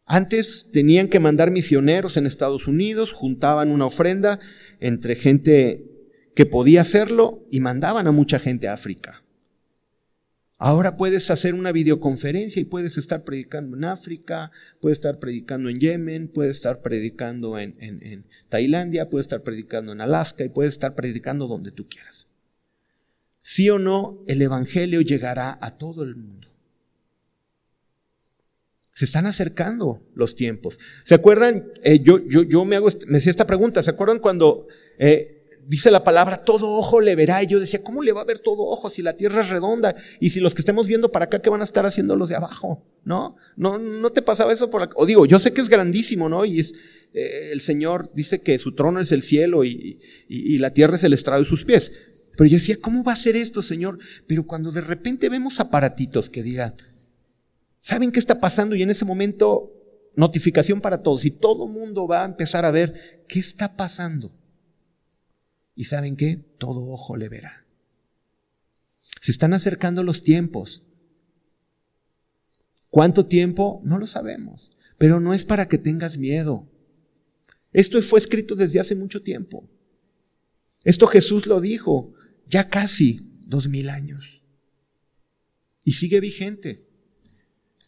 Antes 0.06 0.68
tenían 0.72 1.08
que 1.08 1.20
mandar 1.20 1.52
misioneros 1.52 2.18
en 2.18 2.26
Estados 2.26 2.68
Unidos, 2.68 3.14
juntaban 3.14 3.70
una 3.70 3.86
ofrenda 3.86 4.40
entre 4.80 5.16
gente 5.16 5.86
que 6.36 6.46
podía 6.46 6.82
hacerlo 6.82 7.46
y 7.50 7.60
mandaban 7.60 8.08
a 8.08 8.12
mucha 8.12 8.40
gente 8.40 8.68
a 8.68 8.74
África. 8.74 9.21
Ahora 10.64 10.96
puedes 10.96 11.32
hacer 11.32 11.56
una 11.56 11.72
videoconferencia 11.72 12.62
y 12.62 12.66
puedes 12.66 12.96
estar 12.96 13.24
predicando 13.24 13.76
en 13.76 13.84
África, 13.84 14.52
puedes 14.80 15.00
estar 15.00 15.18
predicando 15.18 15.70
en 15.70 15.80
Yemen, 15.80 16.28
puedes 16.28 16.58
estar 16.58 16.84
predicando 16.84 17.58
en, 17.58 18.28
Tailandia, 18.48 19.10
puedes 19.10 19.24
estar 19.24 19.42
predicando 19.42 19.92
en 19.92 20.02
Alaska 20.02 20.44
y 20.44 20.50
puedes 20.50 20.74
estar 20.74 20.94
predicando 20.94 21.48
donde 21.48 21.72
tú 21.72 21.90
quieras. 21.90 22.28
Sí 23.42 23.72
o 23.72 23.80
no, 23.80 24.24
el 24.28 24.40
Evangelio 24.40 25.02
llegará 25.02 25.58
a 25.60 25.80
todo 25.80 26.04
el 26.04 26.16
mundo. 26.16 26.48
Se 28.94 29.06
están 29.06 29.26
acercando 29.26 30.04
los 30.14 30.36
tiempos. 30.36 30.78
¿Se 31.04 31.16
acuerdan? 31.16 31.72
Eh, 31.82 32.02
yo, 32.04 32.20
yo, 32.28 32.44
yo 32.44 32.66
me 32.66 32.76
hago, 32.76 32.90
me 33.08 33.18
hacía 33.18 33.32
esta 33.32 33.48
pregunta. 33.48 33.82
¿Se 33.82 33.90
acuerdan 33.90 34.20
cuando 34.20 34.68
eh, 35.00 35.41
dice 35.72 35.90
la 35.90 36.04
palabra, 36.04 36.44
todo 36.44 36.70
ojo 36.74 37.00
le 37.00 37.16
verá. 37.16 37.42
Y 37.42 37.48
yo 37.48 37.58
decía, 37.58 37.82
¿cómo 37.82 38.04
le 38.04 38.12
va 38.12 38.22
a 38.22 38.26
ver 38.26 38.40
todo 38.40 38.66
ojo 38.66 38.90
si 38.90 39.02
la 39.02 39.16
tierra 39.16 39.42
es 39.42 39.48
redonda? 39.48 39.96
Y 40.20 40.32
si 40.32 40.42
los 40.42 40.54
que 40.54 40.62
estemos 40.62 40.86
viendo 40.86 41.14
para 41.14 41.26
acá, 41.26 41.42
¿qué 41.42 41.50
van 41.50 41.62
a 41.62 41.64
estar 41.64 41.86
haciendo 41.86 42.18
los 42.18 42.28
de 42.28 42.36
abajo? 42.36 42.84
¿No? 43.06 43.38
¿No, 43.56 43.78
no 43.80 44.10
te 44.10 44.22
pasaba 44.22 44.52
eso 44.52 44.70
por 44.70 44.82
la... 44.82 44.90
O 44.96 45.06
digo, 45.06 45.26
yo 45.26 45.40
sé 45.40 45.54
que 45.54 45.62
es 45.62 45.70
grandísimo, 45.70 46.28
¿no? 46.28 46.44
Y 46.44 46.60
es, 46.60 46.74
eh, 47.14 47.52
el 47.54 47.62
Señor 47.62 48.12
dice 48.14 48.42
que 48.42 48.58
su 48.58 48.76
trono 48.76 49.00
es 49.00 49.14
el 49.14 49.22
cielo 49.22 49.64
y, 49.64 49.98
y, 50.28 50.56
y 50.56 50.58
la 50.60 50.74
tierra 50.74 50.98
es 50.98 51.06
el 51.06 51.14
estrado 51.14 51.42
de 51.42 51.48
sus 51.48 51.64
pies. 51.64 51.94
Pero 52.36 52.50
yo 52.50 52.58
decía, 52.58 52.76
¿cómo 52.82 53.06
va 53.06 53.14
a 53.14 53.16
ser 53.16 53.38
esto, 53.38 53.64
Señor? 53.64 53.98
Pero 54.28 54.46
cuando 54.46 54.72
de 54.72 54.82
repente 54.82 55.30
vemos 55.30 55.62
aparatitos 55.62 56.30
que 56.30 56.44
digan, 56.44 56.76
¿saben 57.80 58.12
qué 58.12 58.20
está 58.20 58.42
pasando? 58.42 58.76
Y 58.76 58.82
en 58.82 58.90
ese 58.90 59.06
momento, 59.06 59.72
notificación 60.18 60.82
para 60.82 61.02
todos. 61.02 61.24
Y 61.24 61.32
todo 61.32 61.70
mundo 61.70 62.08
va 62.08 62.24
a 62.24 62.26
empezar 62.26 62.66
a 62.66 62.72
ver 62.72 63.24
qué 63.30 63.40
está 63.40 63.78
pasando. 63.78 64.34
Y 65.76 65.86
saben 65.86 66.16
qué? 66.16 66.38
Todo 66.58 66.90
ojo 66.90 67.16
le 67.16 67.30
verá. 67.30 67.66
Se 69.22 69.32
están 69.32 69.54
acercando 69.54 70.04
los 70.04 70.24
tiempos. 70.24 70.84
¿Cuánto 72.90 73.26
tiempo? 73.26 73.82
No 73.84 73.98
lo 73.98 74.06
sabemos. 74.06 74.72
Pero 74.98 75.20
no 75.20 75.34
es 75.34 75.46
para 75.46 75.68
que 75.68 75.78
tengas 75.78 76.18
miedo. 76.18 76.68
Esto 77.74 78.02
fue 78.02 78.20
escrito 78.20 78.56
desde 78.56 78.80
hace 78.80 78.96
mucho 78.96 79.24
tiempo. 79.24 79.68
Esto 80.84 81.08
Jesús 81.08 81.48
lo 81.48 81.62
dijo 81.62 82.14
ya 82.48 82.70
casi 82.70 83.32
dos 83.46 83.68
mil 83.68 83.90
años. 83.90 84.44
Y 85.84 85.94
sigue 85.94 86.20
vigente. 86.20 86.86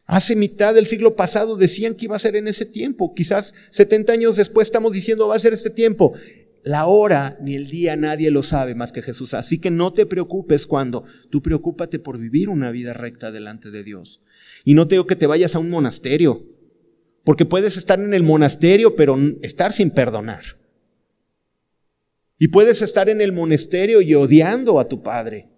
Hace 0.05 0.35
mitad 0.35 0.73
del 0.73 0.87
siglo 0.87 1.15
pasado 1.15 1.55
decían 1.55 1.95
que 1.95 2.05
iba 2.05 2.15
a 2.15 2.19
ser 2.19 2.35
en 2.35 2.47
ese 2.47 2.65
tiempo. 2.65 3.13
Quizás 3.13 3.53
70 3.71 4.13
años 4.13 4.35
después 4.35 4.67
estamos 4.67 4.93
diciendo 4.93 5.27
va 5.27 5.35
a 5.35 5.39
ser 5.39 5.53
este 5.53 5.69
tiempo. 5.69 6.13
La 6.63 6.85
hora 6.85 7.37
ni 7.41 7.55
el 7.55 7.67
día 7.67 7.97
nadie 7.97 8.31
lo 8.31 8.41
sabe 8.41 8.73
más 8.73 8.93
que 8.93 9.01
Jesús. 9.01 9.33
Así 9.33 9.59
que 9.59 9.69
no 9.69 9.91
te 9.91 10.05
preocupes 10.05 10.65
cuando 10.65 11.03
tú 11.29 11.41
preocúpate 11.41 11.99
por 11.99 12.17
vivir 12.17 12.47
una 12.47 12.71
vida 12.71 12.93
recta 12.93 13.31
delante 13.31 13.69
de 13.69 13.83
Dios. 13.83 14.21
Y 14.63 14.73
no 14.73 14.87
te 14.87 14.95
digo 14.95 15.05
que 15.05 15.17
te 15.17 15.27
vayas 15.27 15.55
a 15.55 15.59
un 15.59 15.69
monasterio, 15.69 16.45
porque 17.25 17.45
puedes 17.45 17.75
estar 17.75 17.99
en 17.99 18.13
el 18.13 18.23
monasterio 18.23 18.95
pero 18.95 19.17
estar 19.41 19.73
sin 19.73 19.91
perdonar. 19.91 20.43
Y 22.37 22.47
puedes 22.47 22.81
estar 22.81 23.09
en 23.09 23.19
el 23.19 23.33
monasterio 23.33 24.01
y 24.01 24.13
odiando 24.13 24.79
a 24.79 24.87
tu 24.87 25.03
padre. 25.03 25.49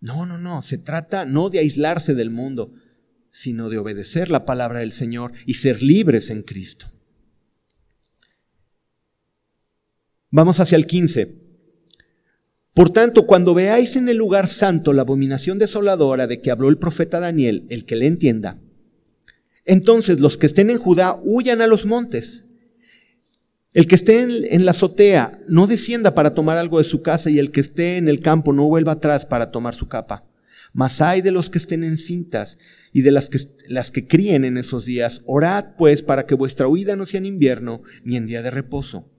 No, 0.00 0.26
no, 0.26 0.36
no, 0.36 0.60
se 0.60 0.76
trata 0.76 1.24
no 1.24 1.48
de 1.48 1.60
aislarse 1.60 2.14
del 2.14 2.30
mundo, 2.30 2.74
sino 3.30 3.70
de 3.70 3.78
obedecer 3.78 4.30
la 4.30 4.44
palabra 4.44 4.80
del 4.80 4.92
Señor 4.92 5.32
y 5.46 5.54
ser 5.54 5.82
libres 5.82 6.28
en 6.28 6.42
Cristo. 6.42 6.91
Vamos 10.34 10.60
hacia 10.60 10.76
el 10.76 10.86
15. 10.86 11.34
Por 12.72 12.88
tanto, 12.88 13.26
cuando 13.26 13.52
veáis 13.52 13.96
en 13.96 14.08
el 14.08 14.16
lugar 14.16 14.48
santo 14.48 14.94
la 14.94 15.02
abominación 15.02 15.58
desoladora 15.58 16.26
de 16.26 16.40
que 16.40 16.50
habló 16.50 16.70
el 16.70 16.78
profeta 16.78 17.20
Daniel, 17.20 17.66
el 17.68 17.84
que 17.84 17.96
le 17.96 18.06
entienda, 18.06 18.58
entonces 19.66 20.20
los 20.20 20.38
que 20.38 20.46
estén 20.46 20.70
en 20.70 20.78
Judá 20.78 21.20
huyan 21.22 21.60
a 21.60 21.66
los 21.66 21.84
montes. 21.84 22.46
El 23.74 23.86
que 23.86 23.94
esté 23.94 24.22
en, 24.22 24.64
la 24.64 24.70
azotea 24.70 25.38
no 25.48 25.66
descienda 25.66 26.14
para 26.14 26.32
tomar 26.32 26.56
algo 26.56 26.78
de 26.78 26.84
su 26.84 27.02
casa 27.02 27.28
y 27.28 27.38
el 27.38 27.50
que 27.50 27.60
esté 27.60 27.98
en 27.98 28.08
el 28.08 28.20
campo 28.20 28.54
no 28.54 28.66
vuelva 28.68 28.92
atrás 28.92 29.26
para 29.26 29.50
tomar 29.50 29.74
su 29.74 29.88
capa. 29.88 30.24
Mas 30.72 31.02
hay 31.02 31.20
de 31.20 31.30
los 31.30 31.50
que 31.50 31.58
estén 31.58 31.84
en 31.84 31.98
cintas 31.98 32.56
y 32.94 33.02
de 33.02 33.12
las 33.12 33.28
que, 33.28 33.38
las 33.68 33.90
que 33.90 34.08
críen 34.08 34.46
en 34.46 34.56
esos 34.56 34.86
días. 34.86 35.20
Orad 35.26 35.76
pues 35.76 36.00
para 36.00 36.24
que 36.24 36.34
vuestra 36.34 36.68
huida 36.68 36.96
no 36.96 37.04
sea 37.04 37.18
en 37.18 37.26
invierno 37.26 37.82
ni 38.02 38.16
en 38.16 38.26
día 38.26 38.40
de 38.40 38.50
reposo 38.50 39.10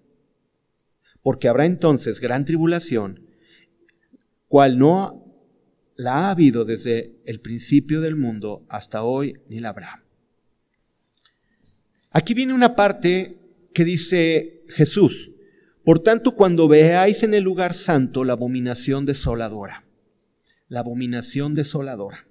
porque 1.24 1.48
habrá 1.48 1.66
entonces 1.66 2.20
gran 2.20 2.46
tribulación, 2.46 3.28
cual 4.48 4.78
no 4.78 5.24
la 5.96 6.28
ha 6.28 6.32
habido 6.32 6.66
desde 6.66 7.20
el 7.26 7.40
principio 7.40 8.02
del 8.02 8.16
mundo 8.16 8.66
hasta 8.70 9.04
hoy, 9.04 9.40
ni 9.48 9.60
la 9.60 9.70
habrá. 9.70 10.04
Aquí 12.12 12.34
viene 12.34 12.54
una 12.54 12.76
parte 12.76 13.40
que 13.74 13.86
dice 13.86 14.66
Jesús, 14.68 15.32
por 15.84 16.00
tanto 16.00 16.36
cuando 16.36 16.68
veáis 16.68 17.24
en 17.24 17.34
el 17.34 17.44
lugar 17.44 17.74
santo 17.74 18.24
la 18.24 18.34
abominación 18.34 19.06
desoladora, 19.06 19.86
la 20.68 20.82
abominación 20.82 21.56
desoladora. 21.56 22.28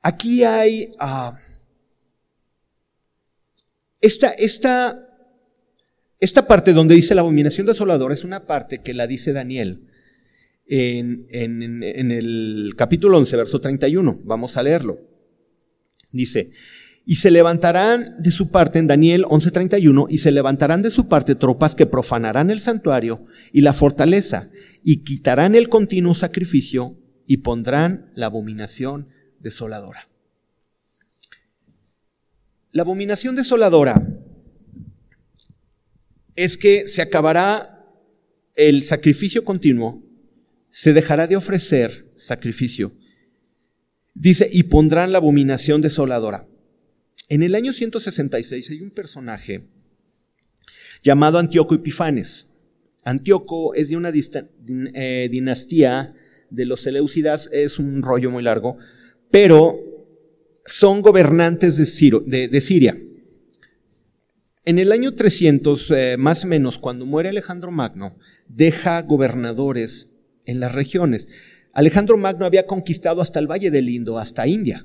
Aquí 0.00 0.44
hay 0.44 0.94
uh, 1.00 1.34
esta, 4.00 4.30
esta 4.30 5.07
esta 6.20 6.46
parte 6.46 6.72
donde 6.72 6.94
dice 6.94 7.14
la 7.14 7.20
abominación 7.20 7.66
desoladora 7.66 8.14
es 8.14 8.24
una 8.24 8.46
parte 8.46 8.78
que 8.78 8.94
la 8.94 9.06
dice 9.06 9.32
Daniel 9.32 9.88
en, 10.66 12.10
el 12.10 12.74
capítulo 12.76 13.18
11, 13.18 13.36
verso 13.36 13.60
31. 13.60 14.20
Vamos 14.24 14.56
a 14.56 14.62
leerlo. 14.62 15.00
Dice, 16.12 16.50
y 17.06 17.16
se 17.16 17.30
levantarán 17.30 18.16
de 18.18 18.30
su 18.30 18.50
parte, 18.50 18.78
en 18.78 18.86
Daniel 18.86 19.24
11:31, 19.24 20.06
y 20.10 20.18
se 20.18 20.32
levantarán 20.32 20.82
de 20.82 20.90
su 20.90 21.08
parte 21.08 21.34
tropas 21.34 21.74
que 21.74 21.86
profanarán 21.86 22.50
el 22.50 22.60
santuario 22.60 23.24
y 23.52 23.62
la 23.62 23.72
fortaleza, 23.72 24.50
y 24.82 25.04
quitarán 25.04 25.54
el 25.54 25.68
continuo 25.68 26.14
sacrificio 26.14 26.98
y 27.26 27.38
pondrán 27.38 28.10
la 28.14 28.26
abominación 28.26 29.08
desoladora. 29.40 30.08
La 32.70 32.82
abominación 32.82 33.36
desoladora 33.36 34.06
es 36.38 36.56
que 36.56 36.86
se 36.86 37.02
acabará 37.02 37.84
el 38.54 38.84
sacrificio 38.84 39.42
continuo, 39.42 40.04
se 40.70 40.92
dejará 40.92 41.26
de 41.26 41.34
ofrecer 41.34 42.12
sacrificio. 42.14 42.92
Dice, 44.14 44.48
y 44.52 44.62
pondrán 44.62 45.10
la 45.10 45.18
abominación 45.18 45.80
desoladora. 45.80 46.46
En 47.28 47.42
el 47.42 47.56
año 47.56 47.72
166 47.72 48.70
hay 48.70 48.80
un 48.82 48.92
personaje 48.92 49.64
llamado 51.02 51.38
Antíoco 51.38 51.74
Epifanes. 51.74 52.54
Antíoco 53.02 53.74
es 53.74 53.88
de 53.88 53.96
una 53.96 54.12
eh, 54.14 55.28
dinastía 55.32 56.14
de 56.50 56.66
los 56.66 56.82
Seleucidas, 56.82 57.50
es 57.52 57.80
un 57.80 58.00
rollo 58.00 58.30
muy 58.30 58.44
largo, 58.44 58.76
pero 59.32 59.80
son 60.64 61.02
gobernantes 61.02 61.76
de, 61.76 62.46
de 62.46 62.60
Siria. 62.60 62.96
En 64.68 64.78
el 64.78 64.92
año 64.92 65.14
300, 65.14 65.90
eh, 65.92 66.16
más 66.18 66.44
o 66.44 66.46
menos, 66.46 66.76
cuando 66.76 67.06
muere 67.06 67.30
Alejandro 67.30 67.70
Magno, 67.70 68.18
deja 68.48 69.00
gobernadores 69.00 70.20
en 70.44 70.60
las 70.60 70.74
regiones. 70.74 71.26
Alejandro 71.72 72.18
Magno 72.18 72.44
había 72.44 72.66
conquistado 72.66 73.22
hasta 73.22 73.38
el 73.38 73.50
Valle 73.50 73.70
del 73.70 73.88
Indo, 73.88 74.18
hasta 74.18 74.46
India. 74.46 74.84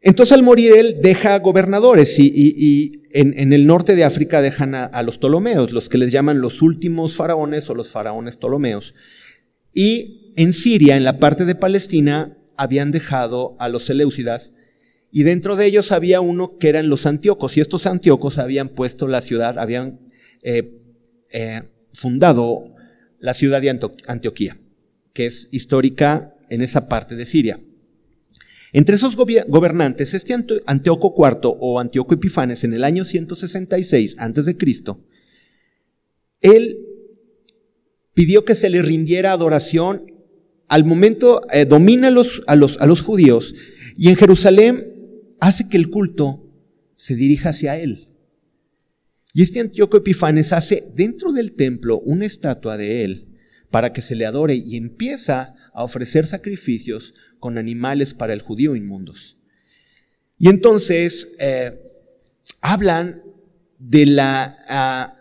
Entonces 0.00 0.32
al 0.32 0.42
morir 0.42 0.72
él 0.78 1.00
deja 1.02 1.38
gobernadores 1.40 2.18
y, 2.18 3.02
en, 3.12 3.52
el 3.52 3.66
norte 3.66 3.96
de 3.96 4.04
África 4.04 4.40
dejan 4.40 4.74
a, 4.74 4.86
a, 4.86 5.02
los 5.02 5.18
Ptolomeos, 5.18 5.70
los 5.72 5.90
que 5.90 5.98
les 5.98 6.10
llaman 6.10 6.40
los 6.40 6.62
últimos 6.62 7.16
faraones 7.16 7.68
o 7.68 7.74
los 7.74 7.90
faraones 7.90 8.38
Ptolomeos. 8.38 8.94
Y 9.74 10.32
en 10.38 10.54
Siria, 10.54 10.96
en 10.96 11.04
la 11.04 11.18
parte 11.18 11.44
de 11.44 11.54
Palestina, 11.54 12.38
habían 12.56 12.92
dejado 12.92 13.56
a 13.58 13.68
los 13.68 13.84
Seleucidas 13.84 14.52
y 15.10 15.22
dentro 15.22 15.56
de 15.56 15.66
ellos 15.66 15.90
había 15.92 16.20
uno 16.20 16.58
que 16.58 16.68
eran 16.68 16.88
los 16.88 17.06
antiocos, 17.06 17.56
y 17.56 17.60
estos 17.60 17.86
antiocos 17.86 18.38
habían 18.38 18.68
puesto 18.68 19.08
la 19.08 19.20
ciudad, 19.20 19.58
habían 19.58 20.00
eh, 20.42 20.78
eh, 21.32 21.62
fundado 21.92 22.74
la 23.18 23.34
ciudad 23.34 23.62
de 23.62 23.70
Antioquía, 24.06 24.58
que 25.12 25.26
es 25.26 25.48
histórica 25.50 26.34
en 26.50 26.62
esa 26.62 26.88
parte 26.88 27.16
de 27.16 27.26
Siria. 27.26 27.60
Entre 28.72 28.96
esos 28.96 29.16
gobernantes, 29.16 30.12
este 30.12 30.34
Antíoco 30.66 31.14
IV 31.16 31.56
o 31.58 31.80
Antíoco 31.80 32.14
Epifanes 32.14 32.64
en 32.64 32.74
el 32.74 32.84
año 32.84 33.04
166 33.04 34.16
a.C., 34.18 34.56
él 36.40 36.78
pidió 38.12 38.44
que 38.44 38.54
se 38.54 38.68
le 38.68 38.82
rindiera 38.82 39.32
adoración. 39.32 40.12
Al 40.68 40.84
momento 40.84 41.40
eh, 41.50 41.64
domina 41.64 42.10
los, 42.10 42.42
a, 42.46 42.56
los, 42.56 42.78
a 42.78 42.86
los 42.86 43.00
judíos 43.00 43.54
y 43.96 44.10
en 44.10 44.16
Jerusalén 44.16 44.97
hace 45.40 45.68
que 45.68 45.76
el 45.76 45.90
culto 45.90 46.44
se 46.96 47.14
dirija 47.14 47.50
hacia 47.50 47.76
él. 47.76 48.08
Y 49.32 49.42
este 49.42 49.60
Antíoco 49.60 49.98
Epifanes 49.98 50.52
hace 50.52 50.90
dentro 50.94 51.32
del 51.32 51.52
templo 51.52 52.00
una 52.00 52.26
estatua 52.26 52.76
de 52.76 53.04
él 53.04 53.38
para 53.70 53.92
que 53.92 54.00
se 54.00 54.16
le 54.16 54.26
adore 54.26 54.54
y 54.54 54.76
empieza 54.76 55.54
a 55.72 55.84
ofrecer 55.84 56.26
sacrificios 56.26 57.14
con 57.38 57.58
animales 57.58 58.14
para 58.14 58.32
el 58.32 58.42
judío 58.42 58.74
inmundos. 58.74 59.38
Y 60.38 60.48
entonces 60.48 61.28
eh, 61.38 61.78
hablan 62.60 63.22
de 63.78 64.06
la, 64.06 64.56
ah, 64.68 65.20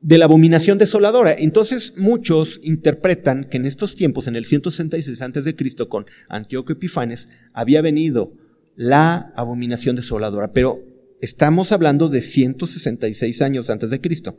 de 0.00 0.18
la 0.18 0.24
abominación 0.24 0.78
desoladora. 0.78 1.34
Entonces 1.38 1.94
muchos 1.96 2.60
interpretan 2.62 3.44
que 3.44 3.56
en 3.56 3.66
estos 3.66 3.94
tiempos, 3.94 4.26
en 4.26 4.36
el 4.36 4.44
166 4.44 5.22
a.C., 5.22 5.56
con 5.88 6.06
Antíoco 6.28 6.72
Epifanes, 6.72 7.28
había 7.52 7.80
venido 7.80 8.34
la 8.76 9.32
abominación 9.34 9.96
desoladora. 9.96 10.52
Pero 10.52 10.84
estamos 11.20 11.72
hablando 11.72 12.08
de 12.08 12.22
166 12.22 13.42
años 13.42 13.70
antes 13.70 13.90
de 13.90 14.00
Cristo. 14.00 14.38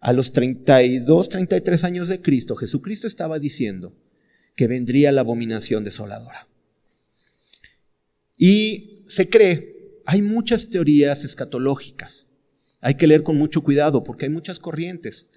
A 0.00 0.12
los 0.12 0.32
32, 0.32 1.28
33 1.28 1.84
años 1.84 2.08
de 2.08 2.20
Cristo, 2.20 2.56
Jesucristo 2.56 3.06
estaba 3.06 3.38
diciendo 3.38 3.94
que 4.54 4.66
vendría 4.66 5.12
la 5.12 5.22
abominación 5.22 5.84
desoladora. 5.84 6.48
Y 8.36 9.04
se 9.06 9.28
cree, 9.28 10.00
hay 10.04 10.22
muchas 10.22 10.70
teorías 10.70 11.24
escatológicas. 11.24 12.26
Hay 12.80 12.96
que 12.96 13.06
leer 13.06 13.22
con 13.22 13.36
mucho 13.36 13.62
cuidado 13.62 14.02
porque 14.02 14.26
hay 14.26 14.30
muchas 14.30 14.58
corrientes. 14.58 15.28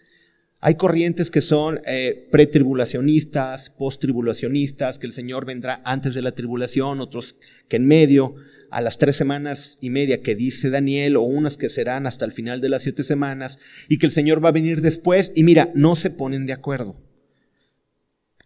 Hay 0.67 0.77
corrientes 0.77 1.29
que 1.29 1.41
son 1.41 1.79
eh, 1.85 2.27
pretribulacionistas, 2.31 3.69
posttribulacionistas, 3.69 4.97
que 4.97 5.05
el 5.05 5.13
Señor 5.13 5.45
vendrá 5.45 5.79
antes 5.85 6.15
de 6.15 6.23
la 6.23 6.31
tribulación, 6.31 7.01
otros 7.01 7.35
que 7.67 7.75
en 7.75 7.85
medio, 7.85 8.33
a 8.71 8.81
las 8.81 8.97
tres 8.97 9.15
semanas 9.15 9.77
y 9.79 9.91
media 9.91 10.23
que 10.23 10.33
dice 10.33 10.71
Daniel, 10.71 11.17
o 11.17 11.21
unas 11.21 11.57
que 11.57 11.69
serán 11.69 12.07
hasta 12.07 12.25
el 12.25 12.31
final 12.31 12.61
de 12.61 12.69
las 12.69 12.81
siete 12.81 13.03
semanas, 13.03 13.59
y 13.89 13.99
que 13.99 14.07
el 14.07 14.11
Señor 14.11 14.43
va 14.43 14.49
a 14.49 14.53
venir 14.53 14.81
después, 14.81 15.31
y 15.35 15.43
mira, 15.43 15.69
no 15.75 15.95
se 15.95 16.09
ponen 16.09 16.47
de 16.47 16.53
acuerdo. 16.53 16.95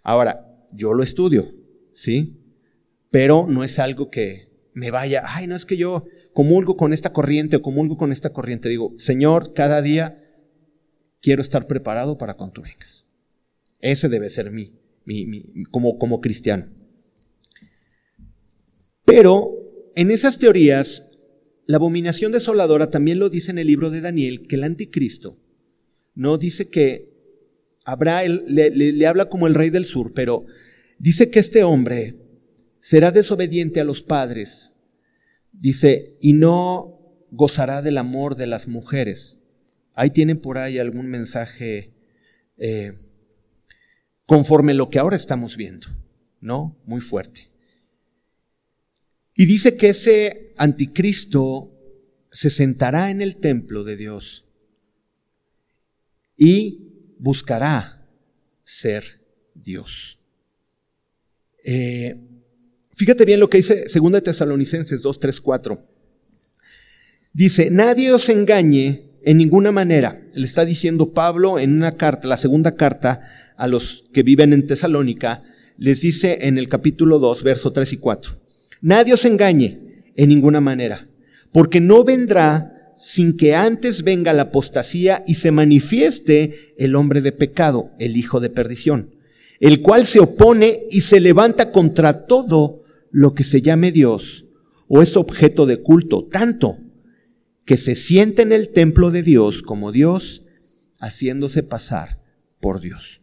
Ahora, 0.04 0.68
yo 0.74 0.94
lo 0.94 1.04
estudio, 1.04 1.54
¿sí? 1.94 2.38
Pero 3.12 3.48
no 3.48 3.64
es 3.64 3.80
algo 3.80 4.10
que 4.10 4.50
me 4.74 4.92
vaya, 4.92 5.24
ay, 5.26 5.48
no 5.48 5.56
es 5.56 5.66
que 5.66 5.78
yo 5.78 6.06
comulgo 6.34 6.76
con 6.76 6.92
esta 6.92 7.14
corriente 7.14 7.56
o 7.56 7.62
comulgo 7.62 7.96
con 7.96 8.12
esta 8.12 8.34
corriente. 8.34 8.68
Digo, 8.68 8.94
Señor, 8.98 9.54
cada 9.54 9.82
día 9.82 10.26
quiero 11.22 11.42
estar 11.42 11.68
preparado 11.68 12.18
para 12.18 12.36
cuando 12.36 12.62
vengas. 12.62 13.06
Ese 13.80 14.10
debe 14.10 14.30
ser 14.30 14.52
mi, 14.52 14.74
mi, 15.06 15.44
como, 15.72 15.98
como 15.98 16.22
cristiano. 16.22 16.68
Pero 19.06 19.92
en 19.96 20.12
esas 20.12 20.38
teorías, 20.38 21.18
la 21.66 21.78
abominación 21.78 22.32
desoladora 22.32 22.90
también 22.90 23.20
lo 23.20 23.30
dice 23.30 23.52
en 23.52 23.58
el 23.58 23.68
libro 23.68 23.90
de 23.90 24.02
Daniel, 24.02 24.48
que 24.48 24.56
el 24.56 24.64
anticristo 24.64 25.40
no 26.14 26.38
dice 26.38 26.70
que 26.70 27.10
habrá, 27.86 28.24
el, 28.24 28.44
le, 28.48 28.70
le 28.72 29.08
habla 29.08 29.30
como 29.30 29.48
el 29.48 29.56
rey 29.56 29.70
del 29.70 29.86
sur, 29.86 30.14
pero 30.14 30.46
dice 31.00 31.30
que 31.30 31.40
este 31.40 31.64
hombre 31.64 32.16
será 32.82 33.12
desobediente 33.12 33.80
a 33.80 33.84
los 33.84 34.02
padres, 34.02 34.76
dice, 35.52 36.18
y 36.22 36.34
no 36.34 37.00
gozará 37.32 37.82
del 37.82 37.98
amor 37.98 38.36
de 38.36 38.48
las 38.48 38.68
mujeres 38.68 39.39
Ahí 40.00 40.12
tienen 40.12 40.40
por 40.40 40.58
ahí 40.58 40.80
algún 40.80 41.08
mensaje 41.08 41.92
eh, 42.58 42.94
conforme 44.26 44.74
lo 44.74 44.90
que 44.90 44.98
ahora 44.98 45.18
estamos 45.18 45.58
viendo, 45.58 45.88
¿no? 46.40 46.80
Muy 46.86 47.02
fuerte. 47.02 47.50
Y 49.36 49.46
dice 49.46 49.76
que 49.76 49.90
ese 49.90 50.54
anticristo 50.56 51.78
se 52.32 52.50
sentará 52.50 53.12
en 53.12 53.22
el 53.22 53.36
templo 53.42 53.84
de 53.84 53.98
Dios 53.98 54.48
y 56.38 57.18
buscará 57.18 58.10
ser 58.64 59.20
Dios. 59.54 60.18
Eh, 61.62 62.16
fíjate 62.96 63.26
bien 63.26 63.42
lo 63.42 63.50
que 63.50 63.58
dice 63.58 63.84
2 63.94 64.24
Tesalonicenses 64.24 65.02
2, 65.02 65.20
3, 65.20 65.42
4. 65.42 65.88
Dice, 67.34 67.70
nadie 67.70 68.14
os 68.14 68.30
engañe 68.30 69.09
en 69.24 69.38
ninguna 69.38 69.72
manera. 69.72 70.22
Le 70.34 70.46
está 70.46 70.66
diciendo 70.66 71.14
Pablo 71.14 71.60
en 71.60 71.76
una 71.76 71.96
carta, 71.98 72.28
la 72.28 72.38
segunda 72.38 72.76
carta 72.76 73.22
a 73.58 73.68
los 73.68 74.06
que 74.14 74.24
viven 74.24 74.54
en 74.54 74.68
Tesalónica, 74.68 75.44
les 75.78 76.02
dice 76.02 76.40
en 76.42 76.58
el 76.58 76.68
capítulo 76.68 77.20
2, 77.20 77.44
verso 77.44 77.72
3 77.72 77.94
y 77.94 77.98
4. 77.98 78.34
Nadie 78.82 79.14
os 79.14 79.26
engañe 79.26 79.80
en 80.16 80.30
ninguna 80.30 80.62
manera, 80.62 81.08
porque 81.52 81.80
no 81.80 82.04
vendrá 82.04 82.94
sin 82.98 83.38
que 83.38 83.56
antes 83.56 84.04
venga 84.04 84.34
la 84.34 84.44
apostasía 84.44 85.24
y 85.26 85.36
se 85.36 85.52
manifieste 85.52 86.74
el 86.78 86.96
hombre 86.96 87.22
de 87.22 87.32
pecado, 87.32 87.92
el 88.00 88.18
hijo 88.18 88.42
de 88.42 88.50
perdición, 88.50 89.16
el 89.62 89.82
cual 89.82 90.06
se 90.06 90.20
opone 90.20 90.82
y 90.90 91.02
se 91.02 91.22
levanta 91.22 91.72
contra 91.72 92.26
todo 92.26 92.82
lo 93.12 93.34
que 93.34 93.46
se 93.46 93.62
llame 93.62 93.92
Dios 93.92 94.46
o 94.90 95.02
es 95.02 95.16
objeto 95.16 95.66
de 95.66 95.78
culto, 95.78 96.28
tanto 96.30 96.78
que 97.70 97.78
se 97.78 97.96
siente 97.96 98.42
en 98.42 98.52
el 98.52 98.70
templo 98.70 99.12
de 99.12 99.22
Dios 99.22 99.62
como 99.62 99.92
Dios, 99.92 100.44
haciéndose 100.98 101.62
pasar 101.62 102.20
por 102.60 102.82
Dios. 102.82 103.22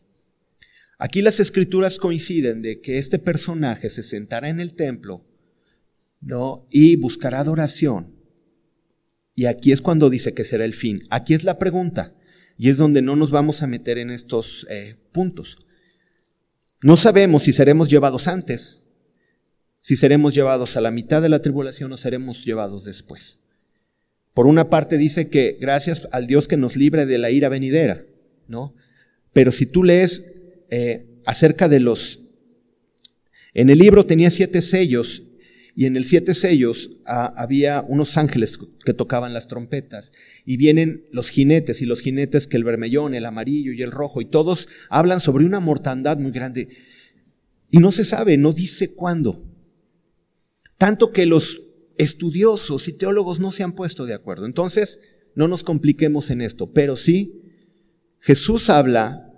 Aquí 1.00 1.20
las 1.20 1.40
escrituras 1.40 1.98
coinciden 1.98 2.62
de 2.62 2.80
que 2.80 2.98
este 2.98 3.18
personaje 3.18 3.88
se 3.88 4.04
sentará 4.04 4.48
en 4.48 4.60
el 4.60 4.74
templo, 4.74 5.26
¿no? 6.20 6.68
Y 6.70 6.94
buscará 6.94 7.40
adoración. 7.40 8.14
Y 9.34 9.46
aquí 9.46 9.72
es 9.72 9.82
cuando 9.82 10.10
dice 10.10 10.32
que 10.32 10.44
será 10.44 10.64
el 10.64 10.74
fin. 10.74 11.02
Aquí 11.10 11.34
es 11.34 11.42
la 11.42 11.58
pregunta. 11.58 12.14
Y 12.56 12.68
es 12.68 12.76
donde 12.76 13.02
no 13.02 13.16
nos 13.16 13.32
vamos 13.32 13.64
a 13.64 13.66
meter 13.66 13.98
en 13.98 14.10
estos 14.12 14.64
eh, 14.70 14.94
puntos. 15.10 15.58
No 16.82 16.96
sabemos 16.96 17.42
si 17.42 17.52
seremos 17.52 17.88
llevados 17.88 18.28
antes, 18.28 18.84
si 19.80 19.96
seremos 19.96 20.36
llevados 20.36 20.76
a 20.76 20.80
la 20.80 20.92
mitad 20.92 21.20
de 21.20 21.30
la 21.30 21.42
tribulación 21.42 21.90
o 21.90 21.96
seremos 21.96 22.44
llevados 22.44 22.84
después. 22.84 23.40
Por 24.36 24.46
una 24.46 24.68
parte 24.68 24.98
dice 24.98 25.30
que 25.30 25.56
gracias 25.58 26.06
al 26.12 26.26
Dios 26.26 26.46
que 26.46 26.58
nos 26.58 26.76
libre 26.76 27.06
de 27.06 27.16
la 27.16 27.30
ira 27.30 27.48
venidera, 27.48 28.04
¿no? 28.48 28.74
Pero 29.32 29.50
si 29.50 29.64
tú 29.64 29.82
lees 29.82 30.26
eh, 30.68 31.06
acerca 31.24 31.70
de 31.70 31.80
los... 31.80 32.20
En 33.54 33.70
el 33.70 33.78
libro 33.78 34.04
tenía 34.04 34.28
siete 34.28 34.60
sellos 34.60 35.22
y 35.74 35.86
en 35.86 35.96
el 35.96 36.04
siete 36.04 36.34
sellos 36.34 36.98
ah, 37.06 37.32
había 37.34 37.82
unos 37.88 38.18
ángeles 38.18 38.58
que 38.84 38.92
tocaban 38.92 39.32
las 39.32 39.48
trompetas 39.48 40.12
y 40.44 40.58
vienen 40.58 41.06
los 41.12 41.30
jinetes 41.30 41.80
y 41.80 41.86
los 41.86 42.02
jinetes 42.02 42.46
que 42.46 42.58
el 42.58 42.64
vermellón, 42.64 43.14
el 43.14 43.24
amarillo 43.24 43.72
y 43.72 43.80
el 43.80 43.90
rojo 43.90 44.20
y 44.20 44.26
todos 44.26 44.68
hablan 44.90 45.20
sobre 45.20 45.46
una 45.46 45.60
mortandad 45.60 46.18
muy 46.18 46.32
grande 46.32 46.68
y 47.70 47.78
no 47.78 47.90
se 47.90 48.04
sabe, 48.04 48.36
no 48.36 48.52
dice 48.52 48.92
cuándo. 48.92 49.42
Tanto 50.76 51.10
que 51.10 51.24
los 51.24 51.62
estudiosos 51.98 52.88
y 52.88 52.92
teólogos 52.92 53.40
no 53.40 53.52
se 53.52 53.62
han 53.62 53.72
puesto 53.72 54.06
de 54.06 54.14
acuerdo. 54.14 54.46
Entonces, 54.46 55.00
no 55.34 55.48
nos 55.48 55.62
compliquemos 55.62 56.30
en 56.30 56.40
esto, 56.40 56.72
pero 56.72 56.96
sí, 56.96 57.42
Jesús 58.20 58.70
habla 58.70 59.32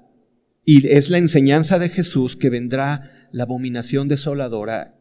y 0.64 0.86
es 0.88 1.10
la 1.10 1.18
enseñanza 1.18 1.78
de 1.78 1.88
Jesús 1.88 2.36
que 2.36 2.50
vendrá 2.50 3.28
la 3.32 3.44
abominación 3.44 4.08
desoladora 4.08 4.98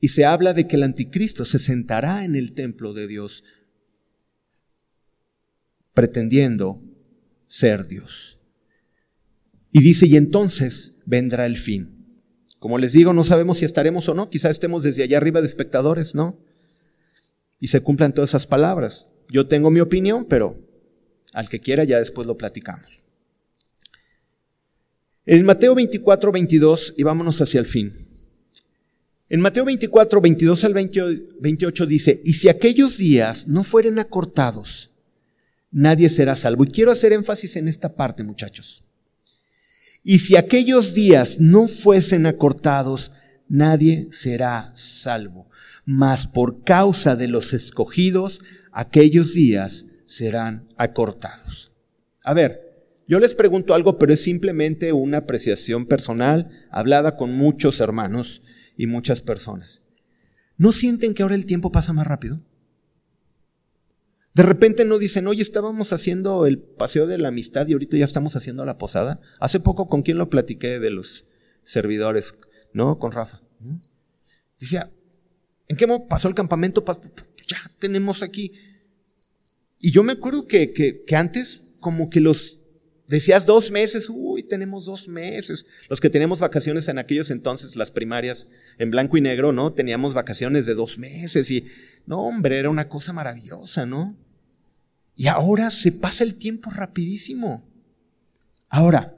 y 0.00 0.08
se 0.08 0.24
habla 0.24 0.52
de 0.52 0.66
que 0.66 0.76
el 0.76 0.82
anticristo 0.82 1.44
se 1.44 1.58
sentará 1.58 2.24
en 2.24 2.34
el 2.34 2.52
templo 2.52 2.92
de 2.92 3.06
Dios 3.06 3.44
pretendiendo 5.94 6.82
ser 7.46 7.86
Dios. 7.86 8.38
Y 9.70 9.80
dice, 9.80 10.06
y 10.06 10.16
entonces 10.16 11.00
vendrá 11.06 11.46
el 11.46 11.56
fin. 11.56 11.93
Como 12.64 12.78
les 12.78 12.92
digo, 12.92 13.12
no 13.12 13.24
sabemos 13.24 13.58
si 13.58 13.66
estaremos 13.66 14.08
o 14.08 14.14
no, 14.14 14.30
quizás 14.30 14.52
estemos 14.52 14.82
desde 14.82 15.02
allá 15.02 15.18
arriba 15.18 15.42
de 15.42 15.46
espectadores, 15.46 16.14
¿no? 16.14 16.38
Y 17.60 17.68
se 17.68 17.82
cumplan 17.82 18.14
todas 18.14 18.30
esas 18.30 18.46
palabras. 18.46 19.04
Yo 19.28 19.48
tengo 19.48 19.68
mi 19.68 19.80
opinión, 19.80 20.24
pero 20.24 20.56
al 21.34 21.50
que 21.50 21.60
quiera 21.60 21.84
ya 21.84 21.98
después 21.98 22.26
lo 22.26 22.38
platicamos. 22.38 22.88
En 25.26 25.44
Mateo 25.44 25.74
24, 25.74 26.32
22, 26.32 26.94
y 26.96 27.02
vámonos 27.02 27.38
hacia 27.42 27.60
el 27.60 27.66
fin. 27.66 27.92
En 29.28 29.42
Mateo 29.42 29.66
24, 29.66 30.22
22 30.22 30.64
al 30.64 30.72
28 30.72 31.84
dice, 31.84 32.18
y 32.24 32.32
si 32.32 32.48
aquellos 32.48 32.96
días 32.96 33.46
no 33.46 33.62
fueren 33.62 33.98
acortados, 33.98 34.90
nadie 35.70 36.08
será 36.08 36.34
salvo. 36.34 36.64
Y 36.64 36.68
quiero 36.68 36.92
hacer 36.92 37.12
énfasis 37.12 37.56
en 37.56 37.68
esta 37.68 37.94
parte, 37.94 38.24
muchachos. 38.24 38.83
Y 40.04 40.18
si 40.18 40.36
aquellos 40.36 40.92
días 40.92 41.40
no 41.40 41.66
fuesen 41.66 42.26
acortados, 42.26 43.10
nadie 43.48 44.08
será 44.12 44.70
salvo. 44.76 45.48
Mas 45.86 46.26
por 46.26 46.62
causa 46.62 47.16
de 47.16 47.26
los 47.26 47.54
escogidos, 47.54 48.40
aquellos 48.70 49.32
días 49.32 49.86
serán 50.04 50.68
acortados. 50.76 51.72
A 52.22 52.34
ver, 52.34 52.64
yo 53.08 53.18
les 53.18 53.34
pregunto 53.34 53.74
algo, 53.74 53.98
pero 53.98 54.12
es 54.12 54.22
simplemente 54.22 54.92
una 54.92 55.18
apreciación 55.18 55.86
personal, 55.86 56.50
hablada 56.70 57.16
con 57.16 57.32
muchos 57.32 57.80
hermanos 57.80 58.42
y 58.76 58.86
muchas 58.86 59.22
personas. 59.22 59.82
¿No 60.58 60.72
sienten 60.72 61.14
que 61.14 61.22
ahora 61.22 61.34
el 61.34 61.46
tiempo 61.46 61.72
pasa 61.72 61.94
más 61.94 62.06
rápido? 62.06 62.40
De 64.34 64.42
repente 64.42 64.84
no 64.84 64.98
dicen, 64.98 65.28
oye, 65.28 65.42
estábamos 65.42 65.92
haciendo 65.92 66.44
el 66.46 66.58
paseo 66.58 67.06
de 67.06 67.18
la 67.18 67.28
amistad 67.28 67.68
y 67.68 67.72
ahorita 67.72 67.96
ya 67.96 68.04
estamos 68.04 68.34
haciendo 68.34 68.64
la 68.64 68.78
posada. 68.78 69.20
Hace 69.38 69.60
poco, 69.60 69.86
¿con 69.86 70.02
quién 70.02 70.18
lo 70.18 70.28
platiqué 70.28 70.80
de 70.80 70.90
los 70.90 71.26
servidores? 71.62 72.34
¿No? 72.72 72.98
Con 72.98 73.12
Rafa. 73.12 73.40
Decía, 74.58 74.90
¿en 75.68 75.76
qué 75.76 75.86
pasó 76.08 76.26
el 76.26 76.34
campamento? 76.34 76.84
Ya 77.46 77.70
tenemos 77.78 78.24
aquí. 78.24 78.52
Y 79.78 79.92
yo 79.92 80.02
me 80.02 80.14
acuerdo 80.14 80.48
que, 80.48 80.72
que, 80.72 81.04
que 81.04 81.14
antes, 81.14 81.62
como 81.78 82.10
que 82.10 82.20
los 82.20 82.58
decías 83.06 83.46
dos 83.46 83.70
meses, 83.70 84.08
uy, 84.08 84.42
tenemos 84.42 84.86
dos 84.86 85.06
meses. 85.06 85.64
Los 85.88 86.00
que 86.00 86.10
teníamos 86.10 86.40
vacaciones 86.40 86.88
en 86.88 86.98
aquellos 86.98 87.30
entonces, 87.30 87.76
las 87.76 87.92
primarias, 87.92 88.48
en 88.78 88.90
blanco 88.90 89.16
y 89.16 89.20
negro, 89.20 89.52
¿no? 89.52 89.72
Teníamos 89.72 90.12
vacaciones 90.12 90.66
de 90.66 90.74
dos 90.74 90.98
meses 90.98 91.52
y, 91.52 91.68
no, 92.04 92.20
hombre, 92.22 92.58
era 92.58 92.68
una 92.68 92.88
cosa 92.88 93.12
maravillosa, 93.12 93.86
¿no? 93.86 94.23
Y 95.16 95.28
ahora 95.28 95.70
se 95.70 95.92
pasa 95.92 96.24
el 96.24 96.36
tiempo 96.36 96.70
rapidísimo. 96.70 97.68
Ahora, 98.68 99.14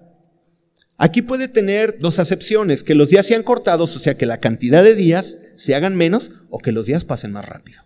aquí 0.99 1.22
puede 1.22 1.49
tener 1.49 1.99
dos 1.99 2.18
acepciones, 2.18 2.84
que 2.84 2.94
los 2.94 3.09
días 3.09 3.26
sean 3.26 3.42
cortados, 3.42 3.97
o 3.97 3.99
sea, 3.99 4.16
que 4.16 4.26
la 4.26 4.40
cantidad 4.40 4.84
de 4.84 4.94
días 4.94 5.38
se 5.57 5.74
hagan 5.74 5.97
menos 5.97 6.32
o 6.51 6.59
que 6.59 6.72
los 6.72 6.86
días 6.86 7.05
pasen 7.05 7.32
más 7.32 7.47
rápido. 7.47 7.82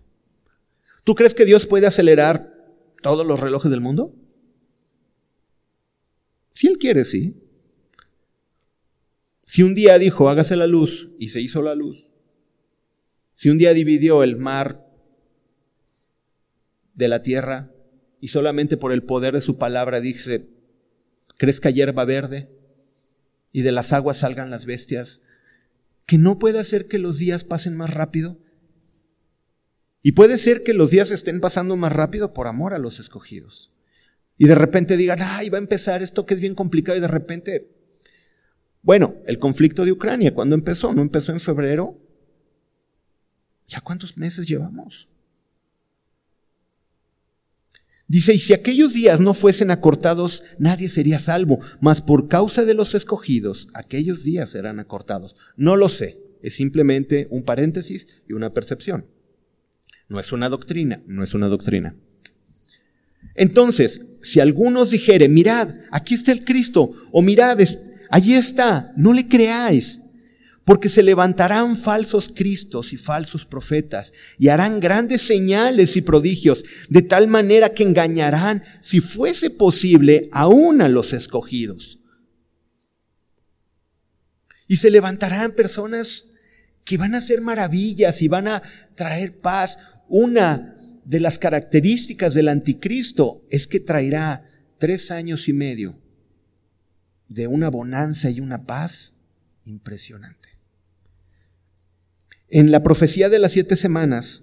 ¿Tú 1.05 1.15
crees 1.15 1.35
que 1.35 1.45
Dios 1.45 1.67
puede 1.67 1.87
acelerar 1.87 2.53
todos 3.03 3.27
los 3.27 3.41
relojes 3.41 3.71
del 3.71 3.81
mundo? 3.81 4.15
Si 6.55 6.67
Él 6.67 6.79
quiere, 6.79 7.05
sí. 7.05 7.41
Si 9.45 9.63
un 9.63 9.75
día 9.75 9.99
dijo, 9.99 10.29
hágase 10.29 10.57
la 10.57 10.67
luz, 10.67 11.11
y 11.19 11.31
se 11.31 11.41
hizo 11.41 11.63
la 11.63 11.75
luz. 11.75 12.07
Si 13.35 13.49
un 13.49 13.59
día 13.59 13.73
dividió 13.73 14.23
el 14.23 14.37
mar 14.37 14.87
de 16.95 17.09
la 17.09 17.23
tierra, 17.23 17.73
y 18.21 18.29
solamente 18.29 18.77
por 18.77 18.93
el 18.93 19.03
poder 19.03 19.35
de 19.35 19.41
su 19.41 19.57
palabra 19.57 20.01
dice, 20.01 20.49
crezca 21.37 21.71
hierba 21.71 22.05
verde 22.05 22.51
y 23.53 23.63
de 23.63 23.73
las 23.73 23.93
aguas 23.93 24.19
salgan 24.19 24.51
las 24.51 24.67
bestias, 24.67 25.21
que 26.07 26.19
no 26.19 26.39
puede 26.39 26.59
hacer 26.59 26.87
que 26.87 26.99
los 26.99 27.19
días 27.19 27.45
pasen 27.45 27.77
más 27.77 27.95
rápido. 27.95 28.39
Y 30.03 30.13
puede 30.13 30.39
ser 30.39 30.63
que 30.63 30.75
los 30.75 30.91
días 30.91 31.11
estén 31.11 31.41
pasando 31.41 31.77
más 31.77 31.93
rápido 31.93 32.33
por 32.33 32.47
amor 32.47 32.75
a 32.75 32.79
los 32.79 33.01
escogidos. 33.01 33.73
Y 34.39 34.47
de 34.47 34.55
repente 34.55 34.97
digan, 34.97 35.21
ay, 35.23 35.51
va 35.51 35.59
a 35.59 35.61
empezar 35.61 36.03
esto 36.03 36.25
que 36.25 36.35
es 36.35 36.41
bien 36.41 36.55
complicado 36.55 36.97
y 36.97 37.01
de 37.01 37.09
repente, 37.09 37.71
bueno, 38.83 39.17
el 39.27 39.39
conflicto 39.39 39.85
de 39.85 39.93
Ucrania, 39.93 40.35
¿cuándo 40.35 40.55
empezó? 40.55 40.95
¿No 40.95 41.03
empezó 41.03 41.33
en 41.33 41.41
febrero? 41.41 41.99
¿Ya 43.69 43.81
cuántos 43.83 44.17
meses 44.17 44.49
llevamos? 44.49 45.10
Dice, 48.11 48.35
y 48.35 48.41
si 48.41 48.53
aquellos 48.55 48.93
días 48.93 49.21
no 49.21 49.35
fuesen 49.35 49.71
acortados, 49.71 50.43
nadie 50.59 50.89
sería 50.89 51.21
salvo, 51.21 51.61
mas 51.81 52.03
por 52.03 52.27
causa 52.27 52.65
de 52.65 52.75
los 52.75 52.97
escogidos, 52.97 53.69
aquellos 53.73 54.25
días 54.25 54.51
serán 54.51 54.81
acortados. 54.81 55.37
No 55.57 55.77
lo 55.77 55.89
sé, 55.89 56.21
es 56.43 56.57
simplemente 56.57 57.29
un 57.31 57.45
paréntesis 57.45 58.09
y 58.29 58.33
una 58.33 58.53
percepción. 58.53 59.07
No 60.09 60.19
es 60.19 60.33
una 60.33 60.49
doctrina, 60.49 61.05
no 61.07 61.23
es 61.23 61.35
una 61.35 61.47
doctrina. 61.47 61.95
Entonces, 63.37 64.05
si 64.23 64.41
algunos 64.41 64.91
dijere, 64.91 65.29
mirad, 65.29 65.73
aquí 65.93 66.15
está 66.15 66.33
el 66.33 66.45
Cristo, 66.45 66.91
o 67.13 67.23
mirad, 67.23 67.61
allí 68.11 68.35
está, 68.35 68.93
no 68.97 69.13
le 69.13 69.29
creáis, 69.29 70.00
Porque 70.71 70.89
se 70.89 71.03
levantarán 71.03 71.77
falsos 71.77 72.31
cristos 72.33 72.93
y 72.93 72.97
falsos 72.97 73.45
profetas 73.45 74.13
y 74.39 74.51
harán 74.51 74.79
grandes 74.79 75.21
señales 75.21 75.97
y 75.97 76.01
prodigios, 76.01 76.65
de 76.89 77.03
tal 77.03 77.27
manera 77.27 77.71
que 77.71 77.83
engañarán, 77.83 78.63
si 78.81 79.01
fuese 79.01 79.51
posible, 79.51 80.29
aún 80.31 80.81
a 80.81 80.89
los 80.89 81.13
escogidos. 81.13 81.99
Y 84.69 84.77
se 84.77 84.91
levantarán 84.91 85.57
personas 85.57 86.27
que 86.85 86.99
van 86.99 87.17
a 87.17 87.19
hacer 87.19 87.41
maravillas 87.41 88.23
y 88.23 88.29
van 88.29 88.47
a 88.47 88.63
traer 88.95 89.39
paz. 89.39 89.77
Una 90.09 90.77
de 91.05 91.19
las 91.19 91.41
características 91.41 92.33
del 92.33 92.47
anticristo 92.47 93.45
es 93.51 93.67
que 93.67 93.81
traerá 93.81 94.45
tres 94.79 95.11
años 95.11 95.49
y 95.49 95.53
medio 95.53 95.99
de 97.27 97.49
una 97.49 97.71
bonanza 97.71 98.31
y 98.31 98.39
una 98.39 98.67
paz 98.67 99.15
impresionante. 99.65 100.50
En 102.51 102.73
la 102.73 102.83
profecía 102.83 103.29
de 103.29 103.39
las 103.39 103.53
siete 103.53 103.77
semanas, 103.77 104.43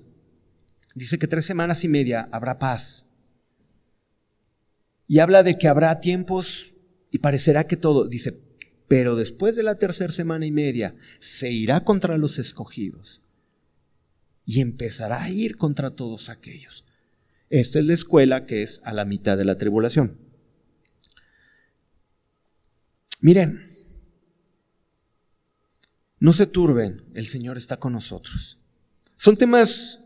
dice 0.95 1.20
que 1.20 1.28
tres 1.28 1.45
semanas 1.45 1.84
y 1.84 1.89
media 1.89 2.30
habrá 2.32 2.58
paz. 2.58 3.05
Y 5.08 5.20
habla 5.20 5.43
de 5.43 5.58
que 5.58 5.68
habrá 5.68 5.99
tiempos 5.99 6.74
y 7.12 7.20
parecerá 7.20 7.66
que 7.66 7.76
todo, 7.78 8.08
dice, 8.08 8.41
pero 8.88 9.16
después 9.16 9.55
de 9.55 9.64
la 9.64 9.76
tercera 9.76 10.12
semana 10.12 10.45
y 10.45 10.51
media 10.51 10.95
se 11.20 11.51
irá 11.51 11.84
contra 11.84 12.18
los 12.18 12.39
escogidos 12.39 13.22
y 14.45 14.62
empezará 14.62 15.24
a 15.24 15.30
ir 15.30 15.58
contra 15.58 15.91
todos 15.91 16.30
aquellos. 16.30 16.86
Esta 17.49 17.80
es 17.80 17.86
la 17.86 17.93
escuela 17.93 18.45
que 18.45 18.64
es 18.64 18.80
a 18.84 18.93
la 18.93 19.03
mitad 19.03 19.38
de 19.38 19.45
la 19.45 19.58
tribulación. 19.58 20.18
Miren, 23.20 23.76
no 26.20 26.34
se 26.34 26.47
turben, 26.47 27.03
el 27.13 27.28
Señor 27.28 27.57
está 27.57 27.78
con 27.78 27.93
nosotros. 27.93 28.59
Son 29.18 29.38
temas 29.38 30.03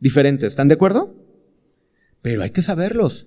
diferentes, 0.00 0.48
¿están 0.48 0.68
de 0.68 0.74
acuerdo? 0.74 1.16
Pero 2.20 2.42
hay 2.42 2.50
que 2.50 2.62
saberlos, 2.62 3.26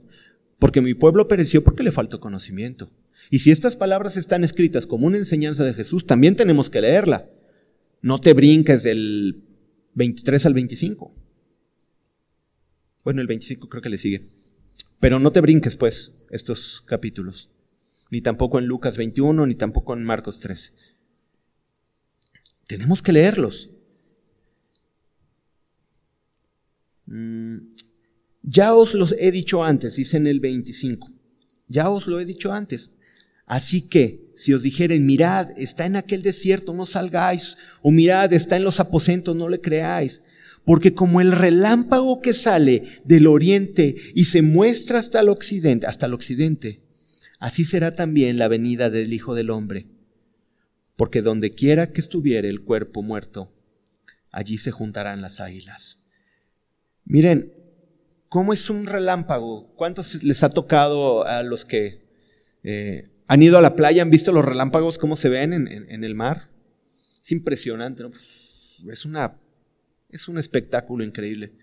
porque 0.59 0.81
mi 0.81 0.93
pueblo 0.93 1.27
pereció 1.27 1.63
porque 1.63 1.83
le 1.83 1.91
faltó 1.91 2.19
conocimiento. 2.19 2.91
Y 3.29 3.39
si 3.39 3.51
estas 3.51 3.75
palabras 3.75 4.17
están 4.17 4.43
escritas 4.43 4.85
como 4.85 5.07
una 5.07 5.17
enseñanza 5.17 5.63
de 5.63 5.73
Jesús, 5.73 6.05
también 6.05 6.35
tenemos 6.35 6.69
que 6.69 6.81
leerla. 6.81 7.29
No 8.01 8.19
te 8.19 8.33
brinques 8.33 8.83
del 8.83 9.43
23 9.95 10.45
al 10.45 10.53
25. 10.53 11.15
Bueno, 13.03 13.21
el 13.21 13.27
25 13.27 13.69
creo 13.69 13.81
que 13.81 13.89
le 13.89 13.97
sigue. 13.97 14.29
Pero 14.99 15.19
no 15.19 15.31
te 15.31 15.41
brinques, 15.41 15.75
pues, 15.75 16.25
estos 16.29 16.81
capítulos. 16.85 17.49
Ni 18.11 18.21
tampoco 18.21 18.59
en 18.59 18.65
Lucas 18.65 18.97
21, 18.97 19.47
ni 19.47 19.55
tampoco 19.55 19.93
en 19.93 20.03
Marcos 20.03 20.39
13. 20.39 20.73
Tenemos 22.67 23.01
que 23.01 23.11
leerlos. 23.11 23.69
Mm, 27.05 27.57
ya 28.41 28.73
os 28.73 28.93
los 28.93 29.15
he 29.17 29.31
dicho 29.31 29.63
antes, 29.63 29.95
dice 29.95 30.17
en 30.17 30.27
el 30.27 30.39
25. 30.39 31.11
Ya 31.67 31.89
os 31.89 32.07
lo 32.07 32.19
he 32.19 32.25
dicho 32.25 32.51
antes. 32.51 32.91
Así 33.45 33.81
que, 33.81 34.31
si 34.35 34.53
os 34.53 34.63
dijeren, 34.63 35.05
mirad, 35.05 35.49
está 35.57 35.85
en 35.85 35.95
aquel 35.95 36.23
desierto, 36.23 36.73
no 36.73 36.85
salgáis, 36.85 37.57
o 37.81 37.91
mirad, 37.91 38.33
está 38.33 38.57
en 38.57 38.63
los 38.63 38.79
aposentos, 38.79 39.35
no 39.35 39.49
le 39.49 39.61
creáis. 39.61 40.21
Porque 40.63 40.93
como 40.95 41.21
el 41.21 41.31
relámpago 41.31 42.21
que 42.21 42.33
sale 42.33 42.83
del 43.03 43.27
oriente 43.27 43.95
y 44.15 44.25
se 44.25 44.41
muestra 44.41 44.97
hasta 44.97 45.19
el 45.19 45.29
occidente, 45.29 45.85
hasta 45.85 46.07
el 46.07 46.15
occidente, 46.15 46.81
así 47.39 47.65
será 47.65 47.95
también 47.95 48.39
la 48.39 48.47
venida 48.47 48.89
del 48.89 49.13
Hijo 49.13 49.35
del 49.35 49.51
Hombre. 49.51 49.87
Porque 50.95 51.21
donde 51.21 51.53
quiera 51.53 51.91
que 51.91 52.01
estuviere 52.01 52.49
el 52.49 52.63
cuerpo 52.63 53.01
muerto, 53.01 53.51
allí 54.31 54.57
se 54.57 54.71
juntarán 54.71 55.21
las 55.21 55.39
águilas. 55.39 55.99
Miren, 57.03 57.53
¿cómo 58.29 58.53
es 58.53 58.69
un 58.69 58.85
relámpago? 58.85 59.73
¿Cuántos 59.75 60.23
les 60.23 60.43
ha 60.43 60.49
tocado 60.49 61.25
a 61.25 61.43
los 61.43 61.65
que 61.65 62.05
eh, 62.63 63.09
¿Han 63.27 63.41
ido 63.41 63.57
a 63.57 63.61
la 63.61 63.75
playa? 63.75 64.01
¿Han 64.01 64.09
visto 64.09 64.31
los 64.31 64.45
relámpagos 64.45 64.97
cómo 64.97 65.15
se 65.15 65.29
ven 65.29 65.53
en, 65.53 66.03
el 66.03 66.15
mar? 66.15 66.49
Es 67.23 67.31
impresionante, 67.31 68.03
¿no? 68.03 68.11
Es, 68.87 69.05
una, 69.05 69.39
es 70.09 70.27
un 70.27 70.37
espectáculo 70.37 71.03
increíble. 71.03 71.53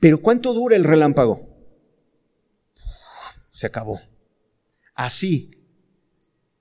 Pero 0.00 0.20
¿cuánto 0.20 0.52
dura 0.54 0.74
el 0.74 0.84
relámpago? 0.84 1.56
Se 3.52 3.66
acabó. 3.66 4.00
Así 4.94 5.50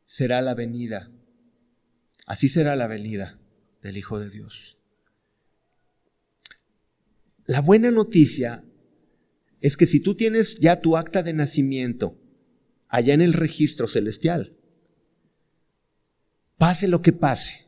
será 0.05 0.41
la 0.41 0.53
venida. 0.53 1.09
Así 2.27 2.49
será 2.49 2.75
la 2.75 2.87
venida 2.87 3.39
del 3.81 3.97
Hijo 3.97 4.19
de 4.19 4.29
Dios. 4.29 4.77
La 7.45 7.61
buena 7.61 7.89
noticia 7.89 8.65
es 9.61 9.77
que 9.77 9.85
si 9.85 10.01
tú 10.01 10.13
tienes 10.13 10.59
ya 10.59 10.81
tu 10.81 10.97
acta 10.97 11.23
de 11.23 11.31
nacimiento, 11.31 12.19
allá 12.89 13.13
en 13.13 13.21
el 13.21 13.33
registro 13.33 13.87
celestial. 13.87 14.57
Pase 16.57 16.89
lo 16.89 17.01
que 17.01 17.13
pase, 17.13 17.65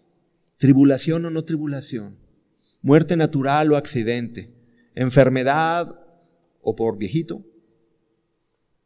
tribulación 0.57 1.26
o 1.26 1.30
no 1.30 1.45
tribulación, 1.45 2.18
muerte 2.82 3.16
natural 3.16 3.72
o 3.72 3.78
accidente, 3.78 4.53
enfermedad 4.93 5.88
o 6.62 6.76
por 6.76 6.97
viejito, 6.97 7.45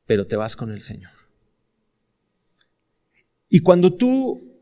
pero 0.05 0.27
te 0.27 0.35
vas 0.35 0.55
con 0.55 0.71
el 0.71 0.81
Señor. 0.81 1.11
Y 3.49 3.61
cuando 3.61 3.95
tú 3.95 4.52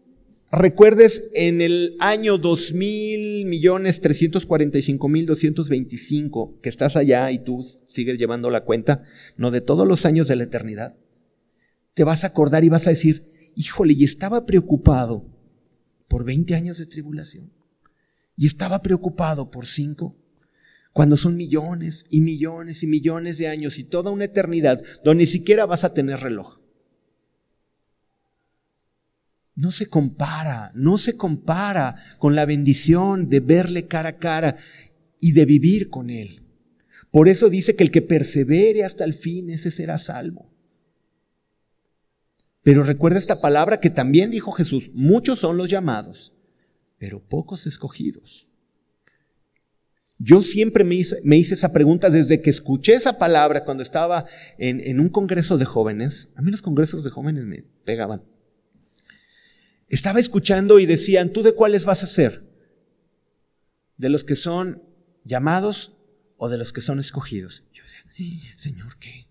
recuerdes 0.52 1.30
en 1.34 1.62
el 1.62 1.95
año 1.99 2.38
2000 2.38 3.45
millones 3.45 4.02
345 4.02 5.08
mil 5.08 5.26
225 5.26 6.60
que 6.62 6.70
estás 6.70 6.95
allá 6.95 7.32
y 7.32 7.39
tú 7.39 7.66
sigues 7.86 8.18
llevando 8.18 8.49
la 8.49 8.66
cuenta, 8.66 9.04
no 9.38 9.52
de 9.52 9.62
todos 9.62 9.88
los 9.88 10.06
años 10.06 10.28
de 10.28 10.36
la 10.36 10.43
eternidad, 10.43 10.95
te 11.93 12.04
vas 12.04 12.24
a 12.24 12.28
acordar 12.28 12.64
y 12.64 12.70
vas 12.70 12.88
a 12.88 12.91
decir, 12.91 13.26
híjole, 13.56 13.93
y 13.93 14.04
estaba 14.04 14.45
preocupado 14.45 15.26
por 16.08 16.26
20 16.26 16.56
años 16.56 16.78
de 16.78 16.86
tribulación. 16.86 17.52
Y 18.38 18.47
estaba 18.47 18.82
preocupado 18.82 19.52
por 19.52 19.66
5, 19.66 20.18
cuando 20.93 21.16
son 21.16 21.38
millones 21.38 22.06
y 22.10 22.22
millones 22.22 22.84
y 22.84 22.88
millones 22.88 23.38
de 23.38 23.47
años 23.47 23.78
y 23.78 23.84
toda 23.84 24.12
una 24.12 24.26
eternidad 24.26 24.82
donde 25.04 25.24
ni 25.24 25.28
siquiera 25.28 25.66
vas 25.66 25.84
a 25.84 25.93
tener 25.93 26.20
reloj. 26.20 26.61
No 29.62 29.70
se 29.70 29.86
compara, 29.86 30.72
no 30.74 30.97
se 30.97 31.16
compara 31.16 31.95
con 32.18 32.34
la 32.34 32.47
bendición 32.47 33.30
de 33.30 33.41
verle 33.41 33.86
cara 33.86 34.09
a 34.09 34.18
cara 34.18 34.55
y 35.20 35.34
de 35.34 35.45
vivir 35.45 35.89
con 35.89 36.09
Él. 36.09 36.41
Por 37.12 37.30
eso 37.30 37.47
dice 37.47 37.76
que 37.76 37.84
el 37.84 37.91
que 37.91 38.01
persevere 38.01 38.84
hasta 38.84 39.03
el 39.03 39.14
fin, 39.14 39.51
ese 39.51 39.70
será 39.70 39.99
salvo. 39.99 40.49
Pero 42.64 42.82
recuerda 42.82 43.20
esta 43.20 43.39
palabra 43.39 43.80
que 43.80 43.91
también 43.91 44.32
dijo 44.32 44.51
Jesús, 44.51 44.89
muchos 44.95 45.38
son 45.38 45.57
los 45.57 45.70
llamados, 45.70 46.34
pero 46.97 47.24
pocos 47.24 47.68
escogidos. 47.68 48.47
Yo 50.18 50.41
siempre 50.41 50.84
me 50.84 50.95
hice, 50.95 51.53
esa 51.53 51.72
pregunta 51.72 52.09
desde 52.09 52.41
que 52.41 52.49
escuché 52.49 52.95
esa 52.95 53.20
palabra 53.20 53.64
cuando 53.64 53.84
estaba 53.84 54.26
en, 54.57 54.80
en 54.80 54.99
un 54.99 55.09
congreso 55.09 55.59
de 55.59 55.66
jóvenes. 55.66 56.30
A 56.36 56.41
mí 56.41 56.49
los 56.49 56.64
congresos 56.64 57.03
de 57.03 57.12
jóvenes 57.12 57.45
me 57.45 57.64
pegaban. 57.86 58.24
Estaba 59.92 60.22
escuchando 60.22 60.80
y 60.80 60.86
decían, 60.86 61.34
¿tú 61.34 61.44
de 61.44 61.54
cuáles 61.54 61.84
vas 61.84 62.02
a 62.02 62.08
ser? 62.08 62.42
¿De 63.98 64.08
los 64.08 64.24
que 64.24 64.38
son 64.38 64.82
llamados 65.26 65.92
o 66.38 66.48
de 66.48 66.58
los 66.58 66.72
que 66.72 66.80
son 66.80 66.98
escogidos? 66.98 67.66
Yo 67.74 67.84
decía, 68.06 68.58
Señor, 68.58 68.98
¿qué? 69.00 69.28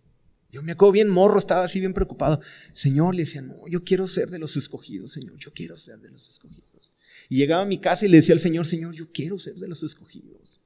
Yo 0.52 0.62
me 0.62 0.72
acuerdo 0.72 0.92
bien 0.92 1.08
morro, 1.08 1.38
estaba 1.38 1.64
así 1.64 1.80
bien 1.80 1.94
preocupado. 1.94 2.42
Señor, 2.74 3.14
le 3.14 3.22
decía, 3.22 3.40
no, 3.40 3.66
yo 3.68 3.84
quiero 3.84 4.06
ser 4.06 4.28
de 4.28 4.38
los 4.38 4.54
escogidos, 4.58 5.12
Señor, 5.12 5.38
yo 5.38 5.50
quiero 5.54 5.78
ser 5.78 5.98
de 5.98 6.10
los 6.10 6.28
escogidos. 6.28 6.92
Y 7.30 7.36
llegaba 7.38 7.62
a 7.62 7.66
mi 7.66 7.78
casa 7.78 8.04
y 8.04 8.08
le 8.08 8.18
decía 8.18 8.34
al 8.34 8.38
Señor, 8.38 8.66
Señor, 8.66 8.92
yo 8.92 9.10
quiero 9.12 9.38
ser 9.38 9.54
de 9.54 9.66
los 9.66 9.82
escogidos. 9.82 10.60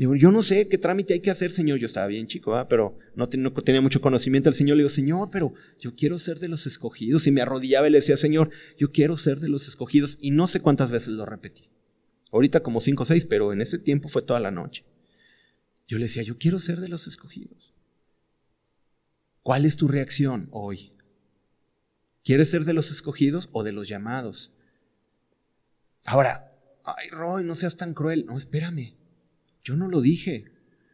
Digo, 0.00 0.16
yo 0.16 0.32
no 0.32 0.40
sé 0.40 0.66
qué 0.66 0.78
trámite 0.78 1.12
hay 1.12 1.20
que 1.20 1.30
hacer, 1.30 1.50
Señor. 1.50 1.78
Yo 1.78 1.84
estaba 1.84 2.06
bien 2.06 2.26
chico, 2.26 2.56
pero 2.70 2.96
no, 3.14 3.28
no, 3.36 3.52
tenía 3.52 3.82
mucho 3.82 4.00
conocimiento. 4.00 4.48
El 4.48 4.54
Señor 4.54 4.78
le 4.78 4.84
digo, 4.84 4.88
Señor, 4.88 5.28
pero 5.30 5.52
yo 5.78 5.94
quiero 5.94 6.18
ser 6.18 6.38
de 6.38 6.48
los 6.48 6.66
escogidos. 6.66 7.26
Y 7.26 7.30
me 7.30 7.42
arrodillaba 7.42 7.86
y 7.86 7.90
le 7.90 7.98
decía, 7.98 8.16
Señor, 8.16 8.48
yo 8.78 8.92
quiero 8.92 9.18
ser 9.18 9.40
de 9.40 9.50
los 9.50 9.68
escogidos. 9.68 10.16
Y 10.22 10.30
no 10.30 10.46
sé 10.46 10.60
cuántas 10.60 10.90
veces 10.90 11.08
lo 11.08 11.26
repetí. 11.26 11.68
Ahorita 12.32 12.62
como 12.62 12.80
cinco 12.80 13.02
o 13.02 13.06
seis, 13.06 13.26
pero 13.26 13.52
en 13.52 13.60
ese 13.60 13.78
tiempo 13.78 14.08
fue 14.08 14.22
toda 14.22 14.40
la 14.40 14.50
noche. 14.50 14.86
Yo 15.86 15.98
le 15.98 16.04
decía, 16.04 16.22
yo 16.22 16.38
quiero 16.38 16.60
ser 16.60 16.80
de 16.80 16.88
los 16.88 17.06
escogidos. 17.06 17.74
¿Cuál 19.42 19.66
es 19.66 19.76
tu 19.76 19.86
reacción 19.86 20.48
hoy? 20.50 20.92
¿Quieres 22.24 22.48
ser 22.48 22.64
de 22.64 22.72
los 22.72 22.90
escogidos 22.90 23.50
o 23.52 23.64
de 23.64 23.72
los 23.72 23.86
llamados? 23.86 24.54
Ahora, 26.06 26.58
ay 26.84 27.10
Roy, 27.10 27.44
no 27.44 27.54
seas 27.54 27.76
tan 27.76 27.92
cruel. 27.92 28.24
No, 28.24 28.38
espérame. 28.38 28.98
Yo 29.70 29.76
no 29.76 29.86
lo 29.86 30.00
dije. 30.00 30.46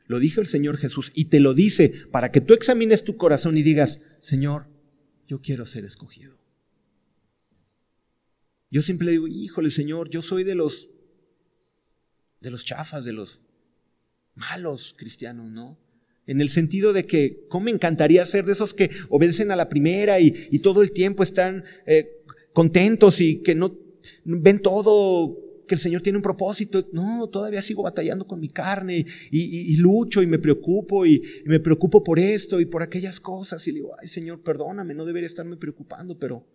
Lo 0.07 0.18
dijo 0.18 0.43
el 0.43 0.47
Señor 0.47 0.77
Jesús 0.77 1.11
y 1.14 1.24
te 1.24 1.41
lo 1.41 1.55
dice 1.55 1.95
para 2.12 2.31
que 2.31 2.43
tú 2.43 2.53
examines 2.53 3.05
tu 3.05 3.16
corazón 3.16 3.57
y 3.57 3.62
digas, 3.62 4.03
Señor, 4.20 4.66
yo 5.27 5.41
quiero 5.41 5.64
ser 5.64 5.87
escogido. 5.87 6.35
Yo 8.70 8.83
siempre 8.83 9.11
digo, 9.11 9.29
híjole 9.29 9.70
Señor, 9.70 10.11
yo 10.11 10.20
soy 10.20 10.45
de 10.45 10.55
los, 10.55 10.91
de 12.43 12.51
los 12.51 12.66
chafas, 12.66 13.07
de 13.07 13.14
los 13.14 13.41
malos 14.35 14.95
cristianos, 14.95 15.51
¿no? 15.51 15.79
En 16.27 16.43
el 16.43 16.51
sentido 16.51 16.93
de 16.93 17.07
que, 17.07 17.47
¿cómo 17.49 17.64
me 17.64 17.70
encantaría 17.70 18.27
ser 18.27 18.45
de 18.45 18.53
esos 18.53 18.74
que 18.74 18.91
obedecen 19.09 19.51
a 19.53 19.57
la 19.57 19.70
primera 19.70 20.20
y, 20.20 20.33
todo 20.59 20.83
el 20.83 20.93
tiempo 20.93 21.22
están 21.22 21.64
eh, 21.87 22.22
contentos 22.53 23.22
y 23.22 23.43
que 23.43 23.55
no 23.55 23.74
ven 24.24 24.61
todo, 24.61 25.45
que 25.66 25.74
el 25.74 25.80
Señor 25.80 26.02
tiene 26.02 26.18
un 26.18 26.22
propósito? 26.22 26.88
No, 26.92 27.28
todavía 27.28 27.60
sigo 27.62 27.82
batallando 27.82 28.26
con 28.26 28.40
mi 28.40 28.48
carne 28.48 29.04
y, 29.30 29.76
lucho 29.76 30.22
y 30.22 30.26
me 30.26 30.38
preocupo 30.38 31.04
y, 31.04 31.14
y, 31.14 31.48
me 31.48 31.60
preocupo 31.60 32.02
por 32.02 32.18
esto 32.18 32.60
y 32.60 32.66
por 32.66 32.82
aquellas 32.82 33.20
cosas. 33.20 33.66
Y 33.66 33.72
le 33.72 33.76
digo, 33.80 33.94
ay 34.00 34.08
Señor, 34.08 34.42
perdóname, 34.42 34.94
no 34.94 35.04
debería 35.04 35.26
estarme 35.26 35.56
preocupando, 35.56 36.18
pero 36.18 36.46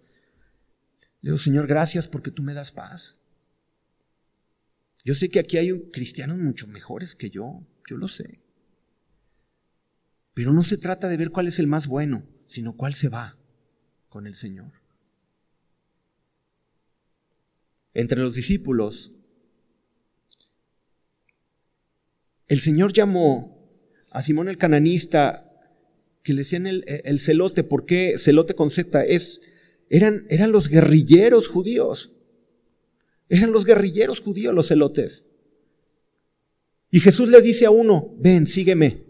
le 1.22 1.30
digo, 1.30 1.38
Señor, 1.38 1.68
gracias 1.68 2.08
porque 2.08 2.32
tú 2.32 2.42
me 2.42 2.54
das 2.54 2.72
paz. 2.72 3.18
Yo 5.04 5.16
sé 5.16 5.30
que 5.30 5.40
aquí 5.40 5.58
hay 5.58 5.90
cristianos 5.92 6.38
mucho 6.38 6.68
mejores 6.68 7.16
que 7.16 7.30
yo, 7.30 7.66
yo 7.90 7.98
lo 7.98 8.08
sé. 8.08 8.44
Pero 10.34 10.54
no 10.54 10.64
se 10.64 10.78
trata 10.78 11.08
de 11.08 11.18
ver 11.18 11.32
cuál 11.32 11.48
es 11.48 11.60
el 11.60 11.68
más 11.68 11.88
bueno, 11.88 12.24
sino 12.46 12.76
cuál 12.76 12.94
se 12.94 13.10
va 13.10 13.38
con 14.10 14.28
el 14.28 14.36
Señor. 14.36 14.81
Entre 17.94 18.20
los 18.20 18.36
discípulos, 18.36 19.12
el 22.48 22.60
Señor 22.60 22.94
llamó 22.94 23.62
a 24.12 24.24
Simón 24.24 24.50
el 24.50 24.58
cananista, 24.58 25.48
que 26.24 26.34
le 26.34 26.40
decían 26.40 26.68
el, 26.68 26.84
el 26.88 27.20
celote, 27.20 27.64
¿por 27.64 27.86
qué 27.86 28.16
celote 28.18 28.54
con 28.56 28.70
Z? 28.70 29.06
Es, 29.06 29.42
eran, 29.90 30.26
eran 30.30 30.52
los 30.52 30.68
guerrilleros 30.68 31.48
judíos. 31.48 32.14
Eran 33.30 33.52
los 33.52 33.66
guerrilleros 33.66 34.20
judíos 34.20 34.54
los 34.54 34.68
celotes. 34.68 35.26
Y 36.92 37.00
Jesús 37.00 37.30
le 37.30 37.42
dice 37.42 37.66
a 37.66 37.72
uno, 37.72 38.14
ven, 38.20 38.46
sígueme. 38.46 39.06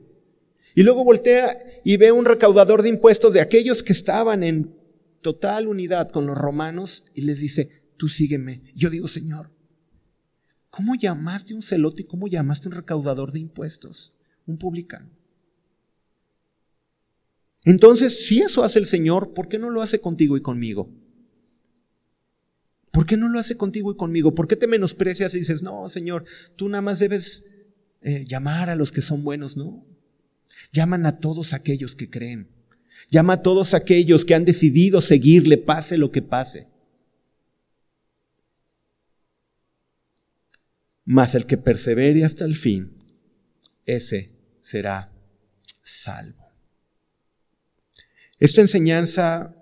Y 0.76 0.84
luego 0.84 1.04
voltea 1.04 1.58
y 1.84 1.98
ve 1.98 2.12
un 2.12 2.26
recaudador 2.26 2.84
de 2.84 2.90
impuestos 2.90 3.34
de 3.34 3.42
aquellos 3.42 3.84
que 3.84 3.94
estaban 3.94 4.44
en 4.44 4.76
total 5.22 5.68
unidad 5.68 6.10
con 6.10 6.28
los 6.28 6.38
romanos 6.38 7.06
y 7.16 7.22
les 7.22 7.40
dice, 7.40 7.81
tú 8.02 8.10
sígueme. 8.10 8.64
Yo 8.74 8.90
digo, 8.90 9.08
Señor, 9.08 9.52
¿cómo 10.72 10.96
llamaste 10.96 11.54
un 11.54 11.62
celote 11.62 12.02
y 12.02 12.06
cómo 12.06 12.28
llamaste 12.28 12.68
un 12.68 12.74
recaudador 12.74 13.32
de 13.32 13.38
impuestos? 13.38 14.18
Un 14.48 14.58
publicano. 14.58 15.08
Entonces, 17.64 18.26
si 18.26 18.42
eso 18.42 18.64
hace 18.64 18.80
el 18.80 18.88
Señor, 18.88 19.36
¿por 19.36 19.48
qué 19.48 19.60
no 19.60 19.70
lo 19.70 19.84
hace 19.84 20.02
contigo 20.02 20.36
y 20.36 20.42
conmigo? 20.42 20.90
¿Por 22.90 23.06
qué 23.06 23.18
no 23.18 23.30
lo 23.30 23.38
hace 23.38 23.56
contigo 23.56 23.92
y 23.92 23.96
conmigo? 23.96 24.34
¿Por 24.34 24.48
qué 24.48 24.56
te 24.56 24.66
menosprecias 24.66 25.36
y 25.36 25.38
dices, 25.38 25.62
no, 25.62 25.88
Señor, 25.88 26.26
tú 26.56 26.70
nada 26.70 26.82
más 26.82 26.98
debes 26.98 27.44
eh, 28.02 28.26
llamar 28.28 28.72
a 28.72 28.76
los 28.76 28.92
que 28.92 29.04
son 29.04 29.24
buenos? 29.24 29.58
No, 29.58 29.86
Llaman 30.72 31.06
a 31.06 31.20
todos 31.20 31.54
aquellos 31.54 31.96
que 31.96 32.10
creen. 32.10 32.48
Llama 33.12 33.34
a 33.34 33.42
todos 33.44 33.76
aquellos 33.76 34.26
que 34.26 34.34
han 34.34 34.44
decidido 34.44 35.02
seguirle, 35.02 35.60
pase 35.60 36.00
lo 36.00 36.12
que 36.12 36.24
pase. 36.24 36.71
Mas 41.06 41.36
el 41.36 41.46
que 41.46 41.58
persevere 41.58 42.24
hasta 42.24 42.46
el 42.46 42.56
fin, 42.56 42.98
ese 43.86 44.32
será 44.60 45.12
salvo. 45.84 46.52
Esta 48.40 48.62
enseñanza 48.62 49.56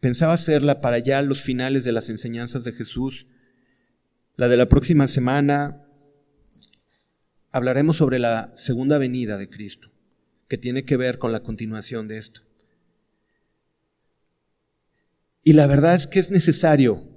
pensaba 0.00 0.34
hacerla 0.34 0.80
para 0.80 0.98
ya 0.98 1.22
los 1.22 1.42
finales 1.42 1.84
de 1.84 1.92
las 1.92 2.08
enseñanzas 2.08 2.64
de 2.64 2.72
Jesús. 2.72 3.26
La 4.36 4.48
de 4.48 4.56
la 4.56 4.68
próxima 4.68 5.08
semana 5.08 5.84
hablaremos 7.50 7.96
sobre 7.96 8.18
la 8.18 8.52
segunda 8.54 8.98
venida 8.98 9.38
de 9.38 9.48
Cristo, 9.48 9.90
que 10.48 10.58
tiene 10.58 10.84
que 10.84 10.96
ver 10.96 11.18
con 11.18 11.32
la 11.32 11.42
continuación 11.42 12.08
de 12.08 12.18
esto. 12.18 12.42
Y 15.42 15.54
la 15.54 15.66
verdad 15.66 15.94
es 15.94 16.06
que 16.06 16.18
es 16.18 16.30
necesario 16.30 17.08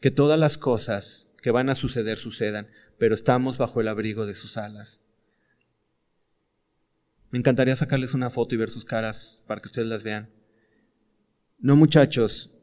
que 0.00 0.10
todas 0.10 0.38
las 0.38 0.58
cosas 0.58 1.25
que 1.46 1.52
van 1.52 1.68
a 1.68 1.76
suceder 1.76 2.18
sucedan, 2.18 2.66
pero 2.98 3.14
estamos 3.14 3.56
bajo 3.56 3.80
el 3.80 3.86
abrigo 3.86 4.26
de 4.26 4.34
sus 4.34 4.56
alas. 4.56 5.00
Me 7.30 7.38
encantaría 7.38 7.76
sacarles 7.76 8.14
una 8.14 8.30
foto 8.30 8.56
y 8.56 8.58
ver 8.58 8.68
sus 8.68 8.84
caras 8.84 9.42
para 9.46 9.60
que 9.60 9.68
ustedes 9.68 9.86
las 9.86 10.02
vean. 10.02 10.28
No 11.60 11.76
muchachos, 11.76 12.58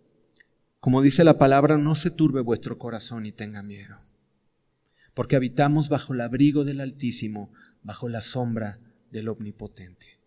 como 0.81 1.01
dice 1.01 1.23
la 1.23 1.37
palabra, 1.37 1.77
no 1.77 1.95
se 1.95 2.11
turbe 2.11 2.41
vuestro 2.41 2.77
corazón 2.77 3.25
y 3.25 3.31
tenga 3.31 3.63
miedo 3.63 4.03
porque 5.13 5.35
habitamos 5.35 5.89
bajo 5.89 6.13
el 6.13 6.21
abrigo 6.21 6.65
del 6.65 6.81
Altísimo, 6.81 7.53
bajo 7.83 8.09
la 8.09 8.21
sombra 8.21 8.79
del 9.11 9.29
Omnipotente. 9.29 10.19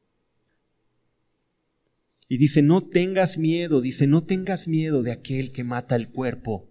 Y 2.28 2.38
dice, 2.38 2.62
no 2.62 2.80
tengas 2.80 3.38
miedo, 3.38 3.80
dice, 3.80 4.06
no 4.06 4.24
tengas 4.24 4.66
miedo 4.68 5.02
de 5.02 5.12
aquel 5.12 5.52
que 5.52 5.64
mata 5.64 5.96
el 5.96 6.08
cuerpo. 6.08 6.70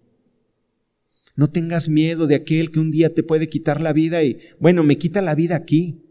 No 1.36 1.50
tengas 1.50 1.88
miedo 1.88 2.26
de 2.26 2.34
aquel 2.34 2.70
que 2.70 2.80
un 2.80 2.90
día 2.90 3.14
te 3.14 3.22
puede 3.22 3.48
quitar 3.48 3.80
la 3.80 3.92
vida 3.92 4.24
y, 4.24 4.40
bueno, 4.58 4.82
me 4.82 4.96
quita 4.96 5.20
la 5.20 5.34
vida 5.34 5.54
aquí. 5.54 6.02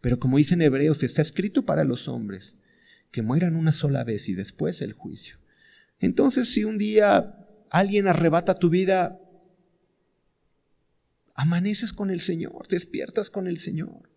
Pero 0.00 0.18
como 0.18 0.38
dice 0.38 0.54
en 0.54 0.62
Hebreos, 0.62 1.02
está 1.02 1.20
escrito 1.20 1.64
para 1.66 1.84
los 1.84 2.08
hombres 2.08 2.56
que 3.10 3.22
mueran 3.22 3.54
una 3.54 3.72
sola 3.72 4.02
vez 4.02 4.28
y 4.28 4.34
después 4.34 4.80
el 4.80 4.94
juicio. 4.94 5.36
Entonces, 6.00 6.48
si 6.52 6.64
un 6.64 6.78
día 6.78 7.46
alguien 7.70 8.08
arrebata 8.08 8.54
tu 8.54 8.70
vida, 8.70 9.20
amaneces 11.34 11.92
con 11.92 12.10
el 12.10 12.20
Señor, 12.20 12.66
despiertas 12.68 13.30
con 13.30 13.46
el 13.46 13.58
Señor. 13.58 14.10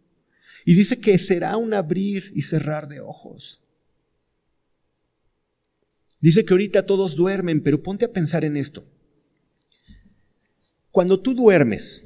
Y 0.65 0.73
dice 0.73 0.99
que 0.99 1.17
será 1.17 1.57
un 1.57 1.73
abrir 1.73 2.31
y 2.33 2.43
cerrar 2.43 2.87
de 2.87 3.01
ojos. 3.01 3.61
Dice 6.21 6.45
que 6.45 6.53
ahorita 6.53 6.85
todos 6.85 7.15
duermen, 7.15 7.61
pero 7.61 7.81
ponte 7.81 8.05
a 8.05 8.11
pensar 8.13 8.43
en 8.43 8.57
esto. 8.57 8.85
Cuando 10.91 11.19
tú 11.19 11.33
duermes, 11.33 12.03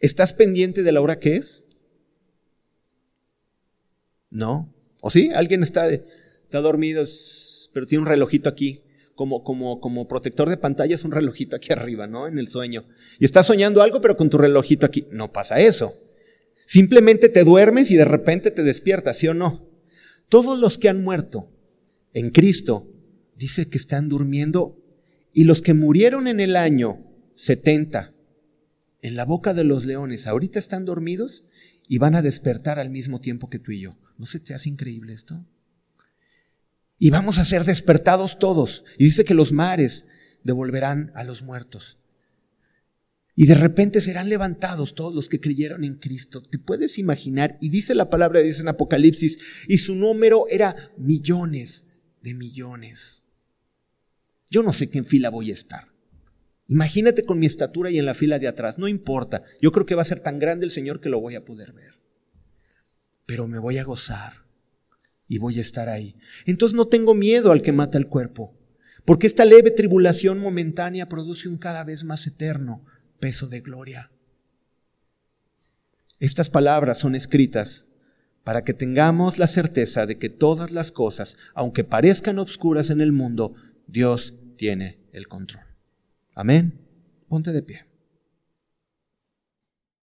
¿estás 0.00 0.32
pendiente 0.32 0.82
de 0.82 0.92
la 0.92 1.00
hora 1.00 1.18
que 1.18 1.36
es? 1.36 1.64
No. 4.30 4.74
¿O 5.00 5.10
sí? 5.10 5.30
Alguien 5.34 5.62
está, 5.62 5.88
está 5.90 6.60
dormido, 6.60 7.04
pero 7.72 7.86
tiene 7.86 8.02
un 8.02 8.08
relojito 8.08 8.48
aquí 8.48 8.82
como, 9.16 9.42
como, 9.42 9.80
como 9.80 10.06
protector 10.06 10.48
de 10.48 10.58
pantalla 10.58 10.94
es 10.94 11.04
un 11.04 11.10
relojito 11.10 11.56
aquí 11.56 11.72
arriba, 11.72 12.06
¿no? 12.06 12.28
En 12.28 12.38
el 12.38 12.48
sueño. 12.48 12.86
Y 13.18 13.24
estás 13.24 13.46
soñando 13.46 13.82
algo, 13.82 14.00
pero 14.00 14.16
con 14.16 14.30
tu 14.30 14.38
relojito 14.38 14.86
aquí. 14.86 15.06
No 15.10 15.32
pasa 15.32 15.58
eso. 15.58 15.94
Simplemente 16.66 17.28
te 17.28 17.44
duermes 17.44 17.90
y 17.90 17.96
de 17.96 18.04
repente 18.04 18.50
te 18.50 18.62
despiertas, 18.62 19.18
¿sí 19.18 19.28
o 19.28 19.34
no? 19.34 19.68
Todos 20.28 20.58
los 20.58 20.78
que 20.78 20.88
han 20.88 21.02
muerto 21.02 21.48
en 22.12 22.30
Cristo, 22.30 22.84
dice 23.36 23.68
que 23.68 23.78
están 23.78 24.08
durmiendo. 24.08 24.82
Y 25.32 25.44
los 25.44 25.60
que 25.62 25.74
murieron 25.74 26.28
en 26.28 26.40
el 26.40 26.56
año 26.56 27.05
70, 27.36 28.12
en 29.02 29.14
la 29.14 29.24
boca 29.24 29.54
de 29.54 29.62
los 29.62 29.84
leones, 29.84 30.26
ahorita 30.26 30.58
están 30.58 30.84
dormidos 30.84 31.44
y 31.86 31.98
van 31.98 32.16
a 32.16 32.22
despertar 32.22 32.80
al 32.80 32.90
mismo 32.90 33.20
tiempo 33.20 33.48
que 33.48 33.60
tú 33.60 33.70
y 33.70 33.80
yo. 33.80 33.96
¿No 34.18 34.26
se 34.26 34.40
te 34.40 34.54
hace 34.54 34.68
increíble 34.68 35.12
esto? 35.12 35.46
Y 36.98 37.10
vamos 37.10 37.38
a 37.38 37.44
ser 37.44 37.64
despertados 37.64 38.38
todos. 38.38 38.84
Y 38.98 39.04
dice 39.04 39.24
que 39.24 39.34
los 39.34 39.52
mares 39.52 40.06
devolverán 40.42 41.12
a 41.14 41.24
los 41.24 41.42
muertos. 41.42 41.98
Y 43.34 43.46
de 43.46 43.54
repente 43.54 44.00
serán 44.00 44.30
levantados 44.30 44.94
todos 44.94 45.14
los 45.14 45.28
que 45.28 45.40
creyeron 45.40 45.84
en 45.84 45.96
Cristo. 45.96 46.40
¿Te 46.40 46.58
puedes 46.58 46.98
imaginar? 46.98 47.58
Y 47.60 47.68
dice 47.68 47.94
la 47.94 48.08
palabra, 48.08 48.40
dice 48.40 48.62
en 48.62 48.68
Apocalipsis, 48.68 49.38
y 49.68 49.76
su 49.78 49.94
número 49.94 50.46
era 50.48 50.74
millones 50.96 51.84
de 52.22 52.32
millones. 52.32 53.22
Yo 54.50 54.62
no 54.62 54.72
sé 54.72 54.88
qué 54.88 55.04
fila 55.04 55.28
voy 55.28 55.50
a 55.50 55.54
estar. 55.54 55.95
Imagínate 56.68 57.24
con 57.24 57.38
mi 57.38 57.46
estatura 57.46 57.90
y 57.90 57.98
en 57.98 58.06
la 58.06 58.14
fila 58.14 58.38
de 58.38 58.48
atrás. 58.48 58.78
No 58.78 58.88
importa. 58.88 59.42
Yo 59.60 59.72
creo 59.72 59.86
que 59.86 59.94
va 59.94 60.02
a 60.02 60.06
ser 60.06 60.20
tan 60.20 60.38
grande 60.38 60.64
el 60.64 60.70
Señor 60.70 61.00
que 61.00 61.08
lo 61.08 61.20
voy 61.20 61.34
a 61.34 61.44
poder 61.44 61.72
ver. 61.72 62.00
Pero 63.24 63.46
me 63.46 63.58
voy 63.58 63.78
a 63.78 63.84
gozar 63.84 64.46
y 65.28 65.38
voy 65.38 65.58
a 65.58 65.62
estar 65.62 65.88
ahí. 65.88 66.14
Entonces 66.44 66.76
no 66.76 66.88
tengo 66.88 67.14
miedo 67.14 67.52
al 67.52 67.62
que 67.62 67.72
mata 67.72 67.98
el 67.98 68.08
cuerpo, 68.08 68.56
porque 69.04 69.26
esta 69.26 69.44
leve 69.44 69.70
tribulación 69.70 70.38
momentánea 70.38 71.08
produce 71.08 71.48
un 71.48 71.58
cada 71.58 71.84
vez 71.84 72.04
más 72.04 72.26
eterno 72.26 72.84
peso 73.18 73.48
de 73.48 73.60
gloria. 73.60 74.10
Estas 76.18 76.48
palabras 76.48 76.98
son 76.98 77.14
escritas 77.14 77.86
para 78.44 78.62
que 78.62 78.74
tengamos 78.74 79.38
la 79.38 79.48
certeza 79.48 80.06
de 80.06 80.18
que 80.18 80.28
todas 80.28 80.70
las 80.70 80.92
cosas, 80.92 81.36
aunque 81.54 81.84
parezcan 81.84 82.38
obscuras 82.38 82.90
en 82.90 83.00
el 83.00 83.12
mundo, 83.12 83.54
Dios 83.86 84.34
tiene 84.56 85.00
el 85.12 85.28
control. 85.28 85.65
Amén. 86.36 86.78
Ponte 87.28 87.50
de 87.50 87.62
pie. 87.62 87.85